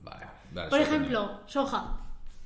Vale, 0.01 0.25
vale, 0.25 0.36
Por 0.69 0.79
ejemplo, 0.81 1.41
soja. 1.45 1.97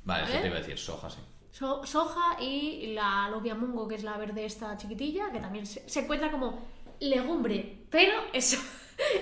Vale, 0.04 0.24
eso 0.24 0.40
te 0.40 0.46
iba 0.46 0.56
a 0.56 0.60
decir, 0.60 0.78
soja, 0.78 1.08
sí. 1.10 1.18
So- 1.50 1.84
soja 1.86 2.40
y 2.40 2.92
la 2.94 3.28
lobia 3.30 3.54
mungo, 3.54 3.86
que 3.86 3.94
es 3.96 4.02
la 4.04 4.16
verde 4.16 4.44
esta 4.44 4.76
chiquitilla, 4.76 5.30
que 5.30 5.38
también 5.40 5.66
se, 5.66 5.86
se 5.88 6.00
encuentra 6.00 6.30
como 6.30 6.58
legumbre, 7.00 7.84
pero 7.90 8.12
eso 8.32 8.56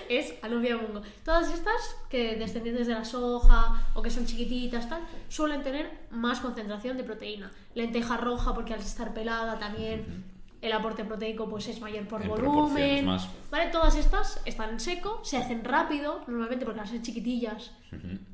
es 0.09 0.35
alubia 0.43 0.77
mungo. 0.77 1.03
Todas 1.25 1.53
estas, 1.53 1.97
que 2.09 2.37
descendientes 2.37 2.87
de 2.87 2.95
la 2.95 3.05
soja 3.05 3.83
o 3.95 4.03
que 4.03 4.11
son 4.11 4.27
chiquititas, 4.27 4.89
tal, 4.89 5.03
suelen 5.29 5.63
tener 5.63 6.07
más 6.11 6.41
concentración 6.41 6.97
de 6.97 7.05
proteína. 7.05 7.51
Lenteja 7.75 8.17
roja, 8.17 8.55
porque 8.55 8.75
al 8.75 8.81
estar 8.81 9.13
pelada 9.13 9.59
también 9.59 10.25
el 10.63 10.73
aporte 10.73 11.05
proteico 11.05 11.49
pues 11.49 11.67
es 11.69 11.81
mayor 11.81 12.07
por 12.07 12.23
En 12.23 12.29
volumen. 12.29 13.05
más. 13.07 13.29
¿Vale? 13.51 13.71
Todas 13.71 13.97
estas 13.97 14.43
están 14.45 14.71
en 14.71 14.81
seco, 14.81 15.21
se 15.25 15.37
hacen 15.39 15.65
rápido, 15.65 16.23
normalmente 16.27 16.65
porque 16.67 16.81
al 16.81 16.89
ser 16.89 17.01
chiquitillas 17.03 17.73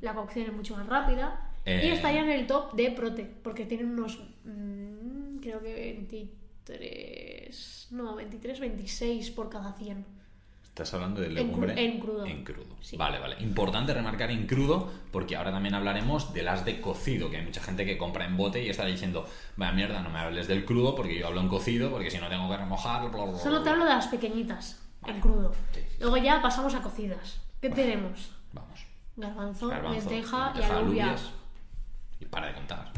la 0.01 0.13
cocción 0.13 0.47
es 0.47 0.53
mucho 0.53 0.75
más 0.75 0.85
rápida. 0.87 1.51
Y 1.65 1.69
Eh. 1.71 1.93
estarían 1.93 2.25
en 2.29 2.39
el 2.39 2.47
top 2.47 2.73
de 2.73 2.91
prote, 2.91 3.23
porque 3.43 3.65
tienen 3.65 3.87
unos, 3.91 4.19
mm, 4.45 5.37
creo 5.39 5.59
que 5.61 5.73
23, 6.67 7.87
no, 7.91 8.15
23, 8.15 8.59
26 8.59 9.31
por 9.31 9.49
cada 9.49 9.73
100. 9.73 10.05
Estás 10.77 10.93
hablando 10.93 11.21
de 11.21 11.29
legumbre 11.29 11.73
en 11.83 11.99
crudo. 11.99 12.23
En 12.23 12.43
crudo. 12.43 12.75
Sí. 12.81 12.97
Vale, 12.97 13.17
vale. 13.17 13.35
Importante 13.39 13.95
remarcar 13.95 14.29
en 14.29 14.45
crudo, 14.45 14.91
porque 15.11 15.35
ahora 15.35 15.51
también 15.51 15.73
hablaremos 15.73 16.35
de 16.35 16.43
las 16.43 16.65
de 16.65 16.79
cocido, 16.79 17.31
que 17.31 17.37
hay 17.37 17.43
mucha 17.43 17.63
gente 17.63 17.83
que 17.83 17.97
compra 17.97 18.25
en 18.25 18.37
bote 18.37 18.63
y 18.63 18.69
está 18.69 18.85
diciendo, 18.85 19.27
vaya 19.55 19.71
mierda, 19.71 20.03
no 20.03 20.11
me 20.11 20.19
hables 20.19 20.47
del 20.47 20.65
crudo 20.65 20.93
porque 20.93 21.17
yo 21.17 21.25
hablo 21.25 21.41
en 21.41 21.47
cocido, 21.47 21.89
porque 21.89 22.11
si 22.11 22.19
no 22.19 22.29
tengo 22.29 22.47
que 22.47 22.57
remojar, 22.57 23.09
bla, 23.09 23.23
bla, 23.23 23.31
bla, 23.31 23.39
Solo 23.39 23.57
te 23.57 23.63
bla". 23.63 23.71
hablo 23.71 23.85
de 23.85 23.89
las 23.89 24.05
pequeñitas, 24.05 24.79
en 25.07 25.19
crudo. 25.19 25.51
Sí, 25.73 25.79
sí, 25.79 25.85
sí. 25.89 25.97
Luego 25.99 26.17
ya 26.17 26.43
pasamos 26.43 26.75
a 26.75 26.83
cocidas. 26.83 27.41
¿Qué 27.59 27.71
tenemos? 27.71 28.29
Vamos. 28.53 28.85
Garbanzo, 29.15 29.71
lenteja, 29.91 30.53
y 30.59 30.61
alubias. 30.61 31.31
Y 32.19 32.25
para 32.25 32.49
de 32.49 32.53
contar. 32.53 32.91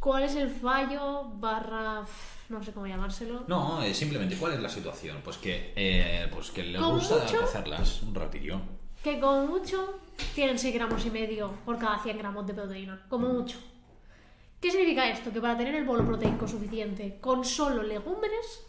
¿Cuál 0.00 0.22
es 0.24 0.34
el 0.34 0.48
fallo 0.48 1.24
barra... 1.34 2.02
no 2.48 2.62
sé 2.62 2.72
cómo 2.72 2.86
llamárselo? 2.86 3.44
No, 3.46 3.82
eh, 3.82 3.92
simplemente, 3.92 4.34
¿cuál 4.36 4.54
es 4.54 4.60
la 4.60 4.68
situación? 4.70 5.20
Pues 5.22 5.36
que, 5.36 5.72
eh, 5.76 6.26
pues 6.32 6.50
que 6.50 6.64
les 6.64 6.80
gusta 6.80 7.18
mucho. 7.18 7.40
cocerlas 7.42 8.02
un 8.02 8.14
ratillo. 8.14 8.60
Que 9.04 9.20
como 9.20 9.46
mucho 9.46 10.00
tienen 10.34 10.58
6 10.58 10.74
gramos 10.74 11.04
y 11.04 11.10
medio 11.10 11.52
por 11.64 11.78
cada 11.78 11.98
100 12.02 12.18
gramos 12.18 12.46
de 12.46 12.54
proteína. 12.54 13.04
Como 13.08 13.28
mucho. 13.28 13.58
¿Qué 14.60 14.70
significa 14.70 15.08
esto? 15.08 15.32
Que 15.32 15.40
para 15.40 15.56
tener 15.56 15.74
el 15.74 15.84
bolo 15.84 16.04
proteico 16.04 16.48
suficiente 16.48 17.18
con 17.20 17.44
solo 17.44 17.82
legumbres, 17.82 18.64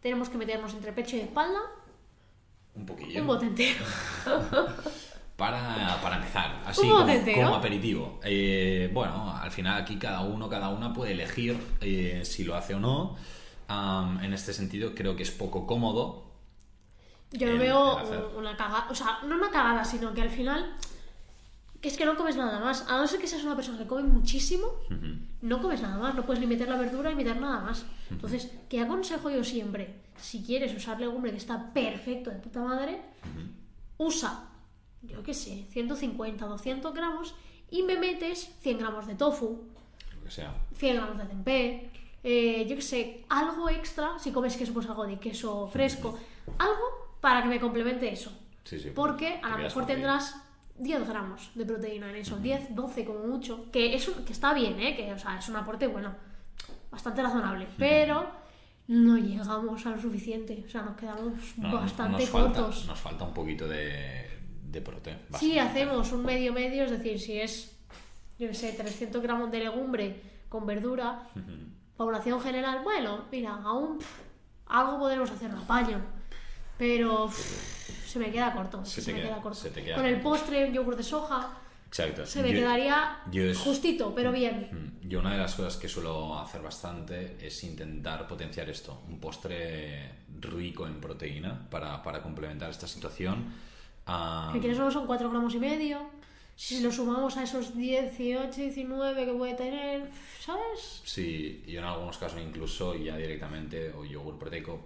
tenemos 0.00 0.28
que 0.28 0.38
meternos 0.38 0.72
entre 0.74 0.92
pecho 0.92 1.16
y 1.16 1.20
espalda 1.20 1.60
Un 2.74 2.86
poquillo. 2.86 3.20
un 3.20 3.26
bote 3.28 3.46
entero. 3.46 3.84
Para, 5.36 5.98
para 6.02 6.16
empezar, 6.16 6.62
así 6.66 6.88
como, 6.88 7.54
aperitivo. 7.54 8.20
Eh, 8.22 8.90
bueno, 8.92 9.34
al 9.36 9.50
final 9.50 9.80
aquí 9.82 9.96
cada 9.96 10.20
uno, 10.20 10.48
cada 10.48 10.68
una 10.68 10.92
puede 10.92 11.12
elegir 11.12 11.58
eh, 11.80 12.20
si 12.24 12.44
lo 12.44 12.54
hace 12.54 12.74
o 12.74 12.80
no. 12.80 13.16
En 14.22 14.32
este 14.34 14.52
sentido 14.52 14.94
creo 14.94 15.16
que 15.16 15.22
es 15.22 15.30
poco 15.30 15.66
cómodo. 15.66 16.30
Yo 17.32 17.48
El- 17.48 17.58
veo 17.58 17.98
el 18.00 18.36
una 18.36 18.54
cagada, 18.56 18.86
o 18.90 18.94
sea, 18.94 19.20
no 19.26 19.34
una 19.36 19.50
cagada, 19.50 19.84
sino 19.84 20.12
que 20.12 20.20
al 20.20 20.28
final 20.30 20.76
que 21.80 21.88
es 21.88 21.96
que 21.96 22.04
no 22.04 22.14
comes 22.16 22.36
nada 22.36 22.60
más. 22.60 22.86
A 22.88 22.98
no 22.98 23.06
ser 23.08 23.18
que 23.18 23.26
seas 23.26 23.42
una 23.42 23.56
persona 23.56 23.78
que 23.78 23.86
come 23.86 24.02
muchísimo, 24.04 24.66
no 25.40 25.60
comes 25.60 25.80
nada 25.82 25.96
más, 25.96 26.14
no 26.14 26.24
puedes 26.24 26.40
ni 26.40 26.46
meter 26.46 26.68
la 26.68 26.76
verdura 26.76 27.10
ni 27.10 27.16
meter 27.16 27.40
nada 27.40 27.60
más. 27.60 27.84
Entonces, 28.10 28.52
¿qué 28.68 28.80
aconsejo 28.82 29.30
yo 29.30 29.42
siempre? 29.42 30.02
Si 30.20 30.44
quieres 30.44 30.76
usar 30.76 31.00
legumbre 31.00 31.32
que 31.32 31.38
está 31.38 31.72
perfecto 31.72 32.30
de 32.30 32.36
puta 32.36 32.60
madre, 32.60 33.00
usa, 33.98 34.44
yo 35.02 35.22
qué 35.22 35.34
sé, 35.34 35.66
150, 35.70 36.46
200 36.46 36.94
gramos 36.94 37.34
y 37.70 37.82
me 37.82 37.96
metes 37.98 38.54
100 38.60 38.78
gramos 38.78 39.06
de 39.06 39.14
tofu, 39.14 39.62
Lo 40.16 40.24
que 40.24 40.30
sea. 40.30 40.54
100 40.76 40.96
gramos 40.96 41.18
de 41.18 41.24
tempeh, 41.24 41.90
eh, 42.24 42.66
yo 42.68 42.76
qué 42.76 42.82
sé, 42.82 43.24
algo 43.28 43.68
extra, 43.68 44.18
si 44.18 44.30
comes 44.30 44.56
queso, 44.56 44.72
pues 44.72 44.86
algo 44.88 45.06
de 45.06 45.18
queso 45.18 45.66
fresco, 45.68 46.18
algo 46.58 47.16
para 47.20 47.42
que 47.42 47.48
me 47.48 47.60
complemente 47.60 48.10
eso. 48.12 48.32
Sí, 48.64 48.78
sí, 48.78 48.90
Porque 48.94 49.40
a 49.42 49.50
lo 49.50 49.58
mejor 49.58 49.86
tendrás 49.86 50.36
10 50.78 51.06
gramos 51.08 51.50
de 51.54 51.64
proteína 51.66 52.10
en 52.10 52.16
eso, 52.16 52.36
10, 52.38 52.74
12 52.74 53.04
como 53.04 53.20
mucho, 53.26 53.70
que, 53.72 53.94
es 53.94 54.06
un- 54.08 54.24
que 54.24 54.32
está 54.32 54.54
bien, 54.54 54.78
¿eh? 54.80 54.96
que 54.96 55.12
o 55.12 55.18
sea, 55.18 55.38
es 55.38 55.48
un 55.48 55.56
aporte, 55.56 55.86
bueno, 55.88 56.14
bastante 56.90 57.22
razonable, 57.22 57.66
pero 57.78 58.26
no 58.88 59.16
llegamos 59.16 59.84
a 59.86 59.90
lo 59.90 60.00
suficiente, 60.00 60.62
o 60.66 60.68
sea, 60.68 60.82
nos 60.82 60.96
quedamos 60.96 61.32
No, 61.56 61.72
bastante 61.72 62.22
nos 62.22 62.30
falta, 62.30 62.60
cortos. 62.62 62.86
Nos 62.86 63.00
falta 63.00 63.24
un 63.24 63.34
poquito 63.34 63.66
de, 63.68 64.31
de 64.72 64.80
prote. 64.80 65.10
Si 65.38 65.54
bastante. 65.56 65.60
hacemos 65.60 66.12
un 66.12 66.24
medio 66.24 66.52
medio, 66.52 66.84
es 66.84 66.90
decir, 66.90 67.20
si 67.20 67.40
es, 67.40 67.72
yo 68.38 68.48
qué 68.48 68.54
sé, 68.54 68.72
300 68.72 69.22
gramos 69.22 69.50
de 69.50 69.58
legumbre 69.60 70.20
con 70.48 70.66
verdura, 70.66 71.22
población 71.96 72.40
general, 72.40 72.80
bueno, 72.82 73.26
mira, 73.30 73.52
aún 73.62 73.98
pff, 73.98 74.06
algo 74.66 74.98
podremos 74.98 75.30
hacer, 75.30 75.50
un 75.50 75.58
apaño, 75.58 76.00
pero 76.78 77.26
pff, 77.26 78.08
se 78.08 78.18
me 78.18 78.30
queda 78.30 78.52
corto, 78.52 78.84
Se 78.84 79.00
se, 79.00 79.06
te 79.06 79.12
me 79.14 79.20
queda- 79.20 79.28
queda 79.34 79.42
corto. 79.42 79.58
se 79.58 79.70
te 79.70 79.84
queda 79.84 79.96
con 79.96 80.06
el 80.06 80.14
corto. 80.14 80.28
postre, 80.30 80.66
un 80.66 80.72
yogur 80.74 80.96
de 80.96 81.02
soja, 81.02 81.58
Exacto. 81.88 82.24
se 82.26 82.42
me 82.42 82.48
Yo- 82.52 82.54
quedaría 82.60 83.18
yo 83.30 83.42
es- 83.44 83.58
justito, 83.58 84.14
pero 84.14 84.32
bien. 84.32 84.68
Mm, 84.72 85.08
Yo 85.08 85.20
una 85.20 85.32
de 85.32 85.38
las 85.38 85.54
cosas 85.54 85.76
que 85.76 85.88
suelo 85.88 86.38
hacer 86.38 86.62
bastante 86.62 87.36
es 87.46 87.62
intentar 87.64 88.26
potenciar 88.26 88.70
esto, 88.70 89.02
un 89.08 89.18
postre 89.20 90.10
rico 90.40 90.86
en 90.86 91.00
proteína 91.00 91.68
para, 91.70 92.02
para 92.02 92.22
complementar 92.22 92.70
esta 92.70 92.86
situación. 92.86 93.52
Ah, 94.06 94.50
Que 94.52 94.58
quieres 94.60 94.76
solo 94.76 94.90
son 94.90 95.06
4 95.06 95.30
gramos 95.30 95.54
y 95.54 95.58
medio. 95.58 95.98
Si 96.54 96.80
lo 96.80 96.92
sumamos 96.92 97.36
a 97.36 97.44
esos 97.44 97.74
18, 97.76 98.52
19 98.60 99.24
que 99.24 99.32
puede 99.32 99.54
tener, 99.54 100.10
¿sabes? 100.38 101.00
sí, 101.04 101.62
yo 101.66 101.80
en 101.80 101.86
algunos 101.86 102.18
casos 102.18 102.40
incluso 102.40 102.94
ya 102.94 103.16
directamente 103.16 103.90
o 103.92 104.04
yogur 104.04 104.38
proteico 104.38 104.78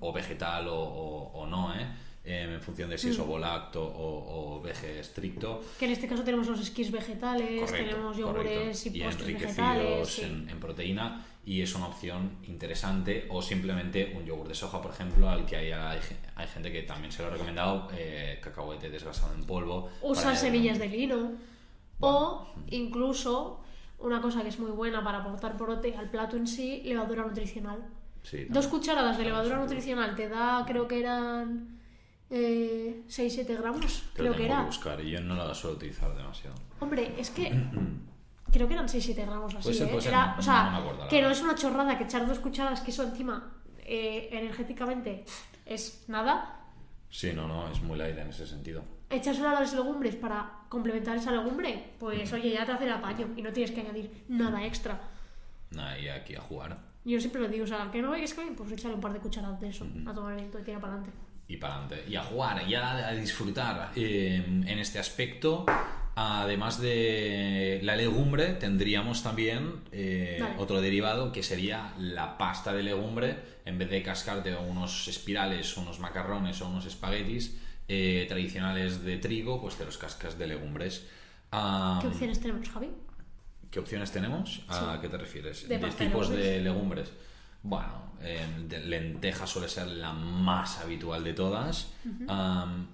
o 0.00 0.12
vegetal 0.12 0.68
o, 0.68 0.74
o- 0.78 1.32
o 1.40 1.46
no, 1.46 1.74
¿eh? 1.74 1.86
Em, 2.24 2.54
en 2.54 2.60
función 2.60 2.90
de 2.90 2.98
si 2.98 3.08
Mm. 3.08 3.10
es 3.12 3.18
ovolacto 3.20 3.82
o, 3.82 4.56
o 4.58 4.60
vege 4.60 5.00
estricto. 5.00 5.60
Que 5.78 5.86
en 5.86 5.92
este 5.92 6.06
caso 6.06 6.22
tenemos 6.22 6.46
los 6.46 6.60
esquís 6.60 6.90
vegetales, 6.90 7.60
Correcto, 7.62 7.90
tenemos 7.90 8.16
correcto. 8.18 8.52
yogures 8.52 8.86
y, 8.86 8.88
y 8.88 9.02
postres 9.02 9.28
enriquecidos 9.28 9.56
vegetales. 9.66 10.08
sí. 10.08 10.22
en, 10.22 10.48
en 10.50 10.60
proteína 10.60 11.26
y 11.48 11.62
es 11.62 11.74
una 11.74 11.86
opción 11.86 12.36
interesante 12.46 13.26
o 13.30 13.40
simplemente 13.40 14.12
un 14.14 14.26
yogur 14.26 14.46
de 14.48 14.54
soja 14.54 14.82
por 14.82 14.90
ejemplo 14.90 15.30
al 15.30 15.46
que 15.46 15.56
hay, 15.56 15.72
hay, 15.72 15.98
hay 16.36 16.46
gente 16.46 16.70
que 16.70 16.82
también 16.82 17.10
se 17.10 17.22
lo 17.22 17.28
ha 17.28 17.30
recomendado 17.30 17.88
eh, 17.96 18.38
cacahuete 18.42 18.90
desgrasado 18.90 19.32
en 19.34 19.44
polvo 19.44 19.88
Usar 20.02 20.36
semillas 20.36 20.78
de 20.78 20.88
lino. 20.88 21.16
Bueno. 21.16 22.18
O 22.18 22.48
incluso, 22.68 23.62
una 23.98 24.20
cosa 24.20 24.42
que 24.42 24.48
es 24.48 24.58
muy 24.58 24.70
buena 24.72 25.02
para 25.02 25.18
aportar 25.18 25.56
prote 25.56 25.96
al 25.96 26.10
plato 26.10 26.36
en 26.36 26.46
sí, 26.46 26.82
levadura 26.84 27.24
nutricional. 27.24 27.82
Sí, 28.22 28.44
Dos 28.50 28.66
cucharadas 28.66 29.16
de 29.16 29.24
levadura 29.24 29.56
sí, 29.56 29.62
nutricional 29.62 30.14
te 30.14 30.28
da, 30.28 30.64
creo 30.66 30.86
que 30.86 31.00
eran 31.00 31.80
eh, 32.28 33.04
6-7 33.08 33.58
gramos, 33.58 34.04
lo 34.04 34.12
creo 34.12 34.32
que 34.32 34.38
tengo 34.42 34.52
era. 34.52 34.64
buscar 34.64 35.00
y 35.00 35.12
yo 35.12 35.20
no 35.22 35.34
la 35.34 35.54
suelo 35.54 35.76
utilizar 35.76 36.14
demasiado. 36.14 36.56
Hombre, 36.78 37.14
es 37.18 37.30
que 37.30 37.50
creo 38.52 38.66
que 38.68 38.74
eran 38.74 38.86
6-7 38.88 39.14
gramos 39.26 39.54
así, 39.54 39.62
Puede 39.64 39.74
ser, 39.76 39.86
¿eh? 39.86 39.90
puede 39.90 40.02
ser, 40.02 40.12
Era- 40.12 40.26
no- 40.32 40.38
o 40.38 40.42
sea, 40.42 40.62
no 40.64 40.70
me 40.70 40.78
acuerdo, 40.78 41.08
que 41.08 41.22
no 41.22 41.30
es 41.30 41.40
una 41.42 41.54
chorrada 41.54 41.96
que 41.98 42.04
echar 42.04 42.26
dos 42.26 42.38
cucharadas, 42.38 42.80
que 42.80 42.90
eso 42.90 43.02
encima 43.04 43.52
eh, 43.90 44.28
energéticamente 44.32 45.24
es 45.66 46.04
nada. 46.08 46.54
Sí, 47.10 47.32
no, 47.34 47.48
no, 47.48 47.68
es 47.70 47.80
muy 47.82 47.96
light 47.96 48.18
en 48.18 48.28
ese 48.28 48.46
sentido. 48.46 48.82
Echárselo 49.10 49.48
a 49.48 49.60
las 49.60 49.72
legumbres 49.72 50.14
para 50.16 50.50
complementar 50.68 51.16
esa 51.16 51.30
legumbre, 51.32 51.92
pues 51.98 52.30
oye, 52.34 52.50
ya 52.52 52.66
te 52.66 52.72
hace 52.72 52.84
el 52.84 52.92
apaño 52.92 53.28
y 53.36 53.40
no 53.42 53.50
tienes 53.52 53.70
que 53.72 53.80
añadir 53.80 54.24
nada 54.28 54.64
extra. 54.66 55.00
Nada, 55.70 55.98
y 55.98 56.08
aquí 56.08 56.34
a 56.34 56.40
jugar. 56.42 56.76
Yo 57.04 57.18
siempre 57.18 57.40
lo 57.40 57.48
digo, 57.48 57.64
o 57.64 57.66
sea, 57.66 57.90
que 57.90 58.02
no 58.02 58.10
veis 58.10 58.34
que 58.34 58.42
pues 58.54 58.70
échale 58.72 58.94
un 58.94 59.00
par 59.00 59.14
de 59.14 59.20
cucharadas 59.20 59.58
de 59.60 59.68
eso 59.70 59.86
a 60.06 60.12
tomar 60.12 60.34
viento 60.36 60.58
y 60.58 60.62
tira 60.62 60.78
para 60.78 60.94
adelante. 60.94 61.16
y 61.48 61.56
para 61.56 61.74
adelante. 61.76 62.04
Y 62.10 62.16
a 62.16 62.22
jugar, 62.24 62.62
y 62.68 62.74
a, 62.74 63.08
a 63.08 63.12
disfrutar. 63.12 63.92
Eh, 63.96 64.44
en 64.46 64.78
este 64.78 64.98
aspecto, 64.98 65.64
además 66.18 66.80
de 66.80 67.80
la 67.84 67.94
legumbre, 67.94 68.54
tendríamos 68.54 69.22
también 69.22 69.82
eh, 69.92 70.38
Vale. 70.40 70.54
otro 70.58 70.80
derivado 70.80 71.30
que 71.30 71.44
sería 71.44 71.94
la 71.98 72.36
pasta 72.36 72.72
de 72.72 72.82
legumbre. 72.82 73.36
En 73.64 73.78
vez 73.78 73.88
de 73.88 74.02
cascarte 74.02 74.56
unos 74.56 75.06
espirales, 75.06 75.76
unos 75.76 76.00
macarrones 76.00 76.60
o 76.60 76.68
unos 76.68 76.86
espaguetis 76.86 77.56
eh, 77.86 78.24
tradicionales 78.28 79.04
de 79.04 79.18
trigo, 79.18 79.60
pues 79.60 79.76
te 79.76 79.84
los 79.84 79.96
cascas 79.96 80.36
de 80.38 80.48
legumbres. 80.48 81.06
Ah, 81.52 81.98
¿Qué 82.00 82.08
opciones 82.08 82.40
tenemos, 82.40 82.68
Javi? 82.68 82.90
¿Qué 83.70 83.78
opciones 83.78 84.10
tenemos? 84.10 84.64
¿A 84.68 84.98
qué 85.00 85.08
te 85.08 85.18
refieres? 85.18 85.68
De 85.68 85.78
¿De, 85.78 85.90
tipos 85.90 86.30
legumbres. 86.30 86.44
de 86.44 86.60
legumbres? 86.60 87.12
Bueno, 87.62 88.12
eh, 88.22 88.44
lenteja 88.86 89.46
suele 89.46 89.68
ser 89.68 89.86
la 89.86 90.12
más 90.12 90.80
habitual 90.80 91.22
de 91.22 91.34
todas. 91.34 91.92
Am, 92.26 92.88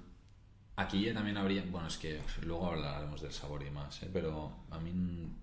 aquí 0.77 1.03
ya 1.03 1.15
también 1.15 1.37
habría... 1.37 1.63
Bueno, 1.71 1.89
es 1.89 1.97
que 1.97 2.21
luego 2.43 2.67
hablaremos 2.67 3.21
del 3.21 3.33
sabor 3.33 3.63
y 3.63 3.71
más, 3.71 4.03
¿eh? 4.03 4.11
pero 4.13 4.53
a 4.71 4.79
mí, 4.79 4.91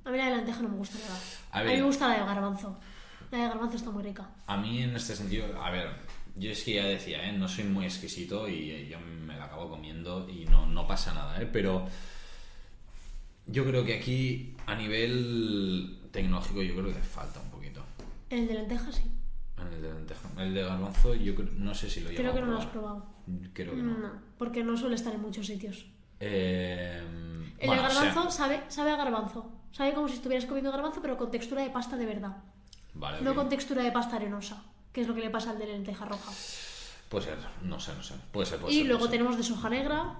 A 0.05 0.11
mí 0.11 0.17
la 0.17 0.25
de 0.29 0.35
lenteja 0.37 0.61
no 0.61 0.69
me 0.69 0.77
gusta 0.77 0.97
nada. 0.99 1.19
A 1.51 1.63
mí 1.63 1.77
me 1.77 1.81
gusta 1.83 2.07
la 2.07 2.13
de 2.15 2.25
garbanzo. 2.25 2.77
La 3.31 3.37
de 3.37 3.47
garbanzo 3.47 3.77
está 3.77 3.89
muy 3.91 4.03
rica. 4.03 4.29
a 4.47 4.57
mí 4.57 4.83
en 4.83 4.95
este 4.95 5.15
sentido, 5.15 5.45
a 5.61 5.69
ver, 5.71 5.89
yo 6.35 6.51
es 6.51 6.63
que 6.63 6.75
ya 6.75 6.85
decía, 6.85 7.27
¿eh? 7.27 7.31
no 7.33 7.47
soy 7.47 7.63
muy 7.65 7.85
exquisito 7.85 8.47
y 8.47 8.87
yo 8.89 8.99
me 8.99 9.37
la 9.37 9.45
acabo 9.45 9.69
comiendo 9.69 10.29
y 10.29 10.45
no, 10.45 10.65
no 10.65 10.85
pasa 10.87 11.13
nada, 11.13 11.41
¿eh? 11.41 11.49
pero 11.51 11.87
yo 13.47 13.65
creo 13.65 13.85
que 13.85 13.95
aquí 13.95 14.55
a 14.65 14.75
nivel 14.75 15.99
tecnológico 16.11 16.61
yo 16.61 16.73
creo 16.75 16.87
que 16.87 17.01
falta 17.01 17.39
un 17.39 17.49
poquito. 17.49 17.83
En 18.29 18.39
el 18.39 18.47
de 18.47 18.53
lenteja 18.55 18.91
sí. 18.91 19.03
En 19.67 19.73
el 19.73 19.81
de 19.81 19.93
lenteja. 19.93 20.29
El 20.37 20.53
de 20.53 20.63
garbanzo, 20.63 21.13
yo 21.15 21.35
creo- 21.35 21.49
no 21.53 21.73
sé 21.73 21.89
si 21.89 22.01
lo 22.01 22.07
Creo 22.09 22.21
llevo 22.21 22.33
que 22.33 22.39
a 22.39 22.41
no 22.45 22.51
lo 22.51 22.57
has 22.59 22.65
probar. 22.67 22.95
probado. 22.97 23.13
Creo 23.53 23.75
que 23.75 23.81
no. 23.83 23.97
No, 23.97 24.11
porque 24.37 24.63
no 24.63 24.75
suele 24.77 24.95
estar 24.95 25.13
en 25.13 25.21
muchos 25.21 25.45
sitios. 25.47 25.85
Eh, 26.19 26.99
El 27.59 27.67
bueno, 27.67 27.81
de 27.83 27.87
o 27.87 27.91
sea, 27.91 28.03
garbanzo 28.05 28.31
sabe, 28.31 28.63
sabe 28.67 28.91
a 28.91 28.95
garbanzo. 28.95 29.51
Sabe 29.71 29.93
como 29.93 30.07
si 30.07 30.15
estuvieras 30.15 30.45
comiendo 30.45 30.71
garbanzo, 30.71 31.01
pero 31.01 31.17
con 31.17 31.31
textura 31.31 31.61
de 31.61 31.69
pasta 31.69 31.95
de 31.97 32.05
verdad. 32.05 32.37
vale, 32.93 33.21
No 33.21 33.31
ok. 33.31 33.37
con 33.37 33.49
textura 33.49 33.83
de 33.83 33.91
pasta 33.91 34.17
arenosa, 34.17 34.63
que 34.91 35.01
es 35.01 35.07
lo 35.07 35.15
que 35.15 35.21
le 35.21 35.29
pasa 35.29 35.51
al 35.51 35.59
de 35.59 35.65
lenteja 35.67 36.05
roja. 36.05 36.31
Puede 37.09 37.25
ser, 37.25 37.37
no 37.63 37.79
sé, 37.79 37.93
no 37.95 38.03
sé. 38.03 38.15
Puede 38.31 38.45
ser, 38.45 38.59
puede 38.59 38.73
Y 38.73 38.77
ser. 38.79 38.85
luego 38.87 38.99
puede 38.99 39.11
ser. 39.11 39.17
tenemos 39.19 39.37
de 39.37 39.43
soja 39.43 39.69
negra, 39.69 40.15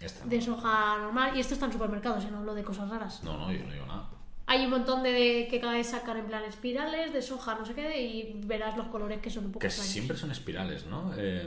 Esta. 0.00 0.24
de 0.24 0.40
soja 0.40 0.98
normal, 0.98 1.36
y 1.36 1.40
esto 1.40 1.54
está 1.54 1.66
en 1.66 1.72
supermercados, 1.72 2.24
y 2.24 2.30
no 2.30 2.38
hablo 2.38 2.54
de 2.54 2.62
cosas 2.64 2.88
raras. 2.88 3.22
No, 3.24 3.36
no, 3.38 3.52
yo 3.52 3.64
no 3.64 3.72
digo 3.72 3.86
nada. 3.86 4.08
Hay 4.50 4.64
un 4.64 4.70
montón 4.70 5.02
de, 5.02 5.12
de 5.12 5.48
que 5.48 5.60
cada 5.60 5.74
vez 5.74 5.88
sacan 5.88 6.16
en 6.16 6.26
plan 6.26 6.42
espirales, 6.44 7.12
de 7.12 7.20
soja, 7.22 7.54
no 7.54 7.64
sé 7.66 7.74
qué, 7.74 8.00
y 8.02 8.40
verás 8.46 8.76
los 8.76 8.88
colores 8.88 9.20
que 9.20 9.30
son 9.30 9.44
un 9.46 9.52
poco 9.52 9.60
Que 9.60 9.66
extraños. 9.66 9.92
siempre 9.92 10.16
son 10.16 10.30
espirales, 10.30 10.86
¿no? 10.86 11.12
Eh, 11.16 11.46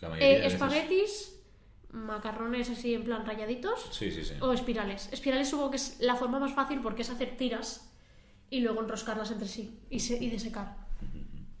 la 0.00 0.08
mayoría 0.10 0.36
Eh, 0.36 0.40
de 0.40 0.46
espaguetis, 0.46 1.38
macarrones 1.90 2.68
así 2.70 2.94
en 2.94 3.04
plan 3.04 3.24
rayaditos, 3.24 3.88
Sí, 3.90 4.10
sí, 4.10 4.24
sí. 4.24 4.34
o 4.40 4.52
espirales. 4.52 5.08
Espirales 5.12 5.48
supongo 5.48 5.70
que 5.70 5.76
es 5.78 5.96
la 6.00 6.14
forma 6.16 6.38
más 6.38 6.52
fácil 6.52 6.80
porque 6.82 7.02
es 7.02 7.10
hacer 7.10 7.36
tiras 7.36 7.90
y 8.50 8.60
luego 8.60 8.82
enroscarlas 8.82 9.30
entre 9.30 9.48
sí 9.48 9.80
y, 9.90 9.98
se- 10.00 10.22
y 10.22 10.28
de 10.30 10.38
secar. 10.38 10.76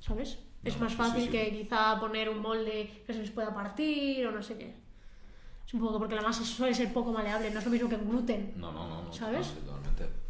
¿Sabes? 0.00 0.38
es 0.64 0.78
más 0.78 0.92
fácil 0.94 1.22
sí, 1.22 1.26
sí. 1.26 1.32
que 1.32 1.50
quizá 1.62 1.98
poner 1.98 2.28
un 2.28 2.38
molde 2.38 3.02
que 3.04 3.12
se 3.12 3.18
les 3.20 3.30
pueda 3.32 3.52
partir 3.52 4.24
o 4.26 4.30
no 4.30 4.42
sé 4.42 4.56
qué. 4.58 4.76
Es 5.66 5.74
un 5.74 5.80
poco 5.80 5.98
porque 5.98 6.14
la 6.14 6.22
masa 6.22 6.44
suele 6.44 6.72
ser 6.74 6.92
poco 6.92 7.10
maleable, 7.12 7.50
no 7.50 7.58
es 7.58 7.64
lo 7.64 7.70
mismo 7.70 7.88
que 7.88 7.96
gluten. 7.96 8.52
No, 8.56 8.70
no, 8.70 9.02
no. 9.04 9.12
¿Sabes? 9.12 9.48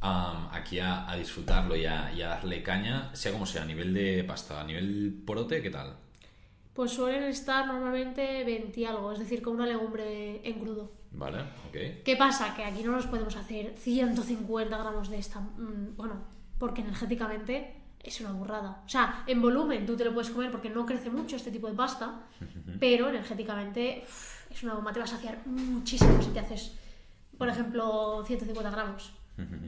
Aquí 0.00 0.78
a, 0.80 1.08
a 1.10 1.16
disfrutarlo 1.16 1.76
y 1.76 1.86
a, 1.86 2.12
y 2.12 2.22
a 2.22 2.28
darle 2.28 2.62
caña, 2.62 3.14
sea 3.14 3.32
como 3.32 3.46
sea, 3.46 3.62
a 3.62 3.66
nivel 3.66 3.94
de 3.94 4.24
pasta, 4.24 4.60
a 4.60 4.64
nivel 4.64 5.22
porote, 5.24 5.62
¿qué 5.62 5.70
tal? 5.70 5.96
Pues 6.74 6.92
suelen 6.92 7.24
estar 7.24 7.66
normalmente 7.66 8.44
20 8.44 8.80
y 8.80 8.84
algo, 8.84 9.12
es 9.12 9.18
decir, 9.18 9.42
con 9.42 9.54
una 9.54 9.66
legumbre 9.66 10.40
en 10.48 10.58
crudo. 10.58 10.90
Vale, 11.12 11.40
ok. 11.68 12.02
¿Qué 12.04 12.16
pasa? 12.18 12.54
Que 12.54 12.64
aquí 12.64 12.82
no 12.82 12.92
nos 12.92 13.06
podemos 13.06 13.36
hacer 13.36 13.74
150 13.76 14.76
gramos 14.78 15.10
de 15.10 15.18
esta. 15.18 15.40
mm, 15.40 15.96
Bueno, 15.96 16.14
porque 16.58 16.80
energéticamente 16.80 17.76
es 18.02 18.20
una 18.22 18.32
burrada. 18.32 18.82
O 18.86 18.88
sea, 18.88 19.22
en 19.26 19.42
volumen 19.42 19.84
tú 19.84 19.96
te 19.96 20.04
lo 20.04 20.14
puedes 20.14 20.30
comer 20.30 20.50
porque 20.50 20.70
no 20.70 20.86
crece 20.86 21.10
mucho 21.10 21.36
este 21.36 21.50
tipo 21.50 21.68
de 21.68 21.74
pasta, 21.74 22.22
pero 22.80 23.08
energéticamente 23.10 24.04
uf, 24.04 24.50
es 24.50 24.62
una 24.62 24.74
bomba. 24.74 24.92
Te 24.92 25.00
vas 25.00 25.12
a 25.12 25.16
saciar 25.16 25.46
muchísimo 25.46 26.20
si 26.22 26.30
te 26.30 26.40
haces, 26.40 26.72
por 27.36 27.48
ejemplo, 27.48 28.24
150 28.26 28.70
gramos. 28.70 29.12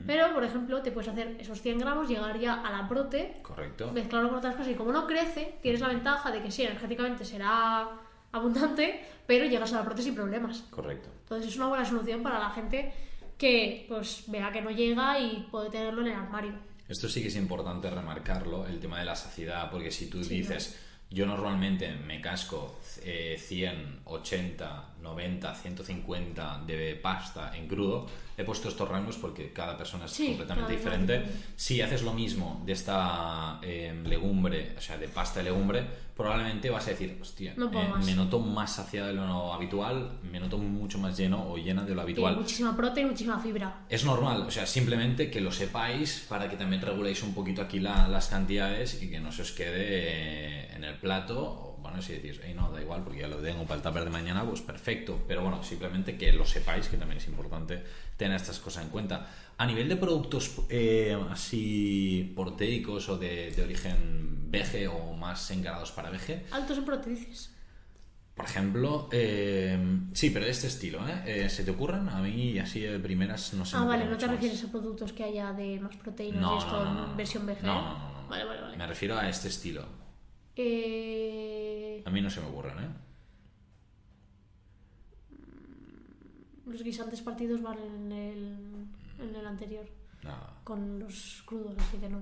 Pero, 0.07 0.33
por 0.33 0.43
ejemplo, 0.43 0.81
te 0.81 0.91
puedes 0.91 1.09
hacer 1.09 1.35
esos 1.39 1.61
100 1.61 1.79
gramos, 1.79 2.07
llegar 2.09 2.37
ya 2.39 2.61
a 2.61 2.71
la 2.71 2.81
brote, 2.83 3.37
Correcto. 3.41 3.91
mezclarlo 3.91 4.29
con 4.29 4.37
otras 4.39 4.55
cosas 4.55 4.71
y 4.71 4.75
como 4.75 4.91
no 4.91 5.07
crece, 5.07 5.57
tienes 5.61 5.81
la 5.81 5.87
ventaja 5.89 6.31
de 6.31 6.41
que 6.41 6.51
sí, 6.51 6.63
energéticamente 6.63 7.25
será 7.25 7.89
abundante, 8.31 9.01
pero 9.25 9.45
llegas 9.45 9.71
a 9.73 9.77
la 9.77 9.81
brote 9.83 10.01
sin 10.01 10.13
problemas. 10.15 10.63
Correcto. 10.69 11.09
Entonces 11.21 11.49
es 11.51 11.57
una 11.57 11.67
buena 11.67 11.85
solución 11.85 12.21
para 12.21 12.39
la 12.39 12.49
gente 12.51 12.91
que 13.37 13.85
pues 13.89 14.23
vea 14.27 14.51
que 14.51 14.61
no 14.61 14.71
llega 14.71 15.19
y 15.19 15.47
puede 15.51 15.69
tenerlo 15.69 16.01
en 16.01 16.07
el 16.07 16.13
armario. 16.15 16.53
Esto 16.87 17.09
sí 17.09 17.21
que 17.21 17.29
es 17.29 17.35
importante 17.35 17.89
remarcarlo, 17.89 18.67
el 18.67 18.79
tema 18.79 18.99
de 18.99 19.05
la 19.05 19.15
saciedad, 19.15 19.71
porque 19.71 19.89
si 19.91 20.07
tú 20.09 20.23
Sí, 20.23 20.35
dices, 20.37 20.79
yo 21.09 21.25
normalmente 21.25 21.95
me 21.95 22.21
casco 22.21 22.79
eh, 23.03 23.35
100, 23.39 24.01
80, 24.05 24.94
90, 25.05 25.53
150 25.55 26.63
de 26.67 26.95
pasta 27.01 27.55
en 27.55 27.67
crudo, 27.67 28.05
he 28.37 28.43
puesto 28.43 28.67
estos 28.67 28.89
rangos 28.89 29.15
porque 29.17 29.53
cada 29.53 29.77
persona 29.77 30.05
es 30.05 30.11
Sí, 30.11 30.27
completamente 30.27 30.73
diferente. 30.73 31.23
Si 31.55 31.81
haces 31.81 32.01
lo 32.03 32.11
mismo 32.13 32.61
de 32.65 32.73
esta 32.73 33.59
eh, 33.61 33.97
legumbre, 34.05 34.73
o 34.77 34.81
sea, 34.81 34.97
de 34.97 35.07
pasta 35.07 35.39
de 35.39 35.45
legumbre, 35.45 35.85
probablemente 36.15 36.69
vas 36.69 36.87
a 36.87 36.89
decir, 36.91 37.17
hostia, 37.21 37.53
No 37.57 37.69
eh, 37.73 37.93
me 38.05 38.13
noto 38.13 38.39
más 38.39 38.73
saciada 38.75 39.07
de 39.07 39.13
lo 39.13 39.53
habitual, 39.53 40.19
me 40.23 40.39
noto 40.39 40.57
mucho 40.57 40.97
más 40.97 41.17
lleno 41.17 41.49
o 41.49 41.57
llena 41.57 41.83
de 41.83 41.95
lo 41.95 42.01
habitual. 42.01 42.33
Tiene 42.33 42.41
muchísima 42.43 42.75
proteína 42.75 43.07
y 43.07 43.11
muchísima 43.11 43.39
fibra. 43.39 43.85
Es 43.89 44.03
normal, 44.03 44.41
o 44.47 44.51
sea, 44.51 44.65
simplemente 44.65 45.29
que 45.31 45.39
lo 45.41 45.51
sepáis 45.51 46.25
para 46.27 46.49
que 46.49 46.57
también 46.57 46.81
reguléis 46.81 47.23
un 47.23 47.33
poquito 47.33 47.61
aquí 47.61 47.79
la- 47.79 48.07
las 48.09 48.27
cantidades 48.27 49.01
y 49.01 49.09
que 49.09 49.19
no 49.19 49.31
se 49.31 49.43
os 49.43 49.51
quede 49.51 49.85
eh, 49.87 50.75
en 50.75 50.83
el 50.83 50.95
plato. 50.95 51.74
Bueno, 51.85 52.01
si 52.01 52.13
decís, 52.13 52.39
"Ey, 52.43 52.53
no, 52.55 52.71
da 52.71 52.81
igual 52.81 53.03
porque 53.03 53.19
ya 53.21 53.27
lo 53.27 53.37
tengo 53.37 53.63
para 53.63 53.75
el 53.75 53.81
tupper 53.81 54.03
de 54.05 54.09
mañana, 54.09 54.43
pues 54.43 54.61
perfecto. 54.61 55.23
Pero 55.27 55.41
bueno, 55.43 55.63
simplemente 55.63 56.17
que 56.17 56.33
lo 56.33 56.43
sepáis, 56.45 56.87
que 56.87 56.97
también 56.97 57.19
es 57.19 57.27
importante 57.27 57.83
tener 58.17 58.35
estas 58.35 58.59
cosas 58.59 58.83
en 58.83 58.89
cuenta. 58.89 59.27
A 59.57 59.65
nivel 59.65 59.87
de 59.87 59.95
productos 59.95 60.51
eh, 60.69 61.17
así 61.31 62.33
proteicos 62.35 63.07
o 63.09 63.17
de, 63.17 63.51
de 63.51 63.63
origen 63.63 64.51
veje 64.51 64.87
o 64.87 65.13
más 65.13 65.49
encarados 65.51 65.91
para 65.91 66.09
veje, 66.09 66.45
Altos 66.51 66.77
en 66.79 66.85
proteínas. 66.85 67.51
por 68.35 68.45
ejemplo, 68.45 69.07
eh, 69.11 69.77
sí, 70.13 70.29
pero 70.31 70.45
de 70.45 70.51
este 70.51 70.67
estilo, 70.67 70.99
¿eh? 71.07 71.23
Eh, 71.45 71.49
¿Se 71.49 71.63
te 71.63 71.71
ocurren? 71.71 72.09
A 72.09 72.19
mí 72.21 72.57
así 72.59 72.81
de 72.81 72.99
primeras 72.99 73.53
no 73.53 73.63
se 73.65 73.77
Ah, 73.77 73.85
vale, 73.85 74.03
no 74.05 74.09
te 74.11 74.15
mucho 74.15 74.27
más. 74.27 74.35
refieres 74.35 74.63
a 74.63 74.71
productos 74.71 75.13
que 75.13 75.23
haya 75.23 75.53
de 75.53 75.79
más 75.79 75.95
proteínas 75.95 76.41
No, 76.41 76.55
y 76.55 76.57
esto 76.57 76.83
no, 76.83 76.93
no, 77.07 77.15
versión 77.15 77.45
vegana. 77.45 77.67
No, 77.67 77.81
no, 77.81 77.93
no, 77.99 78.21
no. 78.23 78.27
Vale, 78.29 78.43
vale, 78.43 78.61
vale. 78.61 78.77
Me 78.77 78.87
refiero 78.87 79.17
a 79.17 79.29
este 79.29 79.47
estilo. 79.49 79.85
Eh, 80.55 82.01
A 82.05 82.09
mí 82.09 82.21
no 82.21 82.29
se 82.29 82.41
me 82.41 82.47
ocurren, 82.47 82.77
¿eh? 82.79 82.87
los 86.65 86.83
guisantes 86.83 87.21
partidos 87.21 87.61
van 87.61 87.77
en 87.77 88.11
el, 88.11 89.27
en 89.29 89.35
el 89.35 89.45
anterior, 89.45 89.85
Nada. 90.23 90.59
con 90.63 90.99
los 90.99 91.43
crudos, 91.45 91.75
así 91.77 91.97
que 91.97 92.09
no. 92.09 92.21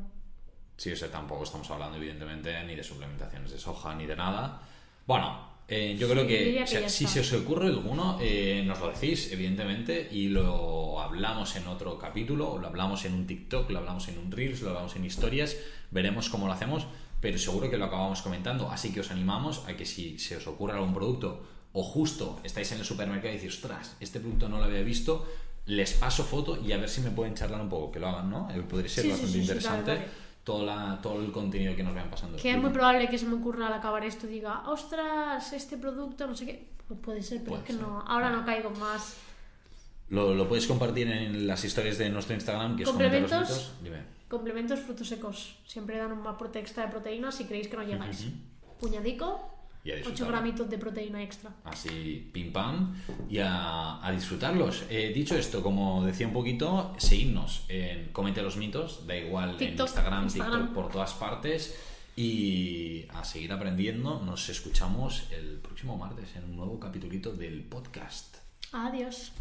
Sí, 0.77 0.91
o 0.91 0.95
sea, 0.95 1.09
tampoco 1.09 1.43
estamos 1.43 1.69
hablando, 1.71 1.97
evidentemente, 1.97 2.61
ni 2.65 2.75
de 2.75 2.83
suplementaciones 2.83 3.51
de 3.51 3.57
soja, 3.59 3.95
ni 3.95 4.05
de 4.05 4.15
nada. 4.15 4.61
Bueno, 5.07 5.47
eh, 5.67 5.95
yo 5.97 6.09
creo 6.09 6.27
que, 6.27 6.61
o 6.61 6.67
sea, 6.67 6.89
si 6.89 7.07
se 7.07 7.21
os 7.21 7.31
ocurre 7.33 7.67
alguno, 7.67 8.17
eh, 8.21 8.63
nos 8.65 8.79
lo 8.79 8.91
decís, 8.91 9.31
evidentemente, 9.31 10.09
y 10.11 10.27
lo 10.27 10.99
hablamos 10.99 11.55
en 11.55 11.67
otro 11.67 11.97
capítulo, 11.97 12.51
o 12.53 12.57
lo 12.59 12.67
hablamos 12.67 13.05
en 13.05 13.13
un 13.13 13.25
TikTok, 13.25 13.69
lo 13.69 13.79
hablamos 13.79 14.07
en 14.09 14.17
un 14.19 14.31
Reels, 14.31 14.61
lo 14.61 14.69
hablamos 14.69 14.95
en 14.97 15.05
historias, 15.05 15.55
veremos 15.91 16.29
cómo 16.29 16.47
lo 16.47 16.53
hacemos, 16.53 16.85
pero 17.23 17.37
seguro 17.39 17.69
que 17.71 17.77
lo 17.77 17.85
acabamos 17.85 18.21
comentando, 18.21 18.69
así 18.69 18.91
que 18.91 18.99
os 18.99 19.09
animamos 19.09 19.63
a 19.67 19.77
que 19.77 19.85
si 19.85 20.19
se 20.19 20.35
os 20.35 20.45
ocurre 20.45 20.73
algún 20.73 20.93
producto 20.93 21.41
o 21.71 21.81
justo 21.81 22.41
estáis 22.43 22.69
en 22.73 22.79
el 22.79 22.85
supermercado 22.85 23.33
y 23.33 23.37
decís, 23.37 23.55
ostras, 23.55 23.95
este 24.01 24.19
producto 24.19 24.49
no 24.49 24.57
lo 24.59 24.65
había 24.65 24.81
visto, 24.81 25.25
les 25.65 25.93
paso 25.93 26.25
foto 26.25 26.59
y 26.61 26.73
a 26.73 26.77
ver 26.77 26.89
si 26.89 26.99
me 26.99 27.11
pueden 27.11 27.33
charlar 27.33 27.61
un 27.61 27.69
poco, 27.69 27.91
que 27.93 27.99
lo 28.01 28.09
hagan, 28.09 28.29
¿no? 28.29 28.51
Eh, 28.51 28.61
podría 28.61 28.89
ser 28.89 29.05
Sí, 29.05 29.09
bastante 29.11 29.31
sí, 29.31 29.37
sí, 29.37 29.41
interesante. 29.43 29.83
claro, 29.85 29.99
claro. 30.01 30.13
todo, 30.43 30.65
la, 30.65 30.99
todo 31.01 31.21
el 31.23 31.31
contenido 31.31 31.73
que 31.77 31.83
nos 31.83 31.95
vayan 31.95 32.09
pasando. 32.11 32.37
Que 32.37 32.51
es 32.51 32.57
muy 32.57 32.71
probable 32.71 33.07
que 33.07 33.17
se 33.17 33.25
me 33.25 33.35
ocurra 33.35 33.67
al 33.67 33.73
acabar 33.73 34.03
esto 34.03 34.27
diga, 34.27 34.69
ostras, 34.69 35.53
este 35.53 35.77
producto, 35.77 36.27
no 36.27 36.35
sé 36.35 36.45
qué. 36.45 36.67
Pues 36.85 36.99
puede 36.99 37.23
ser, 37.23 37.37
pero 37.39 37.51
Puede 37.51 37.61
es 37.61 37.67
que 37.67 37.73
ser. 37.73 37.81
no, 37.81 38.01
ahora 38.05 38.29
no 38.31 38.43
caigo 38.45 38.69
más. 38.71 39.15
Lo, 40.09 40.33
lo 40.35 40.47
puedes 40.49 40.67
compartir 40.67 41.07
en 41.09 41.47
las 41.47 41.63
historias 41.63 41.97
de 41.97 42.09
nuestro 42.09 42.35
Instagram, 42.35 42.75
que 42.75 42.83
es 42.83 42.89
Complementos. 42.89 43.71
Dime. 43.81 43.99
Complementos 44.33 44.79
frutos 44.79 45.07
secos. 45.07 45.37
Siempre 45.67 45.97
dan 46.01 46.11
un 46.11 46.25
aporte 46.25 46.57
extra 46.59 46.85
de 46.85 46.89
proteína 46.89 47.31
si 47.31 47.45
creéis 47.45 47.67
que 47.67 47.77
no 47.77 47.83
llegáis. 47.83 48.21
Ujú. 48.21 48.79
Puñadico, 48.79 49.27
Y 49.85 49.91
a 49.91 49.93
8 49.93 49.97
disfrutarlo. 50.09 50.31
gramitos 50.31 50.69
de 50.71 50.77
proteína 50.79 51.21
extra. 51.21 51.51
Así, 51.65 52.31
pim 52.33 52.51
pam, 52.51 52.95
y 53.29 53.37
a, 53.37 54.03
a 54.03 54.11
disfrutarlos. 54.11 54.85
Eh, 54.89 55.11
dicho 55.13 55.35
esto, 55.37 55.61
como 55.61 56.03
decía 56.03 56.25
un 56.25 56.33
poquito, 56.33 56.95
seguidnos 56.97 57.65
en 57.69 58.11
Comete 58.11 58.41
los 58.41 58.57
mitos, 58.57 59.05
da 59.05 59.15
igual 59.15 59.55
en 59.61 59.77
Instagram, 59.77 60.23
Instagram. 60.23 60.59
TikTok, 60.61 60.73
por 60.73 60.91
todas 60.91 61.13
partes. 61.13 61.77
Y 62.15 63.05
a 63.09 63.23
seguir 63.23 63.51
aprendiendo, 63.53 64.19
nos 64.19 64.49
escuchamos 64.49 65.27
el 65.31 65.59
próximo 65.59 65.95
martes 65.97 66.35
en 66.35 66.43
un 66.45 66.55
nuevo 66.57 66.79
capitulito 66.79 67.31
del 67.33 67.63
podcast. 67.65 68.37
Adiós. 68.71 69.31